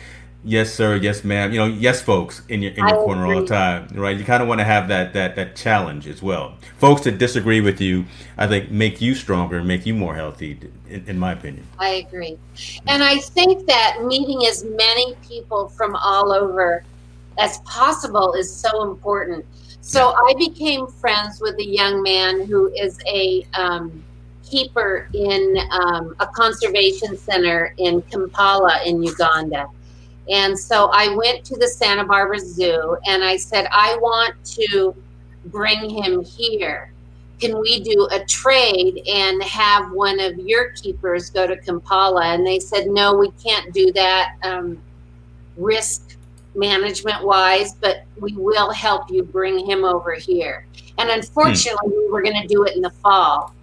yes 0.45 0.72
sir, 0.72 0.97
yes 0.97 1.24
ma'am, 1.24 1.53
you 1.53 1.59
know, 1.59 1.66
yes 1.66 2.03
folks 2.03 2.42
in 2.49 2.62
your 2.62 2.72
in 2.72 2.78
your 2.78 2.88
I 2.88 3.05
corner 3.05 3.24
agree. 3.24 3.36
all 3.36 3.40
the 3.42 3.47
time, 3.47 3.88
right? 3.95 4.16
You 4.16 4.24
kind 4.24 4.42
of 4.42 4.49
want 4.49 4.61
to 4.61 4.64
have 4.64 4.88
that 4.88 5.12
that 5.14 5.36
that 5.36 5.57
challenge 5.57 6.07
as 6.07 6.22
well. 6.22 6.55
Folks 6.78 7.03
that 7.03 7.18
disagree 7.18 7.61
with 7.61 7.80
you, 7.80 8.05
I 8.36 8.47
think, 8.47 8.70
make 8.70 9.01
you 9.01 9.14
stronger, 9.14 9.59
and 9.59 9.66
make 9.66 9.86
you 9.86 9.95
more 9.95 10.14
healthy, 10.14 10.59
in, 10.88 11.05
in 11.07 11.18
my 11.18 11.32
opinion. 11.32 11.66
I 11.78 12.05
agree, 12.07 12.38
and 12.86 13.03
I 13.03 13.18
think 13.18 13.66
that 13.66 14.05
meeting 14.05 14.47
as 14.47 14.64
many 14.64 15.14
people 15.26 15.68
from 15.68 15.97
all 15.97 16.32
over 16.32 16.84
as 17.38 17.59
possible 17.61 18.34
is 18.34 18.55
so 18.55 18.90
important. 18.90 19.45
So 19.80 20.14
I 20.14 20.34
became 20.38 20.86
friends 20.86 21.40
with 21.40 21.59
a 21.59 21.66
young 21.66 22.03
man 22.03 22.47
who 22.47 22.72
is 22.72 22.99
a 23.07 23.47
um, 23.55 24.03
keeper 24.42 25.09
in 25.12 25.57
um, 25.70 26.14
a 26.20 26.26
conservation 26.26 27.16
center 27.18 27.74
in 27.78 28.01
Kampala 28.03 28.80
in 28.86 29.03
Uganda. 29.03 29.66
And 30.28 30.58
so 30.58 30.90
I 30.92 31.14
went 31.14 31.44
to 31.46 31.56
the 31.56 31.68
Santa 31.68 32.04
Barbara 32.04 32.38
Zoo 32.38 32.96
and 33.06 33.22
I 33.22 33.36
said, 33.36 33.66
I 33.70 33.96
want 34.00 34.34
to 34.44 34.94
bring 35.46 35.90
him 35.90 36.24
here. 36.24 36.92
Can 37.40 37.60
we 37.60 37.80
do 37.80 38.08
a 38.10 38.24
trade 38.24 39.02
and 39.06 39.42
have 39.42 39.92
one 39.92 40.20
of 40.20 40.38
your 40.38 40.70
keepers 40.72 41.30
go 41.30 41.46
to 41.46 41.56
Kampala? 41.56 42.26
And 42.26 42.46
they 42.46 42.58
said, 42.58 42.86
no, 42.86 43.14
we 43.14 43.30
can't 43.32 43.72
do 43.74 43.92
that. 43.92 44.36
Um, 44.42 44.80
risk 45.56 46.16
management 46.54 47.24
wise, 47.24 47.74
but 47.74 48.04
we 48.20 48.32
will 48.34 48.70
help 48.70 49.10
you 49.10 49.22
bring 49.22 49.66
him 49.66 49.84
over 49.84 50.14
here. 50.14 50.66
And 50.98 51.10
unfortunately, 51.10 51.90
mm. 51.90 51.96
we 51.96 52.10
were 52.10 52.22
going 52.22 52.40
to 52.40 52.46
do 52.46 52.64
it 52.64 52.76
in 52.76 52.82
the 52.82 52.90
fall. 52.90 53.54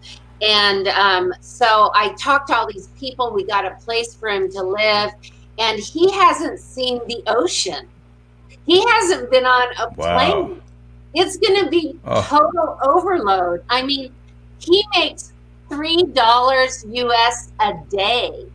And 0.42 0.88
um, 0.90 1.34
so 1.40 1.92
I 1.96 2.14
talked 2.20 2.48
to 2.48 2.56
all 2.56 2.68
these 2.68 2.88
people. 3.00 3.32
We 3.32 3.46
got 3.46 3.66
a 3.66 3.76
place 3.76 4.16
for 4.16 4.30
him 4.30 4.50
to 4.52 4.62
live, 4.62 5.12
and 5.62 5.80
he 5.80 6.12
hasn't 6.12 6.60
seen 6.60 7.00
the 7.08 7.24
ocean. 7.28 7.88
He 8.66 8.86
hasn't 8.86 9.32
been 9.32 9.46
on 9.46 9.68
a 9.80 9.94
wow. 9.96 10.18
plane. 10.18 10.62
It's 11.14 11.38
going 11.38 11.64
to 11.64 11.70
be 11.70 12.00
oh. 12.06 12.22
total 12.24 12.80
overload. 12.84 13.64
I 13.70 13.84
mean, 13.84 14.12
he 14.60 14.84
makes 14.96 15.34
three 15.70 16.04
dollars 16.04 16.86
US 16.90 17.52
a 17.60 17.74
day 17.90 18.48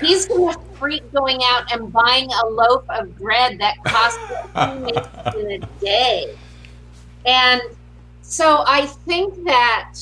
He's 0.00 0.26
going 0.26 0.54
to 0.54 0.60
freak 0.74 1.10
going 1.12 1.40
out 1.44 1.72
and 1.72 1.92
buying 1.92 2.28
a 2.44 2.46
loaf 2.46 2.84
of 2.90 3.16
bread 3.18 3.58
that 3.58 3.76
costs 3.84 4.18
two 5.32 5.38
in 5.40 5.62
a 5.62 5.66
day. 5.80 6.36
And 7.24 7.62
so 8.22 8.62
I 8.66 8.86
think 8.86 9.44
that 9.44 9.94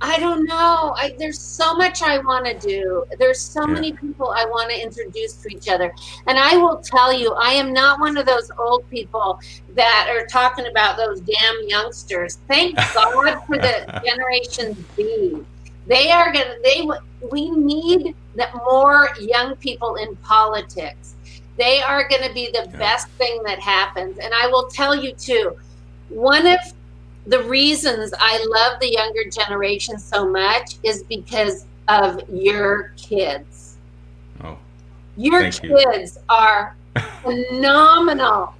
I 0.00 0.18
don't 0.18 0.44
know. 0.44 0.94
I, 0.96 1.14
there's 1.18 1.38
so 1.40 1.74
much 1.74 2.02
I 2.02 2.18
want 2.18 2.46
to 2.46 2.58
do. 2.58 3.04
There's 3.18 3.40
so 3.40 3.66
yeah. 3.66 3.74
many 3.74 3.92
people 3.92 4.30
I 4.30 4.44
want 4.44 4.70
to 4.70 4.80
introduce 4.80 5.34
to 5.34 5.48
each 5.48 5.68
other. 5.68 5.92
And 6.26 6.38
I 6.38 6.56
will 6.56 6.76
tell 6.78 7.12
you, 7.12 7.32
I 7.32 7.52
am 7.52 7.72
not 7.72 7.98
one 7.98 8.16
of 8.16 8.26
those 8.26 8.50
old 8.58 8.88
people 8.90 9.40
that 9.74 10.08
are 10.10 10.26
talking 10.26 10.66
about 10.66 10.96
those 10.96 11.20
damn 11.20 11.68
youngsters. 11.68 12.38
Thank 12.46 12.76
God 12.94 13.44
for 13.46 13.58
the 13.58 14.02
Generation 14.04 14.76
Z. 14.94 15.44
They 15.86 16.10
are 16.10 16.32
going 16.32 16.46
to, 16.46 16.60
they, 16.62 16.86
we 17.32 17.50
need 17.50 18.14
that 18.36 18.54
more 18.54 19.08
young 19.20 19.56
people 19.56 19.96
in 19.96 20.14
politics. 20.16 21.14
They 21.56 21.82
are 21.82 22.08
going 22.08 22.22
to 22.22 22.32
be 22.32 22.50
the 22.52 22.68
yeah. 22.70 22.78
best 22.78 23.08
thing 23.10 23.42
that 23.44 23.58
happens. 23.58 24.18
And 24.18 24.32
I 24.32 24.46
will 24.46 24.68
tell 24.68 24.94
you 24.94 25.12
too, 25.12 25.56
one 26.08 26.46
of 26.46 26.58
the 27.28 27.42
reasons 27.42 28.12
I 28.18 28.42
love 28.48 28.80
the 28.80 28.90
younger 28.90 29.28
generation 29.30 29.98
so 29.98 30.28
much 30.28 30.76
is 30.82 31.02
because 31.04 31.66
of 31.86 32.22
your 32.30 32.94
kids. 32.96 33.76
Oh. 34.42 34.56
Your 35.16 35.42
Thank 35.42 35.60
kids 35.60 36.16
you. 36.16 36.22
are 36.30 36.74
phenomenal. 37.22 38.54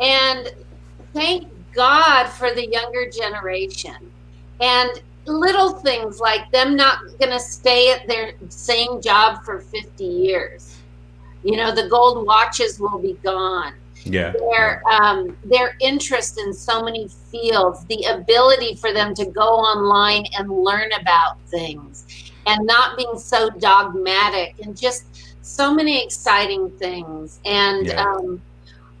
And 0.00 0.52
thank 1.12 1.48
God 1.72 2.26
for 2.26 2.52
the 2.52 2.68
younger 2.68 3.08
generation. 3.10 3.96
And 4.60 4.90
little 5.26 5.70
things 5.70 6.18
like 6.18 6.50
them 6.50 6.74
not 6.74 7.00
going 7.20 7.30
to 7.30 7.40
stay 7.40 7.92
at 7.92 8.08
their 8.08 8.32
same 8.48 9.00
job 9.00 9.44
for 9.44 9.60
50 9.60 10.04
years. 10.04 10.76
You 11.44 11.56
know, 11.56 11.72
the 11.72 11.88
gold 11.88 12.26
watches 12.26 12.80
will 12.80 12.98
be 12.98 13.12
gone. 13.22 13.74
Yeah. 14.08 14.32
Their 14.32 14.82
um, 14.90 15.36
their 15.44 15.76
interest 15.80 16.38
in 16.38 16.52
so 16.52 16.82
many 16.82 17.08
fields, 17.30 17.84
the 17.86 18.04
ability 18.04 18.76
for 18.76 18.92
them 18.92 19.14
to 19.14 19.26
go 19.26 19.48
online 19.56 20.24
and 20.38 20.50
learn 20.50 20.90
about 20.92 21.40
things, 21.46 22.32
and 22.46 22.66
not 22.66 22.96
being 22.96 23.18
so 23.18 23.50
dogmatic, 23.50 24.54
and 24.62 24.76
just 24.76 25.04
so 25.42 25.74
many 25.74 26.02
exciting 26.02 26.70
things. 26.72 27.40
And 27.44 27.86
yeah. 27.86 28.02
um, 28.02 28.40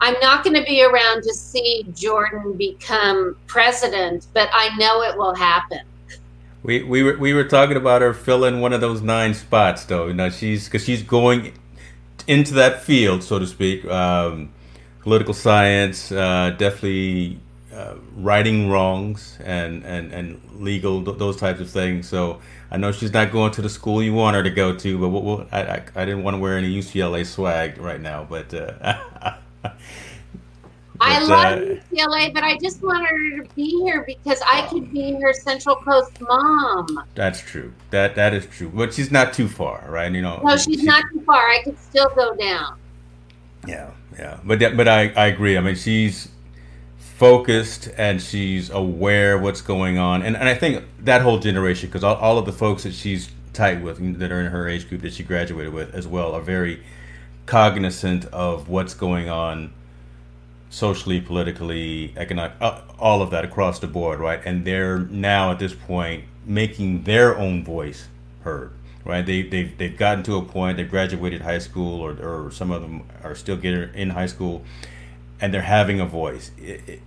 I'm 0.00 0.14
not 0.20 0.44
going 0.44 0.56
to 0.56 0.64
be 0.64 0.82
around 0.84 1.22
to 1.22 1.34
see 1.34 1.84
Jordan 1.94 2.56
become 2.56 3.36
president, 3.46 4.26
but 4.32 4.48
I 4.52 4.74
know 4.76 5.02
it 5.02 5.16
will 5.16 5.34
happen. 5.34 5.80
We, 6.62 6.82
we 6.82 7.02
were 7.02 7.16
we 7.16 7.34
were 7.34 7.44
talking 7.44 7.76
about 7.76 8.02
her 8.02 8.12
filling 8.12 8.60
one 8.60 8.72
of 8.72 8.80
those 8.80 9.00
nine 9.00 9.34
spots 9.34 9.84
though. 9.84 10.08
You 10.08 10.14
know, 10.14 10.28
she's 10.28 10.64
because 10.64 10.84
she's 10.84 11.02
going 11.02 11.54
into 12.26 12.54
that 12.54 12.82
field, 12.82 13.22
so 13.22 13.38
to 13.38 13.46
speak. 13.46 13.84
Um, 13.86 14.50
political 15.00 15.34
science, 15.34 16.12
uh, 16.12 16.54
definitely 16.58 17.38
uh, 17.72 17.94
righting 18.16 18.70
wrongs 18.70 19.38
and, 19.44 19.84
and, 19.84 20.12
and 20.12 20.40
legal 20.58 21.04
th- 21.04 21.18
those 21.18 21.36
types 21.36 21.60
of 21.60 21.70
things. 21.70 22.08
So 22.08 22.40
I 22.70 22.76
know 22.76 22.92
she's 22.92 23.12
not 23.12 23.30
going 23.30 23.52
to 23.52 23.62
the 23.62 23.68
school 23.68 24.02
you 24.02 24.14
want 24.14 24.36
her 24.36 24.42
to 24.42 24.50
go 24.50 24.74
to, 24.74 24.98
but 24.98 25.08
we'll, 25.08 25.22
we'll, 25.22 25.46
I, 25.52 25.62
I, 25.62 25.82
I 25.94 26.04
didn't 26.04 26.24
want 26.24 26.34
to 26.34 26.38
wear 26.38 26.58
any 26.58 26.74
UCLA 26.76 27.24
swag 27.24 27.78
right 27.78 28.00
now, 28.00 28.26
but. 28.28 28.52
Uh, 28.52 28.98
I 31.00 31.20
love 31.20 31.58
uh, 31.58 31.60
UCLA, 31.60 32.34
but 32.34 32.42
I 32.42 32.56
just 32.58 32.82
want 32.82 33.06
her 33.06 33.36
to 33.36 33.54
be 33.54 33.70
here 33.84 34.02
because 34.04 34.40
I 34.44 34.66
could 34.66 34.92
be 34.92 35.12
her 35.20 35.32
Central 35.32 35.76
Coast 35.76 36.20
mom. 36.20 37.04
That's 37.14 37.40
true. 37.40 37.72
That 37.90 38.14
that 38.16 38.34
is 38.34 38.46
true. 38.46 38.68
But 38.68 38.94
she's 38.94 39.12
not 39.12 39.32
too 39.32 39.48
far, 39.48 39.84
right? 39.88 40.12
You 40.12 40.22
know. 40.22 40.40
No, 40.42 40.56
she's, 40.56 40.64
she's 40.64 40.84
not 40.84 41.04
too 41.12 41.20
far. 41.20 41.48
I 41.48 41.62
could 41.62 41.78
still 41.78 42.10
go 42.16 42.34
down. 42.34 42.78
Yeah, 43.68 43.90
yeah. 44.18 44.38
But 44.44 44.58
that, 44.60 44.76
but 44.76 44.88
I 44.88 45.08
I 45.10 45.26
agree. 45.26 45.56
I 45.56 45.60
mean, 45.60 45.74
she's 45.74 46.28
focused 46.98 47.90
and 47.98 48.22
she's 48.22 48.70
aware 48.70 49.38
what's 49.38 49.60
going 49.60 49.98
on, 49.98 50.22
and 50.22 50.36
and 50.36 50.48
I 50.48 50.54
think 50.54 50.84
that 51.00 51.22
whole 51.22 51.38
generation, 51.38 51.88
because 51.88 52.04
all, 52.04 52.16
all 52.16 52.38
of 52.38 52.46
the 52.46 52.52
folks 52.52 52.84
that 52.84 52.94
she's 52.94 53.30
tight 53.52 53.82
with 53.82 54.18
that 54.18 54.30
are 54.30 54.40
in 54.40 54.46
her 54.46 54.68
age 54.68 54.88
group 54.88 55.02
that 55.02 55.12
she 55.12 55.22
graduated 55.22 55.72
with 55.72 55.94
as 55.94 56.06
well 56.06 56.32
are 56.34 56.40
very 56.40 56.82
cognizant 57.46 58.24
of 58.26 58.68
what's 58.68 58.94
going 58.94 59.28
on 59.28 59.72
socially, 60.70 61.20
politically, 61.20 62.12
economic, 62.16 62.52
uh, 62.60 62.82
all 62.98 63.22
of 63.22 63.30
that 63.30 63.44
across 63.44 63.78
the 63.78 63.86
board, 63.86 64.20
right? 64.20 64.40
And 64.44 64.64
they're 64.64 64.98
now 64.98 65.52
at 65.52 65.58
this 65.58 65.74
point 65.74 66.24
making 66.44 67.04
their 67.04 67.38
own 67.38 67.64
voice 67.64 68.08
heard, 68.44 68.70
right? 69.08 69.24
They, 69.24 69.42
they've, 69.42 69.76
they've 69.76 69.96
gotten 69.96 70.22
to 70.24 70.36
a 70.36 70.42
point, 70.42 70.76
They've 70.76 70.88
graduated 70.88 71.40
high 71.40 71.58
school, 71.58 72.00
or, 72.00 72.12
or 72.12 72.52
some 72.52 72.70
of 72.70 72.82
them 72.82 73.04
are 73.24 73.34
still 73.34 73.56
getting 73.56 73.92
in 73.94 74.10
high 74.10 74.26
school, 74.26 74.62
and 75.40 75.52
they're 75.52 75.62
having 75.62 75.98
a 75.98 76.06
voice. 76.06 76.52
It, 76.58 76.82
it, 76.86 77.00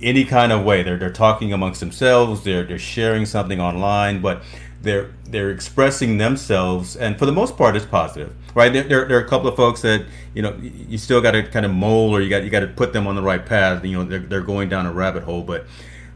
any 0.00 0.24
kind 0.24 0.52
of 0.52 0.64
way, 0.64 0.82
they're, 0.82 0.98
they're 0.98 1.10
talking 1.10 1.52
amongst 1.52 1.80
themselves, 1.80 2.44
they're, 2.44 2.64
they're 2.64 2.78
sharing 2.78 3.24
something 3.24 3.60
online, 3.60 4.20
but 4.20 4.42
they're 4.82 5.12
they're 5.24 5.50
expressing 5.50 6.18
themselves, 6.18 6.96
and 6.96 7.16
for 7.16 7.24
the 7.24 7.32
most 7.32 7.56
part, 7.56 7.76
it's 7.76 7.86
positive, 7.86 8.34
right? 8.54 8.72
There, 8.72 8.82
there, 8.82 9.06
there 9.06 9.18
are 9.18 9.24
a 9.24 9.28
couple 9.28 9.46
of 9.46 9.54
folks 9.54 9.82
that 9.82 10.04
you 10.34 10.42
know 10.42 10.56
you 10.60 10.98
still 10.98 11.20
got 11.20 11.30
to 11.30 11.44
kind 11.44 11.64
of 11.64 11.72
mold, 11.72 12.12
or 12.12 12.20
you 12.20 12.28
got 12.28 12.42
you 12.42 12.50
got 12.50 12.60
to 12.60 12.66
put 12.66 12.92
them 12.92 13.06
on 13.06 13.14
the 13.14 13.22
right 13.22 13.46
path. 13.46 13.84
You 13.84 13.98
know, 13.98 14.04
they're, 14.04 14.18
they're 14.18 14.40
going 14.40 14.68
down 14.68 14.86
a 14.86 14.92
rabbit 14.92 15.22
hole, 15.22 15.42
but 15.42 15.66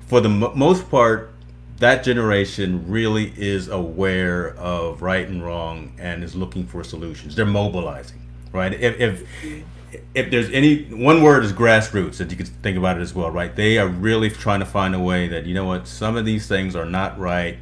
for 0.09 0.21
the 0.21 0.29
m- 0.29 0.59
most 0.59 0.91
part, 0.91 1.31
that 1.79 2.05
generation 2.05 2.89
really 2.89 3.33
is 3.37 3.68
aware 3.68 4.55
of 4.57 5.03
right 5.03 5.27
and 5.29 5.45
wrong 5.45 5.93
and 5.99 6.24
is 6.24 6.35
looking 6.35 6.66
for 6.66 6.83
solutions. 6.83 7.35
They're 7.35 7.45
mobilizing, 7.45 8.20
right? 8.53 8.72
If, 8.72 9.01
if 9.01 9.64
if 10.14 10.31
there's 10.31 10.51
any 10.51 10.85
one 10.85 11.22
word 11.22 11.45
is 11.45 11.53
grassroots 11.53 12.16
that 12.18 12.31
you 12.31 12.37
could 12.37 12.49
think 12.49 12.77
about 12.77 12.99
it 12.99 13.01
as 13.01 13.14
well, 13.14 13.31
right? 13.31 13.55
They 13.55 13.79
are 13.79 13.89
really 13.89 14.31
trying 14.31 14.61
to 14.61 14.66
find 14.66 14.95
a 14.95 14.99
way 14.99 15.29
that 15.29 15.47
you 15.47 15.55
know 15.55 15.64
what 15.64 15.87
some 15.87 16.16
of 16.16 16.24
these 16.24 16.47
things 16.47 16.74
are 16.74 16.87
not 16.87 17.18
right 17.18 17.59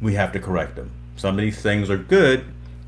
we 0.00 0.14
have 0.14 0.32
to 0.32 0.40
correct 0.40 0.76
them. 0.76 0.90
Some 1.16 1.34
of 1.38 1.40
these 1.42 1.60
things 1.60 1.90
are 1.90 1.98
good, 1.98 2.44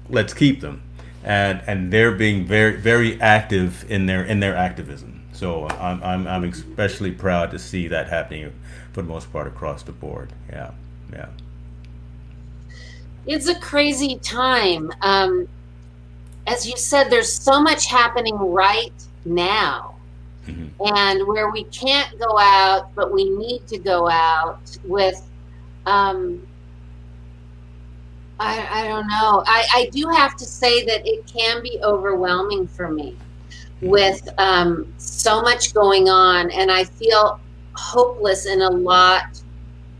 let's 0.08 0.32
keep 0.34 0.60
them. 0.60 0.82
And 1.24 1.62
and 1.66 1.92
they're 1.92 2.12
being 2.12 2.44
very 2.46 2.76
very 2.76 3.20
active 3.20 3.88
in 3.90 4.06
their 4.06 4.24
in 4.24 4.40
their 4.40 4.56
activism. 4.56 5.22
So 5.32 5.68
I'm 5.68 6.02
I'm, 6.02 6.26
I'm 6.26 6.44
especially 6.44 7.12
proud 7.12 7.50
to 7.52 7.58
see 7.58 7.88
that 7.88 8.08
happening 8.08 8.52
for 8.92 9.02
the 9.02 9.08
most 9.08 9.32
part 9.32 9.46
across 9.46 9.82
the 9.82 9.92
board. 9.92 10.32
Yeah, 10.50 10.72
yeah. 11.12 11.28
It's 13.26 13.48
a 13.48 13.58
crazy 13.58 14.18
time. 14.18 14.92
Um, 15.00 15.48
as 16.46 16.66
you 16.66 16.76
said, 16.76 17.08
there's 17.08 17.32
so 17.32 17.60
much 17.60 17.86
happening 17.86 18.36
right 18.36 18.92
now. 19.24 19.94
Mm-hmm. 20.46 20.96
And 20.96 21.26
where 21.28 21.50
we 21.50 21.64
can't 21.64 22.18
go 22.18 22.36
out, 22.36 22.92
but 22.96 23.12
we 23.12 23.30
need 23.30 23.66
to 23.68 23.78
go 23.78 24.10
out 24.10 24.76
with 24.84 25.22
um, 25.86 26.42
I, 28.42 28.82
I 28.82 28.88
don't 28.88 29.06
know. 29.06 29.44
I, 29.46 29.66
I 29.72 29.90
do 29.92 30.08
have 30.08 30.36
to 30.36 30.44
say 30.44 30.84
that 30.84 31.06
it 31.06 31.26
can 31.26 31.62
be 31.62 31.78
overwhelming 31.82 32.66
for 32.66 32.90
me 32.90 33.16
with 33.80 34.28
um, 34.38 34.92
so 34.98 35.42
much 35.42 35.72
going 35.74 36.08
on, 36.08 36.50
and 36.50 36.70
I 36.70 36.84
feel 36.84 37.40
hopeless 37.74 38.46
in 38.46 38.62
a 38.62 38.70
lot 38.70 39.42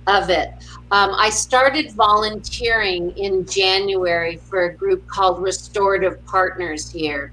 of 0.06 0.30
it. 0.30 0.50
Um, 0.90 1.14
I 1.16 1.30
started 1.30 1.92
volunteering 1.92 3.16
in 3.16 3.46
January 3.46 4.36
for 4.36 4.64
a 4.64 4.74
group 4.74 5.06
called 5.06 5.42
Restorative 5.42 6.24
Partners 6.26 6.90
here, 6.90 7.32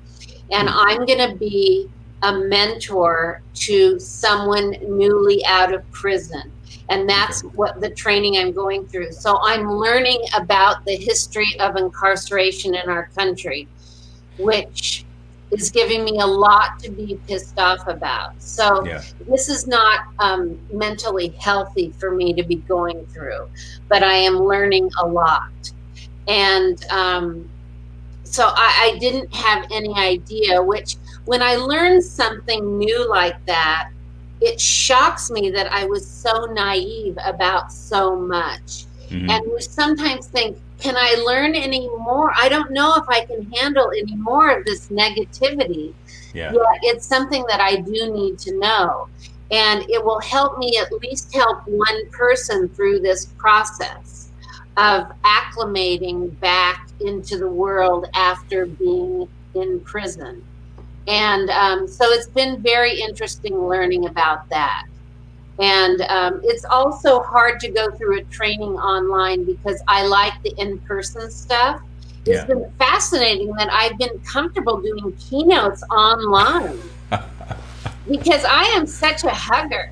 and 0.52 0.70
hmm. 0.70 0.76
I'm 0.78 1.06
going 1.06 1.30
to 1.30 1.36
be 1.36 1.90
a 2.22 2.38
mentor 2.38 3.42
to 3.54 4.00
someone 4.00 4.76
newly 4.82 5.46
out 5.46 5.74
of 5.74 5.90
prison 5.92 6.52
and 6.90 7.08
that's 7.08 7.42
what 7.42 7.80
the 7.80 7.90
training 7.90 8.38
I'm 8.38 8.52
going 8.52 8.88
through. 8.88 9.12
So 9.12 9.40
I'm 9.42 9.72
learning 9.72 10.22
about 10.36 10.86
the 10.86 10.96
history 10.96 11.56
of 11.60 11.76
incarceration 11.76 12.76
in 12.76 12.90
our 12.90 13.10
country, 13.16 13.68
which 14.38 15.06
is 15.52 15.72
giving 15.72 16.04
me 16.04 16.20
a 16.20 16.26
lot 16.26 16.80
to 16.80 16.92
be 16.92 17.20
pissed 17.28 17.58
off 17.58 17.88
about. 17.88 18.42
So 18.42 18.86
yeah. 18.86 19.02
this 19.28 19.50
is 19.50 19.68
not 19.68 20.06
um, 20.20 20.60
mentally 20.72 21.30
healthy 21.40 21.92
for 21.98 22.12
me 22.12 22.34
to 22.34 22.44
be 22.44 22.56
going 22.56 23.06
through, 23.08 23.50
but 23.88 24.04
I 24.04 24.14
am 24.14 24.38
learning 24.40 24.92
a 25.02 25.08
lot. 25.08 25.50
And 26.28 26.84
um, 26.92 27.50
so 28.24 28.46
I, 28.46 28.92
I 28.94 29.00
didn't 29.00 29.34
have 29.34 29.66
any 29.72 29.96
idea, 29.96 30.62
which 30.62 30.98
when 31.26 31.42
I 31.42 31.56
learned 31.56 32.04
something 32.04 32.78
new 32.78 33.10
like 33.10 33.44
that, 33.48 33.90
it 34.42 34.62
shocks 34.62 35.30
me 35.32 35.50
that 35.50 35.72
I 35.72 35.86
was 35.86 36.08
so 36.08 36.46
naive 36.46 37.18
about 37.26 37.72
so 37.72 38.16
much. 38.16 38.86
Mm-hmm. 39.10 39.30
And 39.30 39.52
we 39.52 39.62
sometimes 39.62 40.28
think, 40.28 40.58
can 40.80 40.96
I 40.98 41.22
learn 41.26 41.56
any 41.56 41.90
more? 41.90 42.32
I 42.36 42.50
don't 42.50 42.72
know 42.72 42.96
if 42.96 43.08
I 43.10 43.26
can 43.26 43.50
handle 43.52 43.92
any 43.92 44.16
more 44.16 44.50
of 44.50 44.66
this 44.66 44.88
negativity. 44.90 45.94
Yeah. 46.34 46.54
Yet 46.54 46.80
it's 46.84 47.06
something 47.06 47.44
that 47.48 47.60
I 47.60 47.78
do 47.78 48.14
need 48.14 48.40
to 48.40 48.58
know. 48.58 49.08
And 49.52 49.82
it 49.90 50.04
will 50.04 50.22
help 50.22 50.58
me 50.58 50.78
at 50.78 50.92
least 50.92 51.34
help 51.34 51.68
one 51.68 52.10
person 52.12 52.70
through 52.70 53.00
this 53.00 53.26
process 53.38 54.30
of 54.78 55.12
acclimating 55.24 56.40
back 56.40 56.88
into 57.02 57.38
the 57.38 57.50
world 57.50 58.08
after 58.16 58.66
being 58.66 59.28
in 59.56 59.80
prison. 59.82 60.46
And 61.08 61.50
um, 61.50 61.88
so 61.88 62.06
it's 62.12 62.28
been 62.28 62.62
very 62.62 63.02
interesting 63.02 63.58
learning 63.68 64.06
about 64.06 64.48
that. 64.50 64.86
And 65.60 66.02
um, 66.04 66.40
it's 66.44 66.64
also 66.64 67.22
hard 67.22 67.60
to 67.60 67.70
go 67.70 67.92
through 67.92 68.20
a 68.20 68.24
training 68.26 68.74
online 68.76 69.44
because 69.44 69.82
I 69.88 70.06
like 70.06 70.34
the 70.44 70.54
in 70.58 70.78
person 70.80 71.30
stuff. 71.30 71.82
It's 72.26 72.30
yeah. 72.30 72.46
been 72.46 72.72
fascinating 72.78 73.54
that 73.54 73.70
I've 73.72 73.98
been 73.98 74.20
comfortable 74.20 74.80
doing 74.80 75.12
keynotes 75.14 75.84
online 75.90 76.80
because 78.10 78.46
I 78.46 78.64
am 78.76 78.86
such 78.86 79.24
a 79.26 79.32
hugger. 79.32 79.92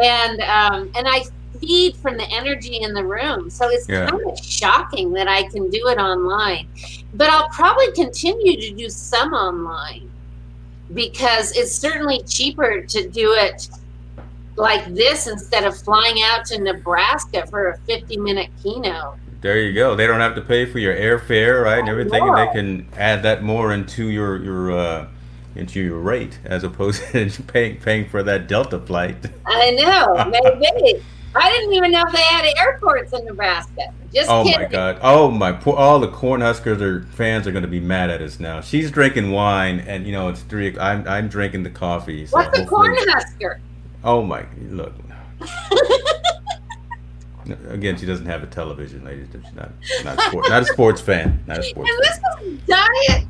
And 0.00 0.40
um, 0.42 0.90
and 0.94 1.08
I 1.08 1.24
feed 1.58 1.96
from 1.96 2.16
the 2.16 2.28
energy 2.30 2.76
in 2.82 2.94
the 2.94 3.04
room. 3.04 3.50
So 3.50 3.68
it's 3.70 3.88
yeah. 3.88 4.08
kind 4.08 4.22
of 4.30 4.38
shocking 4.38 5.12
that 5.12 5.26
I 5.26 5.44
can 5.44 5.70
do 5.70 5.88
it 5.88 5.98
online. 5.98 6.68
But 7.14 7.30
I'll 7.30 7.48
probably 7.48 7.90
continue 7.92 8.60
to 8.60 8.74
do 8.74 8.88
some 8.88 9.32
online 9.32 10.10
because 10.94 11.56
it's 11.56 11.74
certainly 11.74 12.22
cheaper 12.24 12.82
to 12.82 13.08
do 13.08 13.32
it 13.32 13.68
like 14.56 14.94
this 14.94 15.26
instead 15.26 15.64
of 15.64 15.76
flying 15.78 16.22
out 16.22 16.44
to 16.46 16.60
Nebraska 16.60 17.46
for 17.46 17.70
a 17.70 17.78
50 17.80 18.16
minute 18.16 18.50
keynote. 18.62 19.16
there 19.40 19.60
you 19.60 19.72
go. 19.72 19.94
They 19.94 20.06
don't 20.06 20.20
have 20.20 20.34
to 20.34 20.40
pay 20.40 20.66
for 20.66 20.78
your 20.78 20.94
airfare, 20.94 21.64
right, 21.64 21.78
and 21.78 21.88
everything, 21.88 22.22
and 22.22 22.36
they 22.36 22.52
can 22.52 22.88
add 22.96 23.22
that 23.22 23.42
more 23.42 23.72
into 23.72 24.08
your 24.08 24.42
your 24.42 24.72
uh, 24.72 25.08
into 25.54 25.80
your 25.80 25.98
rate 25.98 26.38
as 26.44 26.64
opposed 26.64 27.02
to 27.12 27.42
paying 27.42 27.76
paying 27.76 28.08
for 28.08 28.22
that 28.22 28.48
Delta 28.48 28.78
flight. 28.78 29.16
I 29.46 29.70
know, 29.72 30.24
maybe. 30.58 31.02
I 31.34 31.50
didn't 31.50 31.74
even 31.74 31.90
know 31.90 32.02
they 32.12 32.22
had 32.22 32.50
airports 32.58 33.12
in 33.12 33.26
Nebraska. 33.26 33.92
Just 34.12 34.30
oh 34.30 34.42
kidding. 34.44 34.62
my 34.62 34.68
god! 34.68 34.98
Oh 35.02 35.30
my! 35.30 35.52
Poor, 35.52 35.76
all 35.76 36.00
the 36.00 36.08
Cornhuskers 36.08 36.80
or 36.80 37.02
fans 37.12 37.46
are 37.46 37.52
going 37.52 37.62
to 37.62 37.68
be 37.68 37.80
mad 37.80 38.08
at 38.08 38.22
us 38.22 38.40
now. 38.40 38.62
She's 38.62 38.90
drinking 38.90 39.32
wine, 39.32 39.80
and 39.80 40.06
you 40.06 40.12
know 40.12 40.28
it's 40.28 40.40
three. 40.40 40.78
I'm 40.78 41.06
I'm 41.06 41.28
drinking 41.28 41.64
the 41.64 41.70
coffee. 41.70 42.24
So 42.26 42.38
What's 42.38 42.58
a 42.58 42.64
Cornhusker? 42.64 43.58
Oh 44.06 44.22
my! 44.22 44.46
Look. 44.70 44.94
Again, 47.68 47.96
she 47.96 48.06
doesn't 48.06 48.26
have 48.26 48.42
a 48.42 48.46
television, 48.46 49.04
ladies. 49.04 49.28
She's 49.32 49.52
not 49.52 49.70
not 50.04 50.18
a, 50.18 50.22
sport, 50.22 50.48
not 50.48 50.62
a 50.62 50.64
sports 50.64 51.00
fan. 51.00 51.42
Not 51.46 51.58
a 51.58 51.62
sports. 51.70 51.90
And 51.90 51.98
this 52.02 52.18
is 52.40 52.60
diet. 52.66 53.26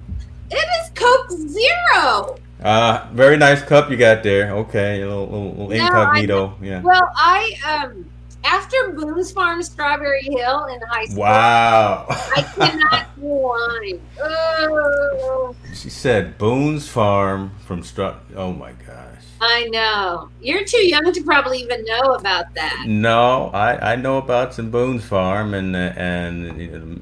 It 0.51 0.69
is 0.85 0.91
Coke 0.95 1.31
Zero. 1.31 2.39
Uh, 2.63 3.09
very 3.13 3.39
nice 3.39 3.63
cup 3.63 3.91
you 3.91 3.97
got 3.97 4.23
there. 4.23 4.51
Okay, 4.53 5.01
a 5.03 5.09
little, 5.09 5.25
little, 5.25 5.51
little 5.51 5.73
incognito. 5.73 6.55
I, 6.61 6.65
yeah. 6.65 6.81
Well, 6.83 7.11
I 7.17 7.57
um 7.67 8.07
after 8.45 8.93
Boone's 8.93 9.33
Farm 9.33 9.63
Strawberry 9.63 10.23
Hill 10.23 10.67
in 10.67 10.81
high 10.89 11.07
school. 11.07 11.23
Wow. 11.23 12.07
I 12.09 12.43
cannot 12.55 13.17
do 13.17 13.23
wine. 13.23 14.01
Oh. 14.21 15.55
She 15.75 15.91
said 15.91 16.39
Boone's 16.39 16.89
Farm 16.89 17.53
from 17.67 17.83
Straw. 17.83 18.17
Oh 18.35 18.53
my 18.53 18.73
gosh. 18.73 19.16
I 19.41 19.65
know. 19.65 20.31
You're 20.41 20.65
too 20.65 20.87
young 20.87 21.13
to 21.13 21.23
probably 21.23 21.59
even 21.59 21.85
know 21.85 22.15
about 22.15 22.55
that. 22.55 22.85
No, 22.87 23.51
I, 23.53 23.93
I 23.93 23.97
know 23.97 24.19
about 24.19 24.55
some 24.55 24.71
Boone's 24.71 25.05
Farm 25.05 25.55
and 25.55 25.77
and 25.77 26.61
you 26.61 26.71
know, 26.71 27.01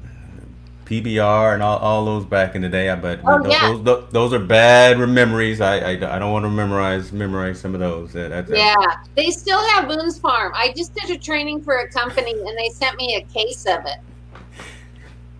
PBR 0.85 1.53
and 1.53 1.63
all, 1.63 1.77
all 1.77 2.05
those 2.05 2.25
back 2.25 2.55
in 2.55 2.61
the 2.61 2.69
day. 2.69 2.93
But 3.01 3.19
oh, 3.25 3.41
those, 3.41 3.51
yeah. 3.51 3.79
those, 3.81 4.11
those 4.11 4.33
are 4.33 4.39
bad 4.39 4.97
memories. 4.99 5.61
I, 5.61 5.77
I, 5.77 6.15
I 6.15 6.19
don't 6.19 6.31
want 6.31 6.45
to 6.45 6.49
memorize 6.49 7.11
memorize 7.11 7.59
some 7.59 7.73
of 7.73 7.79
those. 7.79 8.13
That's, 8.13 8.49
yeah, 8.49 8.75
they 9.15 9.31
still 9.31 9.65
have 9.69 9.87
Boone's 9.87 10.19
Farm. 10.19 10.51
I 10.55 10.73
just 10.75 10.93
did 10.93 11.09
a 11.09 11.17
training 11.17 11.63
for 11.63 11.77
a 11.77 11.89
company 11.89 12.31
and 12.31 12.57
they 12.57 12.69
sent 12.69 12.97
me 12.97 13.15
a 13.15 13.21
case 13.33 13.65
of 13.65 13.85
it. 13.85 13.97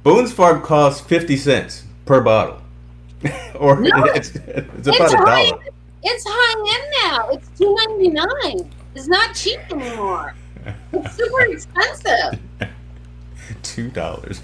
Boone's 0.04 0.32
Farm 0.32 0.62
costs 0.62 1.02
fifty 1.02 1.36
cents 1.36 1.84
per 2.06 2.22
bottle, 2.22 2.62
or 3.56 3.82
no, 3.82 4.04
it's, 4.06 4.36
it's 4.36 4.88
about 4.88 5.02
it's 5.02 5.14
a 5.14 5.18
dollar. 5.18 5.60
It's 6.08 6.24
high 6.28 6.76
end 6.76 6.94
now. 7.04 7.30
It's 7.30 7.50
two 7.58 7.76
ninety 7.88 8.10
nine. 8.10 8.72
It's 8.94 9.08
not 9.08 9.36
cheap 9.36 9.60
anymore. 9.72 10.36
It's 10.94 11.16
super 11.16 11.42
expensive. 11.42 12.40
Two 13.64 13.90
dollars. 13.90 14.42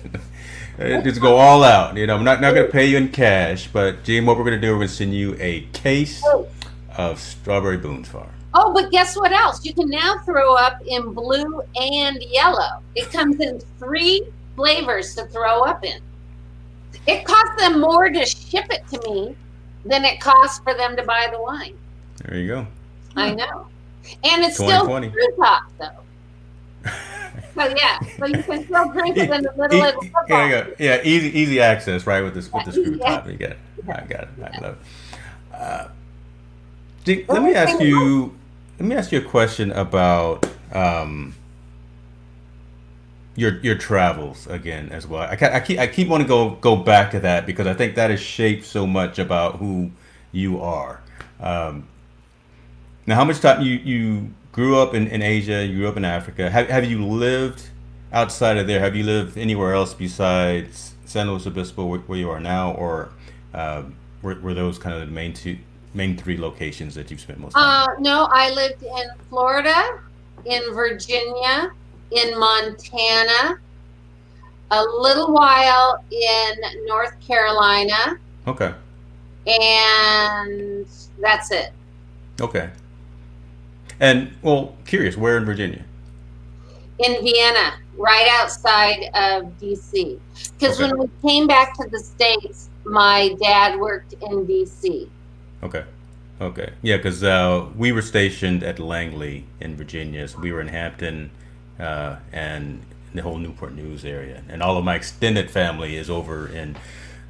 just 0.77 1.21
go 1.21 1.37
all 1.37 1.63
out. 1.63 1.95
You 1.97 2.07
know, 2.07 2.15
I'm 2.15 2.23
not, 2.23 2.41
not 2.41 2.53
going 2.53 2.65
to 2.65 2.71
pay 2.71 2.85
you 2.85 2.97
in 2.97 3.09
cash, 3.09 3.67
but 3.71 4.03
Jean, 4.03 4.25
what 4.25 4.37
we're 4.37 4.43
going 4.43 4.59
to 4.59 4.61
do, 4.61 4.71
we're 4.71 4.79
going 4.79 4.87
to 4.87 4.93
send 4.93 5.13
you 5.13 5.35
a 5.39 5.61
case 5.73 6.21
oh. 6.25 6.47
of 6.97 7.19
Strawberry 7.19 7.77
Boone's 7.77 8.09
Farm. 8.09 8.29
Oh, 8.53 8.73
but 8.73 8.91
guess 8.91 9.15
what 9.15 9.31
else? 9.31 9.63
You 9.63 9.73
can 9.73 9.89
now 9.89 10.17
throw 10.25 10.55
up 10.55 10.81
in 10.85 11.13
blue 11.13 11.61
and 11.75 12.21
yellow. 12.29 12.81
It 12.95 13.11
comes 13.11 13.39
in 13.39 13.59
three 13.79 14.27
flavors 14.55 15.15
to 15.15 15.25
throw 15.27 15.63
up 15.63 15.85
in. 15.85 16.01
It 17.07 17.25
costs 17.25 17.55
them 17.57 17.79
more 17.79 18.09
to 18.09 18.25
ship 18.25 18.65
it 18.69 18.85
to 18.89 19.09
me 19.09 19.35
than 19.85 20.05
it 20.05 20.19
costs 20.19 20.59
for 20.59 20.73
them 20.73 20.95
to 20.95 21.03
buy 21.03 21.29
the 21.31 21.41
wine. 21.41 21.75
There 22.23 22.37
you 22.37 22.47
go. 22.47 22.67
I 23.15 23.33
know. 23.33 23.67
And 24.23 24.43
it's 24.43 24.55
still 24.55 24.85
fruit 24.85 25.35
top, 25.37 25.63
though. 25.79 26.89
So 27.53 27.67
yeah, 27.67 27.99
so 28.17 28.25
you 28.25 28.43
can 28.43 28.63
still 28.63 28.89
drink 28.91 29.17
it 29.17 29.29
in 29.29 29.43
the 29.43 29.53
middle 29.57 29.83
of 29.83 29.95
the 29.95 30.09
football. 30.09 30.47
Yeah, 30.47 30.67
yeah, 30.79 31.01
easy, 31.03 31.37
easy 31.37 31.59
access, 31.59 32.07
right? 32.07 32.21
With 32.21 32.33
this, 32.33 32.51
with 32.51 32.63
the 32.63 32.71
screw 32.71 32.97
top, 32.97 33.27
you 33.27 33.35
get 33.35 33.51
it. 33.51 33.57
I 33.89 34.05
got 34.05 34.23
it. 34.23 34.29
I 34.41 34.61
love 34.61 34.77
it. 34.77 35.53
Uh, 35.53 35.87
let 37.27 37.43
me 37.43 37.53
ask 37.53 37.79
you. 37.81 38.33
Let 38.79 38.87
me 38.87 38.95
ask 38.95 39.11
you 39.11 39.19
a 39.19 39.23
question 39.23 39.71
about 39.73 40.49
um, 40.71 41.35
your 43.35 43.59
your 43.59 43.75
travels 43.75 44.47
again 44.47 44.89
as 44.89 45.07
well. 45.07 45.21
I, 45.21 45.37
I 45.41 45.59
keep 45.59 45.79
I 45.79 45.87
keep 45.87 46.07
wanting 46.07 46.27
to 46.27 46.29
go 46.29 46.49
go 46.55 46.75
back 46.75 47.11
to 47.11 47.19
that 47.21 47.45
because 47.45 47.67
I 47.67 47.73
think 47.73 47.95
that 47.95 48.09
has 48.09 48.19
shaped 48.19 48.65
so 48.65 48.85
much 48.85 49.19
about 49.19 49.57
who 49.57 49.91
you 50.31 50.61
are. 50.61 51.01
Um, 51.39 51.87
now, 53.07 53.15
how 53.15 53.25
much 53.25 53.39
time 53.39 53.61
you 53.61 53.73
you 53.73 54.33
grew 54.51 54.77
up 54.77 54.93
in, 54.93 55.07
in 55.07 55.21
Asia, 55.21 55.65
you 55.65 55.77
grew 55.77 55.87
up 55.87 55.97
in 55.97 56.05
Africa. 56.05 56.49
Have, 56.49 56.69
have 56.69 56.85
you 56.85 57.05
lived 57.05 57.69
outside 58.11 58.57
of 58.57 58.67
there? 58.67 58.79
Have 58.79 58.95
you 58.95 59.03
lived 59.03 59.37
anywhere 59.37 59.73
else 59.73 59.93
besides 59.93 60.93
San 61.05 61.29
Luis 61.29 61.47
Obispo, 61.47 61.85
where, 61.85 61.99
where 62.01 62.19
you 62.19 62.29
are 62.29 62.39
now, 62.39 62.73
or 62.73 63.09
uh, 63.53 63.83
were, 64.21 64.39
were 64.39 64.53
those 64.53 64.77
kind 64.77 64.95
of 64.95 65.07
the 65.07 65.13
main 65.13 65.33
two, 65.33 65.57
main 65.93 66.17
three 66.17 66.37
locations 66.37 66.95
that 66.95 67.09
you've 67.09 67.21
spent 67.21 67.39
most 67.39 67.53
time? 67.53 67.89
Uh, 67.89 67.99
no, 67.99 68.27
I 68.31 68.49
lived 68.51 68.83
in 68.83 69.09
Florida, 69.29 69.99
in 70.45 70.73
Virginia, 70.73 71.71
in 72.11 72.37
Montana, 72.37 73.59
a 74.71 74.83
little 74.83 75.31
while 75.33 76.03
in 76.11 76.85
North 76.85 77.19
Carolina. 77.19 78.17
Okay. 78.47 78.73
And 79.47 80.85
that's 81.19 81.51
it. 81.51 81.71
Okay. 82.39 82.69
And 83.99 84.33
well, 84.41 84.75
curious, 84.85 85.17
where 85.17 85.37
in 85.37 85.45
Virginia? 85.45 85.83
In 86.99 87.23
Vienna, 87.23 87.73
right 87.97 88.27
outside 88.31 89.09
of 89.13 89.57
DC. 89.59 90.19
Because 90.57 90.79
okay. 90.79 90.91
when 90.91 90.99
we 90.99 91.29
came 91.29 91.47
back 91.47 91.75
to 91.77 91.87
the 91.89 91.99
States, 91.99 92.69
my 92.83 93.35
dad 93.41 93.79
worked 93.79 94.13
in 94.13 94.45
DC. 94.45 95.07
Okay. 95.63 95.83
Okay. 96.39 96.73
Yeah, 96.81 96.97
because 96.97 97.23
uh, 97.23 97.67
we 97.75 97.91
were 97.91 98.01
stationed 98.01 98.63
at 98.63 98.79
Langley 98.79 99.45
in 99.59 99.75
Virginia. 99.75 100.27
So 100.27 100.39
we 100.39 100.51
were 100.51 100.61
in 100.61 100.69
Hampton 100.69 101.29
uh, 101.81 102.17
and 102.31 102.81
the 103.13 103.21
whole 103.21 103.37
Newport 103.37 103.73
News 103.73 104.05
area. 104.05 104.43
And 104.47 104.63
all 104.63 104.77
of 104.77 104.85
my 104.85 104.95
extended 104.95 105.49
family 105.49 105.97
is 105.97 106.09
over 106.09 106.47
in 106.47 106.77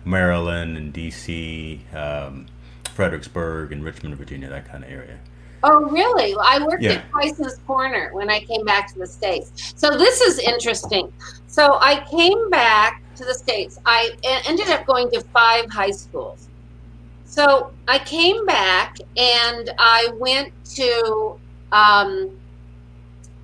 Maryland 0.06 0.78
and 0.78 0.94
DC, 0.94 1.80
um, 1.96 2.48
Fredericksburg, 2.94 3.72
and 3.72 3.84
Richmond, 3.84 4.16
Virginia, 4.18 4.50
that 4.50 4.68
kind 4.68 4.84
of 4.84 4.90
area. 4.92 5.18
Oh, 5.64 5.86
really? 5.90 6.36
I 6.42 6.64
worked 6.66 6.82
yeah. 6.82 6.94
at 6.94 7.12
Tyson's 7.12 7.60
Corner 7.68 8.10
when 8.14 8.30
I 8.30 8.40
came 8.42 8.66
back 8.66 8.92
to 8.94 9.00
the 9.00 9.06
States. 9.06 9.74
So 9.76 9.96
this 9.96 10.20
is 10.22 10.40
interesting. 10.40 11.14
So 11.48 11.78
I 11.80 12.04
came 12.10 12.50
back 12.50 13.04
to 13.16 13.26
the 13.26 13.34
States. 13.34 13.80
I 13.86 14.12
ended 14.24 14.70
up 14.70 14.86
going 14.88 15.12
to 15.12 15.22
five 15.34 15.70
high 15.70 15.92
schools. 15.92 16.48
So 17.26 17.72
I 17.88 18.00
came 18.00 18.46
back 18.46 18.98
and 19.16 19.72
I 19.78 20.10
went 20.16 20.52
to, 20.76 21.40
um, 21.72 22.32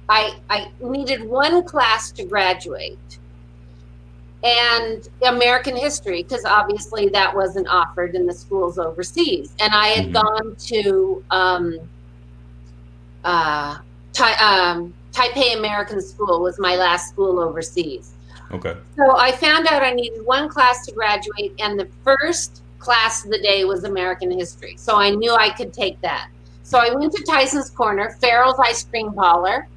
I, 0.09 0.39
I 0.49 0.71
needed 0.79 1.23
one 1.23 1.63
class 1.63 2.11
to 2.11 2.23
graduate 2.23 2.97
and 4.43 5.07
American 5.25 5.75
history, 5.75 6.23
because 6.23 6.45
obviously 6.45 7.09
that 7.09 7.35
wasn't 7.35 7.67
offered 7.67 8.15
in 8.15 8.25
the 8.25 8.33
schools 8.33 8.77
overseas. 8.77 9.53
And 9.59 9.73
I 9.73 9.87
had 9.87 10.05
mm-hmm. 10.05 10.13
gone 10.13 10.55
to, 10.55 11.23
um, 11.31 11.79
uh, 13.23 13.77
um, 14.39 14.93
Taipei 15.11 15.57
American 15.57 16.01
School 16.01 16.41
was 16.41 16.59
my 16.59 16.75
last 16.75 17.09
school 17.09 17.39
overseas. 17.39 18.13
Okay. 18.51 18.75
So 18.95 19.17
I 19.17 19.31
found 19.31 19.67
out 19.67 19.83
I 19.83 19.91
needed 19.91 20.25
one 20.25 20.47
class 20.47 20.85
to 20.85 20.93
graduate, 20.93 21.53
and 21.59 21.77
the 21.77 21.89
first 22.03 22.61
class 22.79 23.25
of 23.25 23.31
the 23.31 23.39
day 23.39 23.65
was 23.65 23.83
American 23.83 24.31
history. 24.31 24.75
So 24.77 24.95
I 24.95 25.09
knew 25.09 25.33
I 25.33 25.49
could 25.49 25.73
take 25.73 25.99
that. 26.01 26.29
So 26.63 26.77
I 26.77 26.93
went 26.93 27.11
to 27.13 27.23
Tyson's 27.23 27.69
Corner, 27.69 28.11
Farrell's 28.21 28.59
Ice 28.59 28.83
Cream 28.83 29.11
Parlor, 29.13 29.67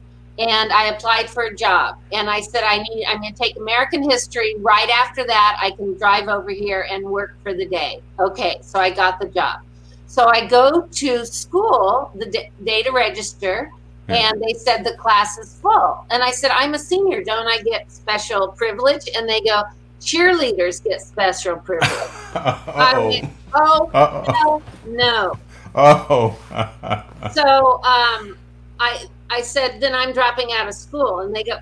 and 0.40 0.72
I 0.72 0.86
applied 0.86 1.28
for 1.28 1.44
a 1.44 1.54
job. 1.54 1.98
And 2.12 2.28
I 2.28 2.40
said 2.40 2.64
I 2.64 2.78
need 2.78 3.04
I'm 3.06 3.20
going 3.20 3.34
to 3.34 3.38
take 3.38 3.56
American 3.56 4.08
history. 4.08 4.54
Right 4.58 4.88
after 4.88 5.24
that, 5.26 5.58
I 5.60 5.70
can 5.72 5.96
drive 5.98 6.28
over 6.28 6.50
here 6.50 6.86
and 6.90 7.04
work 7.04 7.36
for 7.42 7.52
the 7.52 7.66
day. 7.66 8.00
Okay, 8.18 8.58
so 8.62 8.80
I 8.80 8.90
got 8.90 9.20
the 9.20 9.28
job. 9.28 9.60
So 10.06 10.26
I 10.26 10.46
go 10.46 10.88
to 10.90 11.26
school, 11.26 12.10
the 12.16 12.48
day 12.64 12.82
to 12.82 12.90
register, 12.90 13.70
and 14.08 14.42
they 14.42 14.54
said 14.54 14.82
the 14.82 14.94
class 14.94 15.38
is 15.38 15.54
full. 15.54 16.04
And 16.10 16.22
I 16.22 16.32
said, 16.32 16.50
I'm 16.52 16.74
a 16.74 16.78
senior. 16.78 17.22
Don't 17.22 17.46
I 17.46 17.62
get 17.62 17.92
special 17.92 18.48
privilege? 18.48 19.08
And 19.14 19.28
they 19.28 19.40
go, 19.40 19.62
cheerleaders 20.00 20.82
get 20.82 21.00
special 21.00 21.56
privilege. 21.58 21.90
I 22.34 22.98
went, 22.98 23.32
oh, 23.54 23.90
Uh-oh. 23.94 24.62
no, 24.86 24.96
no. 24.96 25.34
Oh. 25.72 26.36
so 27.32 27.74
um, 27.84 28.36
I, 28.80 29.06
I 29.30 29.40
said, 29.42 29.80
then 29.80 29.94
I'm 29.94 30.12
dropping 30.12 30.48
out 30.52 30.68
of 30.68 30.74
school. 30.74 31.20
And 31.20 31.34
they 31.34 31.44
go, 31.44 31.58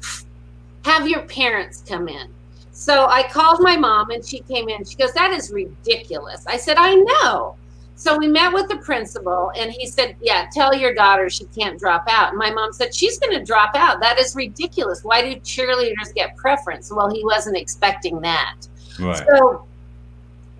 have 0.85 1.09
your 1.09 1.23
parents 1.23 1.85
come 1.87 2.09
in. 2.09 2.29
So 2.73 3.07
I 3.07 3.25
called 3.25 3.61
my 3.61 3.77
mom 3.77 4.11
and 4.11 4.25
she 4.25 4.41
came 4.41 4.69
in. 4.69 4.85
She 4.85 4.97
goes, 4.97 5.12
that 5.12 5.33
is 5.33 5.51
ridiculous. 5.51 6.47
I 6.47 6.57
said, 6.57 6.77
I 6.79 6.95
know. 6.95 7.57
So 7.99 8.16
we 8.16 8.29
met 8.29 8.53
with 8.53 8.69
the 8.69 8.77
principal, 8.77 9.51
and 9.57 9.73
he 9.73 9.85
said, 9.85 10.14
Yeah, 10.23 10.47
tell 10.53 10.73
your 10.73 10.95
daughter 10.95 11.29
she 11.29 11.47
can't 11.47 11.77
drop 11.81 12.05
out. 12.09 12.29
And 12.29 12.39
my 12.39 12.49
mom 12.49 12.73
said, 12.73 12.95
She's 12.95 13.19
going 13.19 13.37
to 13.37 13.45
drop 13.45 13.73
out. 13.75 13.99
That 13.99 14.21
is 14.21 14.37
ridiculous. 14.37 15.03
Why 15.03 15.21
do 15.21 15.41
cheerleaders 15.41 16.14
get 16.14 16.37
preference? 16.37 16.93
Well, 16.93 17.12
he 17.12 17.25
wasn't 17.25 17.57
expecting 17.57 18.21
that. 18.21 18.55
Right. 19.01 19.27
So 19.27 19.66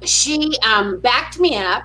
she 0.03 0.53
um, 0.67 0.99
backed 0.99 1.39
me 1.39 1.57
up, 1.57 1.85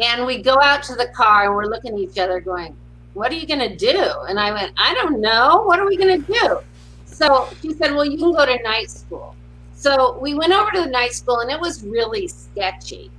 and 0.00 0.24
we 0.24 0.40
go 0.40 0.56
out 0.62 0.82
to 0.84 0.94
the 0.94 1.08
car, 1.08 1.44
and 1.44 1.54
we're 1.54 1.66
looking 1.66 1.92
at 1.92 2.00
each 2.00 2.16
other, 2.16 2.40
going, 2.40 2.74
What 3.14 3.32
are 3.32 3.36
you 3.36 3.46
going 3.46 3.60
to 3.60 3.76
do? 3.76 4.04
And 4.28 4.38
I 4.38 4.52
went, 4.52 4.72
I 4.76 4.94
don't 4.94 5.20
know. 5.20 5.62
What 5.62 5.78
are 5.80 5.86
we 5.86 5.96
going 5.96 6.22
to 6.22 6.32
do? 6.32 6.58
So 7.06 7.48
she 7.60 7.72
said, 7.72 7.92
Well, 7.92 8.04
you 8.04 8.16
can 8.16 8.32
go 8.32 8.46
to 8.46 8.62
night 8.62 8.90
school. 8.90 9.34
So 9.74 10.18
we 10.20 10.34
went 10.34 10.52
over 10.52 10.70
to 10.72 10.80
the 10.82 10.90
night 10.90 11.12
school, 11.12 11.40
and 11.40 11.50
it 11.50 11.60
was 11.60 11.82
really 11.84 12.28
sketchy 12.28 13.10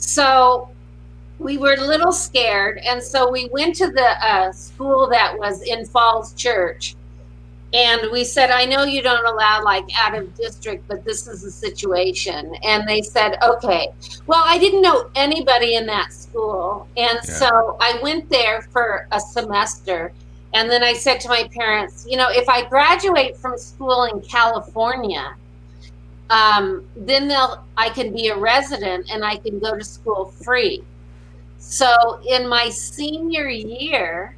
so 0.00 0.68
we 1.38 1.58
were 1.58 1.74
a 1.74 1.80
little 1.80 2.12
scared. 2.12 2.80
And 2.86 3.02
so 3.02 3.30
we 3.30 3.48
went 3.52 3.76
to 3.76 3.90
the 3.90 4.26
uh, 4.26 4.52
school 4.52 5.08
that 5.10 5.38
was 5.38 5.62
in 5.62 5.84
Falls 5.84 6.34
Church. 6.34 6.96
And 7.72 8.10
we 8.10 8.24
said, 8.24 8.50
I 8.50 8.64
know 8.64 8.82
you 8.82 9.00
don't 9.00 9.24
allow 9.26 9.62
like 9.62 9.84
out 9.96 10.16
of 10.16 10.34
district, 10.34 10.88
but 10.88 11.04
this 11.04 11.28
is 11.28 11.42
the 11.42 11.50
situation. 11.50 12.54
And 12.64 12.88
they 12.88 13.00
said, 13.00 13.36
okay. 13.42 13.88
Well, 14.26 14.42
I 14.44 14.58
didn't 14.58 14.82
know 14.82 15.08
anybody 15.14 15.76
in 15.76 15.86
that 15.86 16.12
school. 16.12 16.88
And 16.96 17.20
yeah. 17.22 17.34
so 17.34 17.76
I 17.80 18.00
went 18.02 18.28
there 18.28 18.62
for 18.72 19.06
a 19.12 19.20
semester. 19.20 20.12
And 20.52 20.68
then 20.68 20.82
I 20.82 20.94
said 20.94 21.20
to 21.20 21.28
my 21.28 21.48
parents, 21.54 22.04
you 22.08 22.16
know, 22.16 22.28
if 22.28 22.48
I 22.48 22.64
graduate 22.68 23.36
from 23.36 23.56
school 23.56 24.04
in 24.04 24.20
California, 24.22 25.36
um, 26.30 26.84
then 26.96 27.28
they'll 27.28 27.64
I 27.76 27.90
can 27.90 28.12
be 28.12 28.28
a 28.28 28.36
resident 28.36 29.10
and 29.12 29.24
I 29.24 29.36
can 29.36 29.58
go 29.58 29.76
to 29.76 29.84
school 29.84 30.32
free. 30.42 30.82
So 31.58 32.20
in 32.26 32.48
my 32.48 32.68
senior 32.68 33.48
year, 33.48 34.36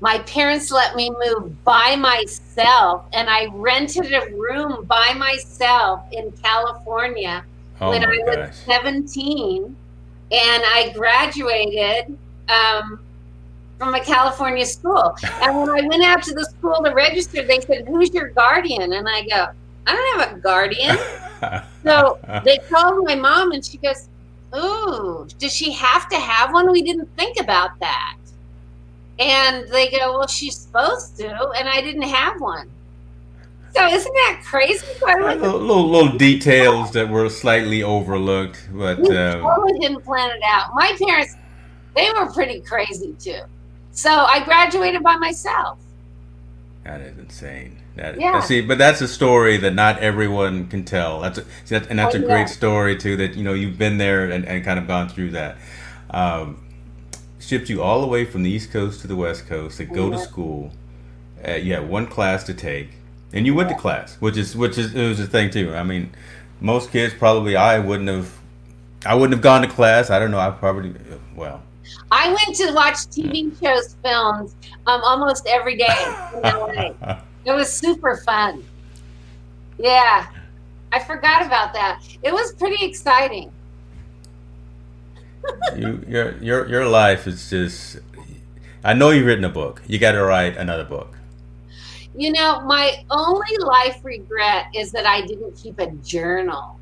my 0.00 0.18
parents 0.20 0.70
let 0.70 0.94
me 0.94 1.10
move 1.10 1.64
by 1.64 1.96
myself 1.96 3.04
and 3.12 3.30
I 3.30 3.46
rented 3.52 4.12
a 4.12 4.30
room 4.34 4.84
by 4.84 5.14
myself 5.14 6.02
in 6.12 6.30
California 6.42 7.44
oh 7.80 7.90
when 7.90 8.04
I 8.04 8.18
was 8.24 8.56
17 8.56 9.64
and 10.32 10.62
I 10.66 10.92
graduated 10.94 12.16
um, 12.48 13.00
from 13.78 13.94
a 13.94 14.00
California 14.00 14.66
school. 14.66 15.16
And 15.40 15.56
when 15.56 15.70
I 15.70 15.86
went 15.86 16.02
out 16.02 16.22
to 16.24 16.34
the 16.34 16.44
school 16.44 16.82
to 16.82 16.92
register, 16.92 17.44
they 17.44 17.60
said, 17.60 17.86
Who's 17.86 18.12
your 18.12 18.28
guardian? 18.30 18.92
And 18.92 19.08
I 19.08 19.22
go, 19.22 19.48
I 19.86 19.94
don't 19.94 20.20
have 20.20 20.36
a 20.36 20.40
guardian. 20.40 20.96
so 21.84 22.18
they 22.44 22.58
called 22.70 23.04
my 23.04 23.14
mom 23.14 23.52
and 23.52 23.64
she 23.64 23.78
goes, 23.78 24.08
Ooh, 24.56 25.28
does 25.38 25.54
she 25.54 25.72
have 25.72 26.08
to 26.08 26.16
have 26.16 26.52
one? 26.52 26.70
We 26.72 26.82
didn't 26.82 27.14
think 27.16 27.38
about 27.38 27.78
that. 27.80 28.16
And 29.18 29.66
they 29.68 29.90
go, 29.90 30.18
Well, 30.18 30.26
she's 30.26 30.56
supposed 30.56 31.16
to. 31.18 31.28
And 31.28 31.68
I 31.68 31.80
didn't 31.80 32.02
have 32.02 32.40
one. 32.40 32.70
So 33.74 33.86
isn't 33.86 34.12
that 34.12 34.40
crazy? 34.42 34.86
So 34.98 35.06
little, 35.06 35.58
little, 35.58 35.90
little, 35.90 36.16
details 36.16 36.92
that 36.92 37.10
were 37.10 37.28
slightly 37.28 37.82
overlooked, 37.82 38.68
but 38.72 38.98
we 38.98 39.14
um, 39.14 39.42
totally 39.42 39.78
didn't 39.78 40.02
plan 40.02 40.30
it 40.30 40.42
out. 40.46 40.70
My 40.74 40.96
parents, 40.98 41.34
they 41.94 42.10
were 42.16 42.32
pretty 42.32 42.60
crazy 42.62 43.14
too. 43.18 43.40
So 43.90 44.10
I 44.10 44.42
graduated 44.44 45.02
by 45.02 45.16
myself. 45.16 45.78
That 46.84 47.02
is 47.02 47.18
insane. 47.18 47.76
That, 47.96 48.20
yeah. 48.20 48.40
See, 48.40 48.60
but 48.60 48.78
that's 48.78 49.00
a 49.00 49.08
story 49.08 49.56
that 49.58 49.74
not 49.74 49.98
everyone 49.98 50.68
can 50.68 50.84
tell. 50.84 51.20
That's 51.20 51.38
a, 51.38 51.44
and 51.90 51.98
that's 51.98 52.14
oh, 52.14 52.18
a 52.18 52.22
great 52.22 52.40
yeah. 52.40 52.44
story 52.46 52.96
too. 52.96 53.16
That 53.16 53.34
you 53.34 53.42
know 53.42 53.54
you've 53.54 53.78
been 53.78 53.98
there 53.98 54.30
and, 54.30 54.44
and 54.44 54.64
kind 54.64 54.78
of 54.78 54.86
gone 54.86 55.08
through 55.08 55.30
that. 55.30 55.56
Um, 56.10 56.65
shipped 57.46 57.68
you 57.68 57.82
all 57.82 58.00
the 58.00 58.06
way 58.06 58.24
from 58.24 58.42
the 58.42 58.50
East 58.50 58.72
Coast 58.72 59.00
to 59.02 59.06
the 59.06 59.16
West 59.16 59.46
Coast 59.46 59.78
to 59.78 59.84
go 59.84 60.10
yeah. 60.10 60.16
to 60.16 60.22
school. 60.22 60.72
Uh, 61.46 61.52
you 61.52 61.74
had 61.74 61.88
one 61.88 62.06
class 62.06 62.44
to 62.44 62.54
take, 62.54 62.90
and 63.32 63.46
you 63.46 63.54
went 63.54 63.68
to 63.68 63.74
class, 63.76 64.16
which 64.16 64.36
is 64.36 64.56
which 64.56 64.78
is 64.78 64.94
it 64.94 65.08
was 65.08 65.20
a 65.20 65.26
thing 65.26 65.50
too. 65.50 65.74
I 65.74 65.82
mean, 65.82 66.10
most 66.60 66.90
kids 66.90 67.14
probably 67.14 67.56
I 67.56 67.78
wouldn't 67.78 68.08
have, 68.08 68.32
I 69.04 69.14
wouldn't 69.14 69.34
have 69.34 69.42
gone 69.42 69.62
to 69.62 69.68
class. 69.68 70.10
I 70.10 70.18
don't 70.18 70.30
know. 70.30 70.40
I 70.40 70.50
probably 70.50 70.94
well. 71.34 71.62
I 72.10 72.28
went 72.28 72.56
to 72.56 72.72
watch 72.72 72.94
TV 72.94 73.58
shows, 73.60 73.96
films, 74.02 74.56
um, 74.86 75.02
almost 75.02 75.46
every 75.46 75.76
day. 75.76 76.94
It 77.46 77.52
was 77.52 77.72
super 77.72 78.16
fun. 78.16 78.64
Yeah. 79.78 80.26
I 80.92 80.98
forgot 80.98 81.46
about 81.46 81.72
that. 81.74 82.02
It 82.24 82.32
was 82.32 82.52
pretty 82.54 82.84
exciting. 82.84 83.52
You, 85.76 86.04
your 86.08 86.36
your 86.38 86.68
your 86.68 86.88
life 86.88 87.26
is 87.26 87.50
just 87.50 87.98
I 88.86 88.92
know 88.92 89.10
you've 89.10 89.26
written 89.26 89.44
a 89.44 89.50
book. 89.50 89.82
You 89.88 89.98
got 89.98 90.12
to 90.12 90.22
write 90.22 90.56
another 90.56 90.84
book. 90.84 91.16
You 92.16 92.32
know, 92.32 92.60
my 92.60 93.04
only 93.10 93.56
life 93.58 93.98
regret 94.04 94.66
is 94.74 94.92
that 94.92 95.06
I 95.06 95.26
didn't 95.26 95.56
keep 95.56 95.80
a 95.80 95.90
journal. 95.90 96.78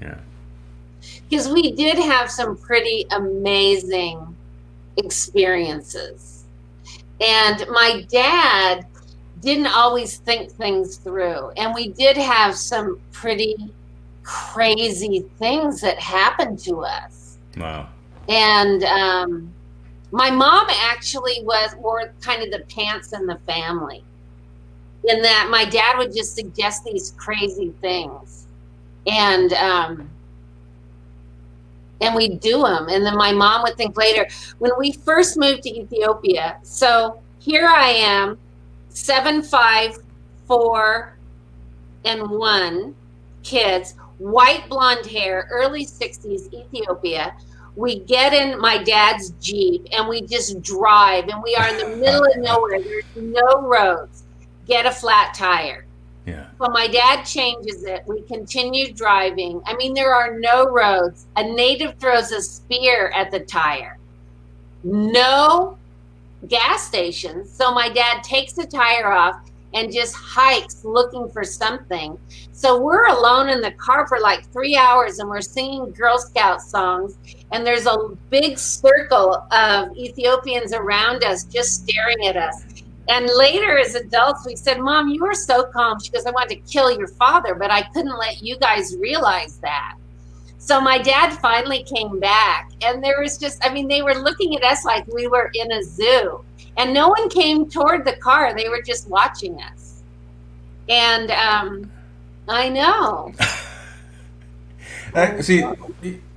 Yeah. 0.00 0.18
Because 1.28 1.48
we 1.48 1.72
did 1.72 1.98
have 1.98 2.30
some 2.30 2.56
pretty 2.56 3.06
amazing 3.10 4.34
experiences. 4.96 6.44
And 7.20 7.64
my 7.68 8.06
dad 8.08 8.86
didn't 9.40 9.66
always 9.66 10.16
think 10.16 10.50
things 10.50 10.96
through. 10.96 11.50
And 11.58 11.74
we 11.74 11.88
did 11.88 12.16
have 12.16 12.56
some 12.56 12.98
pretty 13.12 13.70
crazy 14.22 15.26
things 15.38 15.82
that 15.82 15.98
happened 15.98 16.58
to 16.60 16.80
us. 16.84 17.36
Wow. 17.58 17.90
And 18.28 18.84
um, 18.84 19.52
my 20.10 20.30
mom 20.30 20.66
actually 20.70 21.42
was 21.42 21.74
wore 21.76 22.12
kind 22.20 22.42
of 22.42 22.50
the 22.50 22.64
pants 22.74 23.12
in 23.12 23.26
the 23.26 23.38
family. 23.46 24.04
In 25.06 25.20
that 25.22 25.48
my 25.50 25.64
dad 25.64 25.98
would 25.98 26.14
just 26.14 26.34
suggest 26.34 26.84
these 26.84 27.12
crazy 27.16 27.72
things. 27.80 28.46
And 29.06 29.52
um, 29.52 30.08
and 32.00 32.14
we'd 32.14 32.40
do 32.40 32.62
them. 32.62 32.88
And 32.88 33.04
then 33.04 33.16
my 33.16 33.32
mom 33.32 33.62
would 33.62 33.76
think 33.76 33.96
later, 33.96 34.26
when 34.58 34.72
we 34.78 34.92
first 34.92 35.36
moved 35.38 35.62
to 35.62 35.70
Ethiopia, 35.70 36.58
so 36.62 37.20
here 37.38 37.66
I 37.66 37.90
am 37.90 38.38
seven, 38.88 39.42
five, 39.42 39.96
four, 40.46 41.16
and 42.04 42.30
one 42.30 42.94
kids, 43.42 43.94
white 44.18 44.68
blonde 44.68 45.06
hair, 45.06 45.48
early 45.50 45.86
60s, 45.86 46.52
Ethiopia. 46.52 47.34
We 47.76 47.98
get 48.00 48.32
in 48.32 48.60
my 48.60 48.82
dad's 48.82 49.30
Jeep 49.40 49.88
and 49.92 50.08
we 50.08 50.22
just 50.22 50.62
drive, 50.62 51.28
and 51.28 51.42
we 51.42 51.56
are 51.56 51.68
in 51.68 51.78
the 51.78 51.96
middle 51.96 52.24
of 52.24 52.36
nowhere. 52.36 52.80
There's 52.80 53.04
no 53.16 53.62
roads. 53.62 54.22
Get 54.66 54.86
a 54.86 54.90
flat 54.90 55.34
tire. 55.34 55.84
Yeah. 56.26 56.46
Well, 56.58 56.70
my 56.70 56.86
dad 56.86 57.24
changes 57.24 57.84
it. 57.84 58.04
We 58.06 58.22
continue 58.22 58.92
driving. 58.92 59.60
I 59.66 59.76
mean, 59.76 59.92
there 59.92 60.14
are 60.14 60.38
no 60.38 60.70
roads. 60.70 61.26
A 61.36 61.42
native 61.42 61.98
throws 61.98 62.32
a 62.32 62.40
spear 62.40 63.10
at 63.14 63.30
the 63.30 63.40
tire. 63.40 63.98
No 64.84 65.76
gas 66.48 66.86
stations. 66.86 67.50
So 67.50 67.74
my 67.74 67.88
dad 67.88 68.22
takes 68.22 68.52
the 68.52 68.66
tire 68.66 69.12
off 69.12 69.36
and 69.74 69.92
just 69.92 70.14
hikes 70.14 70.84
looking 70.84 71.28
for 71.28 71.44
something. 71.44 72.18
So 72.52 72.80
we're 72.80 73.06
alone 73.06 73.48
in 73.48 73.60
the 73.60 73.72
car 73.72 74.06
for 74.06 74.20
like 74.20 74.46
three 74.52 74.76
hours 74.76 75.18
and 75.18 75.28
we're 75.28 75.40
singing 75.40 75.90
Girl 75.90 76.18
Scout 76.18 76.62
songs. 76.62 77.18
And 77.52 77.66
there's 77.66 77.86
a 77.86 77.96
big 78.30 78.58
circle 78.58 79.46
of 79.50 79.96
Ethiopians 79.96 80.72
around 80.72 81.24
us 81.24 81.44
just 81.44 81.82
staring 81.82 82.26
at 82.26 82.36
us. 82.36 82.64
And 83.08 83.28
later, 83.36 83.78
as 83.78 83.96
adults, 83.96 84.46
we 84.46 84.56
said, 84.56 84.80
Mom, 84.80 85.08
you 85.08 85.22
were 85.24 85.34
so 85.34 85.64
calm. 85.64 86.00
She 86.00 86.10
goes, 86.10 86.24
I 86.24 86.30
wanted 86.30 86.54
to 86.54 86.72
kill 86.72 86.96
your 86.96 87.08
father, 87.08 87.54
but 87.54 87.70
I 87.70 87.82
couldn't 87.82 88.16
let 88.16 88.42
you 88.42 88.56
guys 88.58 88.96
realize 88.96 89.58
that. 89.58 89.96
So 90.64 90.80
my 90.80 90.96
dad 90.96 91.34
finally 91.42 91.82
came 91.82 92.18
back, 92.18 92.70
and 92.82 93.04
there 93.04 93.20
was 93.20 93.36
just, 93.36 93.62
I 93.62 93.70
mean, 93.70 93.86
they 93.86 94.00
were 94.00 94.14
looking 94.14 94.56
at 94.56 94.64
us 94.64 94.82
like 94.82 95.06
we 95.08 95.26
were 95.26 95.50
in 95.52 95.70
a 95.70 95.82
zoo. 95.82 96.42
And 96.78 96.94
no 96.94 97.08
one 97.08 97.28
came 97.28 97.68
toward 97.68 98.06
the 98.06 98.16
car, 98.16 98.54
they 98.56 98.70
were 98.70 98.80
just 98.80 99.06
watching 99.10 99.60
us. 99.60 100.00
And 100.88 101.30
um, 101.32 101.92
I 102.48 102.70
know. 102.70 103.34
See, 105.42 105.62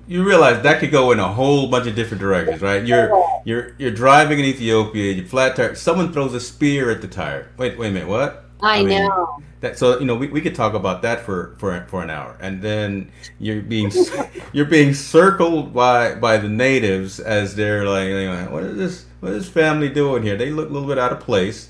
you 0.08 0.24
realize 0.26 0.62
that 0.62 0.82
could 0.82 0.92
go 0.92 1.14
in 1.14 1.22
a 1.22 1.28
whole 1.32 1.70
bunch 1.70 1.88
of 1.88 1.96
different 1.96 2.20
directions, 2.20 2.62
right? 2.62 2.86
You're 2.86 3.24
you're 3.46 3.76
you're 3.78 3.92
driving 3.92 4.40
in 4.40 4.46
Ethiopia, 4.46 5.14
you 5.14 5.26
flat 5.26 5.56
tire. 5.56 5.74
Someone 5.74 6.12
throws 6.12 6.34
a 6.34 6.42
spear 6.42 6.92
at 6.92 7.02
the 7.02 7.08
tire. 7.08 7.50
Wait, 7.56 7.80
wait 7.80 7.88
a 7.88 7.92
minute, 7.92 8.10
what? 8.10 8.47
I, 8.62 8.80
I 8.80 8.84
mean, 8.84 9.04
know. 9.04 9.40
That 9.62 9.78
so 9.78 10.00
you 10.00 10.06
know 10.06 10.16
we, 10.16 10.28
we 10.28 10.42
could 10.42 10.56
talk 10.56 10.74
about 10.74 11.02
that 11.02 11.22
for, 11.22 11.56
for 11.58 11.86
for 11.88 12.04
an 12.04 12.10
hour, 12.10 12.38
and 12.40 12.62
then 12.62 13.12
you're 13.40 13.62
being 13.62 13.92
you're 14.54 14.66
being 14.66 14.94
circled 14.94 15.74
by 15.74 16.16
by 16.16 16.38
the 16.38 16.50
natives 16.50 17.20
as 17.20 17.56
they're 17.56 17.86
like, 17.86 18.10
like, 18.10 18.52
what 18.52 18.64
is 18.64 18.78
this? 18.78 19.06
What 19.20 19.32
is 19.34 19.46
this 19.46 19.54
family 19.54 19.90
doing 19.90 20.24
here? 20.24 20.38
They 20.38 20.52
look 20.52 20.70
a 20.70 20.74
little 20.74 20.88
bit 20.88 21.00
out 21.00 21.12
of 21.12 21.20
place. 21.20 21.70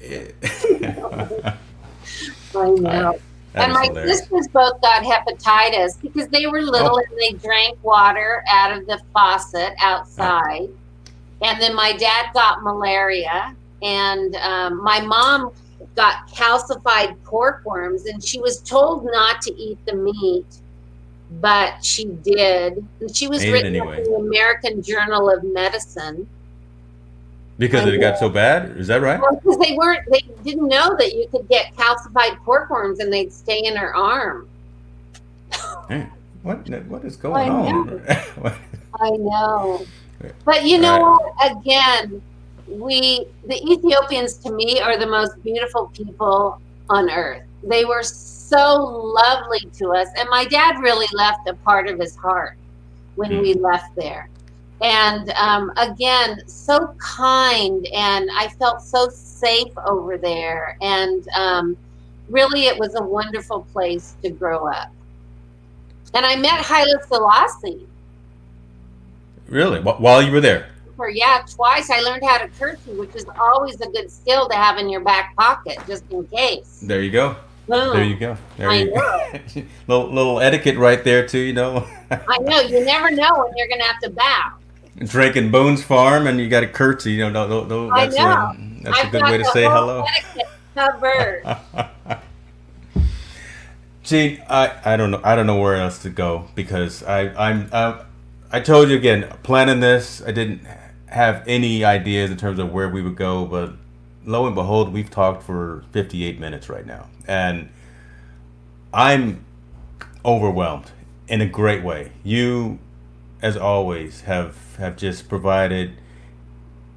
I 0.04 0.34
know. 2.54 3.18
That 3.52 3.64
and 3.64 3.72
my 3.74 3.84
hilarious. 3.84 4.20
sisters 4.20 4.48
both 4.48 4.80
got 4.80 5.02
hepatitis 5.02 6.00
because 6.00 6.26
they 6.28 6.46
were 6.46 6.62
little 6.62 6.96
Oh. 6.96 7.02
and 7.06 7.18
they 7.18 7.32
drank 7.32 7.76
water 7.84 8.42
out 8.48 8.74
of 8.74 8.86
the 8.86 8.98
faucet 9.12 9.74
ah. 9.78 9.98
outside. 9.98 10.70
And 11.42 11.60
then 11.60 11.74
my 11.74 11.92
dad 11.92 12.30
got 12.32 12.62
malaria, 12.62 13.54
and 13.82 14.36
um, 14.36 14.82
my 14.82 15.00
mom 15.00 15.52
got 15.96 16.28
calcified 16.28 17.22
pork 17.24 17.62
worms, 17.64 18.06
and 18.06 18.22
she 18.22 18.40
was 18.40 18.60
told 18.60 19.04
not 19.04 19.42
to 19.42 19.54
eat 19.54 19.78
the 19.86 19.94
meat, 19.94 20.46
but 21.40 21.84
she 21.84 22.04
did. 22.06 22.86
And 23.00 23.14
she 23.14 23.28
was 23.28 23.42
Ate 23.42 23.52
written 23.52 23.76
anyway. 23.76 23.98
in 23.98 24.04
the 24.04 24.16
American 24.16 24.82
Journal 24.82 25.28
of 25.28 25.42
Medicine. 25.44 26.26
Because 27.58 27.86
it 27.86 28.00
got 28.00 28.18
so 28.18 28.28
bad? 28.28 28.76
Is 28.76 28.86
that 28.88 29.02
right? 29.02 29.20
Because 29.20 29.58
they 29.58 29.76
weren't, 29.76 30.08
they 30.10 30.22
didn't 30.42 30.68
know 30.68 30.96
that 30.96 31.14
you 31.14 31.28
could 31.30 31.48
get 31.48 31.74
calcified 31.76 32.36
pork 32.44 32.70
worms 32.70 32.98
and 32.98 33.12
they'd 33.12 33.32
stay 33.32 33.62
in 33.64 33.76
her 33.76 33.94
arm. 33.94 34.48
What 36.42 36.68
what 36.86 37.04
is 37.04 37.16
going 37.16 37.48
I 37.48 37.48
on? 37.48 38.02
I 39.00 39.10
know. 39.10 39.86
But 40.44 40.64
you 40.64 40.78
know 40.78 41.18
what? 41.36 41.56
Again, 41.58 42.22
we, 42.78 43.26
the 43.46 43.56
Ethiopians 43.70 44.34
to 44.38 44.52
me 44.52 44.80
are 44.80 44.96
the 44.96 45.06
most 45.06 45.42
beautiful 45.42 45.90
people 45.94 46.60
on 46.90 47.10
earth. 47.10 47.42
They 47.64 47.84
were 47.84 48.02
so 48.02 48.84
lovely 48.84 49.70
to 49.78 49.90
us. 49.90 50.08
And 50.16 50.28
my 50.30 50.44
dad 50.44 50.78
really 50.80 51.06
left 51.12 51.48
a 51.48 51.54
part 51.54 51.88
of 51.88 51.98
his 51.98 52.16
heart 52.16 52.56
when 53.14 53.40
we 53.40 53.54
left 53.54 53.94
there. 53.96 54.28
And 54.80 55.30
um, 55.30 55.72
again, 55.76 56.42
so 56.46 56.94
kind. 56.98 57.86
And 57.94 58.28
I 58.36 58.48
felt 58.48 58.82
so 58.82 59.08
safe 59.08 59.72
over 59.86 60.18
there. 60.18 60.76
And 60.80 61.26
um, 61.36 61.76
really, 62.28 62.66
it 62.66 62.78
was 62.78 62.94
a 62.96 63.02
wonderful 63.02 63.66
place 63.72 64.16
to 64.22 64.30
grow 64.30 64.66
up. 64.66 64.90
And 66.14 66.26
I 66.26 66.36
met 66.36 66.60
Haile 66.60 67.00
Selassie. 67.06 67.86
really? 69.48 69.80
While 69.80 70.20
you 70.20 70.32
were 70.32 70.40
there? 70.40 70.71
For 70.96 71.08
yeah, 71.08 71.44
twice 71.48 71.90
I 71.90 72.00
learned 72.00 72.22
how 72.24 72.38
to 72.38 72.48
curtsy, 72.48 72.92
which 72.92 73.14
is 73.14 73.26
always 73.40 73.80
a 73.80 73.88
good 73.88 74.10
skill 74.10 74.48
to 74.48 74.54
have 74.54 74.78
in 74.78 74.88
your 74.88 75.00
back 75.00 75.34
pocket, 75.36 75.78
just 75.86 76.04
in 76.10 76.26
case. 76.26 76.80
There 76.82 77.02
you 77.02 77.10
go. 77.10 77.36
Boom. 77.68 77.96
There 77.96 78.04
you 78.04 78.16
go. 78.16 78.36
There 78.56 78.70
I 78.70 78.74
you 78.74 78.94
go. 78.94 79.32
little 79.88 80.12
little 80.12 80.40
etiquette 80.40 80.76
right 80.76 81.02
there 81.02 81.26
too. 81.26 81.38
You 81.38 81.52
know, 81.52 81.86
I 82.10 82.38
know 82.40 82.60
you 82.60 82.84
never 82.84 83.10
know 83.10 83.44
when 83.44 83.56
you're 83.56 83.68
gonna 83.68 83.84
have 83.84 84.00
to 84.00 84.10
bow. 84.10 84.52
drinking 84.98 85.50
Boone's 85.50 85.82
Farm 85.82 86.26
and 86.26 86.38
you 86.40 86.48
got 86.48 86.62
a 86.62 86.68
curtsy. 86.68 87.12
You 87.12 87.30
know, 87.30 87.46
no, 87.46 87.64
no, 87.64 87.94
that's 87.94 88.16
know. 88.16 88.24
A, 88.24 88.56
that's 88.82 89.04
a 89.04 89.10
good 89.10 89.22
way 89.22 89.38
to 89.38 89.44
say 89.46 89.62
hello. 89.62 90.04
Covered. 90.74 91.56
Jean, 94.02 94.42
I, 94.50 94.72
I 94.84 94.96
don't 94.96 95.12
know 95.12 95.20
I 95.22 95.36
don't 95.36 95.46
know 95.46 95.60
where 95.60 95.76
else 95.76 96.00
to 96.00 96.10
go 96.10 96.48
because 96.54 97.02
I 97.04 97.28
I'm 97.34 97.68
uh, 97.70 98.02
I 98.50 98.60
told 98.60 98.90
you 98.90 98.96
again 98.96 99.32
planning 99.44 99.80
this 99.80 100.20
I 100.26 100.32
didn't 100.32 100.66
have 101.12 101.44
any 101.46 101.84
ideas 101.84 102.30
in 102.30 102.36
terms 102.36 102.58
of 102.58 102.72
where 102.72 102.88
we 102.88 103.02
would 103.02 103.16
go 103.16 103.44
but 103.44 103.74
lo 104.24 104.46
and 104.46 104.54
behold 104.54 104.92
we've 104.92 105.10
talked 105.10 105.42
for 105.42 105.84
58 105.92 106.40
minutes 106.40 106.68
right 106.68 106.86
now 106.86 107.08
and 107.26 107.68
I'm 108.92 109.44
overwhelmed 110.24 110.90
in 111.28 111.40
a 111.40 111.46
great 111.46 111.82
way 111.82 112.12
you 112.24 112.78
as 113.40 113.56
always 113.56 114.22
have 114.22 114.76
have 114.78 114.96
just 114.96 115.28
provided 115.28 115.92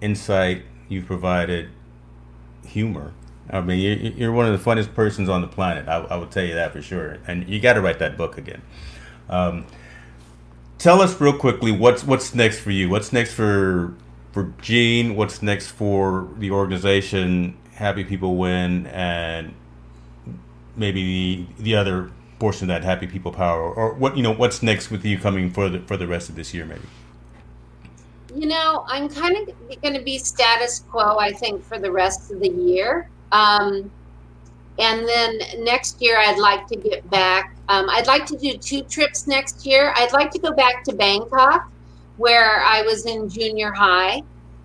insight 0.02 0.64
you've 0.88 1.06
provided 1.06 1.70
humor 2.66 3.14
I 3.50 3.62
mean, 3.62 3.80
you- 3.80 4.14
you're 4.18 4.32
one 4.32 4.48
of 4.48 4.52
the 4.54 4.58
funniest 4.58 4.96
persons 4.96 5.30
on 5.30 5.42
the 5.42 5.48
planet. 5.48 5.88
I, 5.88 6.18
will 6.18 6.26
tell 6.26 6.44
you 6.44 6.56
that 6.56 6.74
for 6.74 6.82
sure. 6.82 7.18
And 7.28 7.48
you 7.48 7.60
got 7.60 7.74
to 7.74 7.82
write 7.82 8.00
that 8.00 8.18
book 8.18 8.38
again. 8.38 8.62
Um, 9.30 9.66
tell 10.78 11.02
us 11.02 11.20
real 11.22 11.38
quickly 11.38 11.72
what's 11.72 12.04
what's 12.04 12.34
next 12.34 12.60
for 12.60 12.72
you. 12.72 12.90
What's 12.90 13.14
next 13.14 13.34
for 13.34 13.94
for 14.36 14.52
Jean? 14.62 15.16
What's 15.16 15.42
next 15.42 15.70
for 15.72 16.28
the 16.38 16.52
organization? 16.52 17.58
Happy 17.74 18.04
People 18.04 18.36
Win, 18.36 18.86
and 18.88 19.54
maybe 20.76 21.48
the 21.58 21.64
the 21.64 21.76
other 21.76 22.12
portion 22.38 22.70
of 22.70 22.76
that 22.76 22.84
Happy 22.84 23.08
People 23.08 23.32
Power, 23.32 23.74
or 23.74 23.94
what 23.94 24.18
you 24.18 24.24
know. 24.24 24.34
What's 24.34 24.62
next 24.62 24.92
with 24.92 25.06
you 25.06 25.18
coming 25.18 25.52
for 25.52 25.70
the 25.70 25.80
for 25.80 25.96
the 25.96 26.06
rest 26.06 26.28
of 26.28 26.36
this 26.36 26.54
year, 26.54 26.66
maybe? 26.66 26.82
You 28.36 28.48
know, 28.48 28.84
I'm 28.90 29.08
kind 29.08 29.38
of 29.38 29.82
going 29.82 29.94
to 29.94 30.02
be 30.02 30.18
status 30.18 30.80
quo, 30.92 31.18
I 31.18 31.32
think, 31.32 31.64
for 31.64 31.80
the 31.80 31.90
rest 31.90 32.30
of 32.30 32.42
the 32.42 32.50
year. 32.50 33.10
Um, 33.32 33.90
and 34.78 35.08
then 35.08 35.40
next 35.60 36.02
year, 36.02 36.18
I'd 36.20 36.38
like 36.38 36.68
to 36.68 36.76
get 36.76 37.10
back. 37.10 37.56
Um, 37.70 37.90
I'd 37.90 38.08
like 38.08 38.26
to 38.26 38.38
do 38.38 38.58
two 38.58 38.84
trips 38.84 39.28
next 39.28 39.66
year. 39.66 39.94
I'd 39.96 40.12
like 40.12 40.32
to 40.32 40.40
go 40.40 40.52
back 40.52 40.84
to 40.84 40.94
Bangkok, 40.94 41.72
where 42.18 42.62
I 42.64 42.82
was 42.82 43.06
in 43.06 43.30
junior 43.30 43.72
high, 43.72 44.22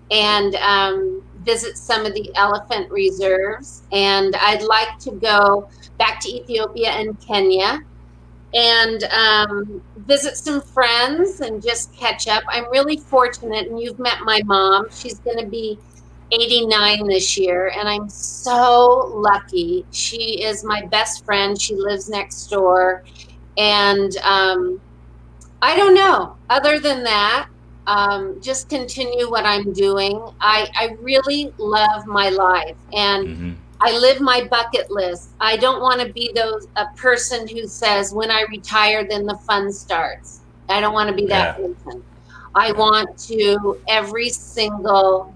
and 0.09 0.55
um, 0.55 1.23
visit 1.39 1.77
some 1.77 2.05
of 2.05 2.13
the 2.13 2.31
elephant 2.35 2.91
reserves. 2.91 3.83
And 3.91 4.35
I'd 4.35 4.61
like 4.61 4.99
to 4.99 5.11
go 5.11 5.69
back 5.97 6.19
to 6.21 6.29
Ethiopia 6.29 6.89
and 6.89 7.19
Kenya 7.19 7.81
and 8.53 9.03
um, 9.05 9.81
visit 9.95 10.35
some 10.35 10.61
friends 10.61 11.39
and 11.39 11.63
just 11.63 11.93
catch 11.95 12.27
up. 12.27 12.43
I'm 12.47 12.69
really 12.69 12.97
fortunate, 12.97 13.67
and 13.67 13.79
you've 13.79 13.99
met 13.99 14.19
my 14.23 14.41
mom. 14.43 14.87
She's 14.91 15.19
going 15.19 15.37
to 15.37 15.45
be 15.45 15.79
89 16.31 17.07
this 17.07 17.37
year, 17.37 17.71
and 17.77 17.87
I'm 17.87 18.09
so 18.09 19.11
lucky. 19.13 19.85
She 19.91 20.43
is 20.43 20.63
my 20.63 20.85
best 20.87 21.23
friend. 21.23 21.59
She 21.59 21.75
lives 21.75 22.09
next 22.09 22.47
door, 22.47 23.03
and 23.57 24.15
um, 24.17 24.81
I 25.61 25.75
don't 25.77 25.93
know. 25.93 26.37
Other 26.49 26.79
than 26.79 27.03
that, 27.03 27.47
um, 27.87 28.39
just 28.41 28.69
continue 28.69 29.29
what 29.29 29.45
I'm 29.45 29.73
doing. 29.73 30.21
I, 30.39 30.67
I 30.75 30.95
really 30.99 31.53
love 31.57 32.05
my 32.05 32.29
life, 32.29 32.77
and 32.93 33.27
Mm-hmm. 33.27 33.51
I 33.83 33.97
live 33.97 34.21
my 34.21 34.47
bucket 34.51 34.91
list. 34.91 35.31
I 35.39 35.57
don't 35.57 35.81
want 35.81 36.01
to 36.01 36.13
be 36.13 36.31
those 36.35 36.67
a 36.75 36.85
person 36.97 37.47
who 37.47 37.67
says 37.67 38.13
when 38.13 38.29
I 38.29 38.45
retire 38.51 39.07
then 39.09 39.25
the 39.25 39.37
fun 39.47 39.71
starts. 39.71 40.41
I 40.69 40.79
don't 40.81 40.93
want 40.93 41.09
to 41.09 41.15
be 41.15 41.25
that 41.27 41.57
person. 41.57 42.03
I 42.53 42.71
want 42.73 43.17
to 43.25 43.79
every 43.87 44.29
single 44.29 45.33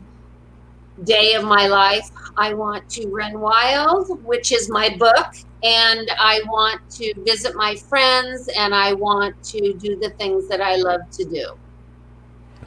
day 1.03 1.33
of 1.33 1.43
my 1.43 1.67
life 1.67 2.09
I 2.37 2.53
want 2.53 2.89
to 2.91 3.07
run 3.07 3.39
wild, 3.39 4.23
which 4.23 4.51
is 4.51 4.69
my 4.69 4.95
book, 4.97 5.35
and 5.63 6.09
I 6.19 6.41
want 6.47 6.81
to 6.91 7.13
visit 7.23 7.55
my 7.55 7.75
friends 7.75 8.49
and 8.57 8.73
I 8.73 8.93
want 8.93 9.41
to 9.45 9.73
do 9.73 9.95
the 9.97 10.09
things 10.11 10.47
that 10.47 10.61
I 10.61 10.75
love 10.75 11.01
to 11.11 11.25
do. 11.25 11.57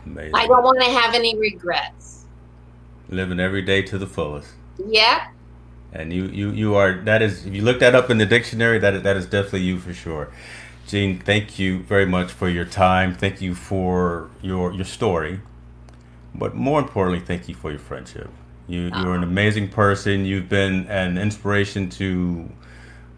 Amazing. 0.07 0.35
I 0.35 0.47
don't 0.47 0.63
want 0.63 0.81
to 0.81 0.91
have 0.91 1.15
any 1.15 1.39
regrets. 1.39 2.25
Living 3.09 3.41
every 3.41 3.63
day 3.63 3.83
to 3.83 3.99
the 3.99 4.07
fullest. 4.07 4.51
Yeah. 4.87 5.29
And 5.93 6.13
you, 6.13 6.25
you, 6.27 6.51
you 6.51 6.75
are 6.75 6.95
that 7.05 7.23
is 7.23 7.47
if 7.47 7.55
you 7.55 7.63
look 7.63 7.81
that 7.81 7.95
up 7.95 8.11
in 8.11 8.19
the 8.19 8.27
dictionary, 8.27 8.79
that 8.79 8.95
is, 8.95 9.03
that 9.03 9.17
is 9.17 9.27
definitely 9.27 9.63
you 9.63 9.79
for 9.79 9.95
sure. 9.95 10.29
Jean, 10.87 11.19
thank 11.19 11.59
you 11.59 11.81
very 11.81 12.07
much 12.07 12.33
for 12.33 12.49
your 12.49 12.65
time. 12.65 13.15
Thank 13.15 13.41
you 13.41 13.55
for 13.55 14.31
your 14.43 14.73
your 14.73 14.85
story, 14.85 15.41
but 16.39 16.55
more 16.55 16.81
importantly, 16.81 17.25
thank 17.25 17.49
you 17.49 17.55
for 17.55 17.71
your 17.71 17.81
friendship. 17.81 18.31
You 18.67 18.91
you're 18.97 19.15
an 19.15 19.23
amazing 19.23 19.69
person. 19.71 20.25
You've 20.25 20.49
been 20.49 20.87
an 20.87 21.19
inspiration 21.19 21.89
to 21.91 22.49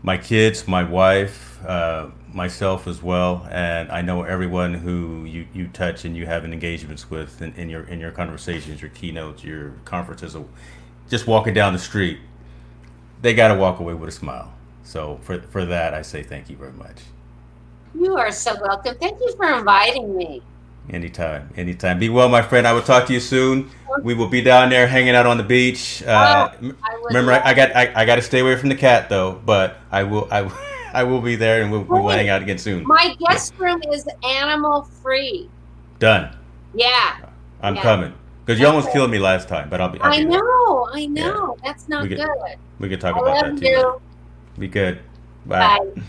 my 0.03 0.17
kids, 0.17 0.67
my 0.69 0.85
wife, 0.85 1.65
uh, 1.67 2.09
myself 2.33 2.87
as 2.87 3.03
well, 3.03 3.47
and 3.51 3.91
I 3.91 4.01
know 4.03 4.23
everyone 4.23 4.75
who 4.75 5.25
you, 5.25 5.47
you 5.53 5.67
touch 5.69 6.05
and 6.05 6.17
you 6.17 6.27
have 6.27 6.45
engagements 6.45 7.11
with 7.11 7.43
in, 7.43 7.53
in 7.55 7.69
your 7.69 7.83
in 7.85 8.01
your 8.01 8.13
conversations, 8.13 8.81
your 8.81 8.91
keynotes, 8.91 9.45
your 9.45 9.73
conferences, 9.85 10.37
just 11.09 11.27
walking 11.27 11.55
down 11.55 11.73
the 11.73 11.79
street 11.79 12.19
they 13.23 13.35
got 13.35 13.49
to 13.49 13.55
walk 13.55 13.81
away 13.81 13.95
with 13.95 14.09
a 14.09 14.13
smile. 14.13 14.53
So 14.83 15.19
for 15.23 15.41
for 15.41 15.65
that, 15.67 15.95
I 15.95 16.03
say 16.03 16.23
thank 16.23 16.51
you 16.51 16.57
very 16.57 16.73
much. 16.73 16.97
You 17.95 18.17
are 18.17 18.33
so 18.33 18.57
welcome. 18.61 18.97
Thank 18.99 19.21
you 19.21 19.35
for 19.37 19.53
inviting 19.53 20.17
me. 20.17 20.43
Anytime, 20.89 21.51
anytime. 21.57 21.99
Be 22.01 22.09
well, 22.09 22.29
my 22.29 22.43
friend. 22.43 22.67
I 22.67 22.73
will 22.73 22.83
talk 22.83 23.07
to 23.07 23.13
you 23.13 23.21
soon. 23.21 23.71
We 24.03 24.15
will 24.15 24.27
be 24.29 24.41
down 24.43 24.71
there 24.71 24.89
hanging 24.89 25.15
out 25.15 25.25
on 25.27 25.37
the 25.37 25.45
beach. 25.45 26.03
Uh, 26.03 26.51
m- 26.61 26.77
I 26.83 26.95
remember, 27.05 27.33
I, 27.33 27.51
I 27.51 27.55
got 27.55 27.77
I, 27.77 27.93
I 27.95 28.05
got 28.05 28.17
to 28.17 28.23
stay 28.23 28.41
away 28.41 28.57
from 28.57 28.71
the 28.71 28.75
cat 28.75 29.09
though, 29.09 29.41
but 29.45 29.77
I 29.93 30.03
will 30.03 30.27
I, 30.33 30.43
will- 30.43 30.53
I 30.93 31.05
will 31.05 31.21
be 31.21 31.37
there 31.37 31.63
and 31.63 31.71
we'll, 31.71 31.83
we 31.83 32.01
will 32.01 32.09
hang 32.09 32.29
out 32.29 32.43
again 32.43 32.59
soon. 32.59 32.85
My 32.87 33.15
guest 33.21 33.55
room 33.59 33.81
is 33.93 34.09
animal 34.25 34.83
free. 34.83 35.49
Done. 36.01 36.35
Yeah, 36.75 37.19
I'm 37.63 37.77
Yeah. 37.77 37.83
coming 37.83 38.13
because 38.45 38.59
you 38.59 38.67
almost 38.67 38.91
killed 38.91 39.11
me 39.13 39.21
last 39.21 39.47
time, 39.49 39.69
but 39.71 39.81
I'll 39.81 39.91
be. 39.91 40.01
I'll 40.01 40.13
I 40.13 40.19
be 40.19 40.23
there. 40.25 40.41
know. 40.41 40.89
I 40.93 41.07
know. 41.07 41.57
That's 41.63 41.89
not 41.89 42.03
We 42.03 42.09
get- 42.09 42.19
good. 42.27 42.57
We 42.81 42.89
can 42.89 42.99
talk 42.99 43.15
I 43.17 43.21
about 43.21 43.45
that 43.45 43.59
too. 43.61 43.67
you. 43.69 44.01
Be 44.59 44.67
good. 44.67 44.99
Bye. 45.47 45.79
Bye. 45.95 46.03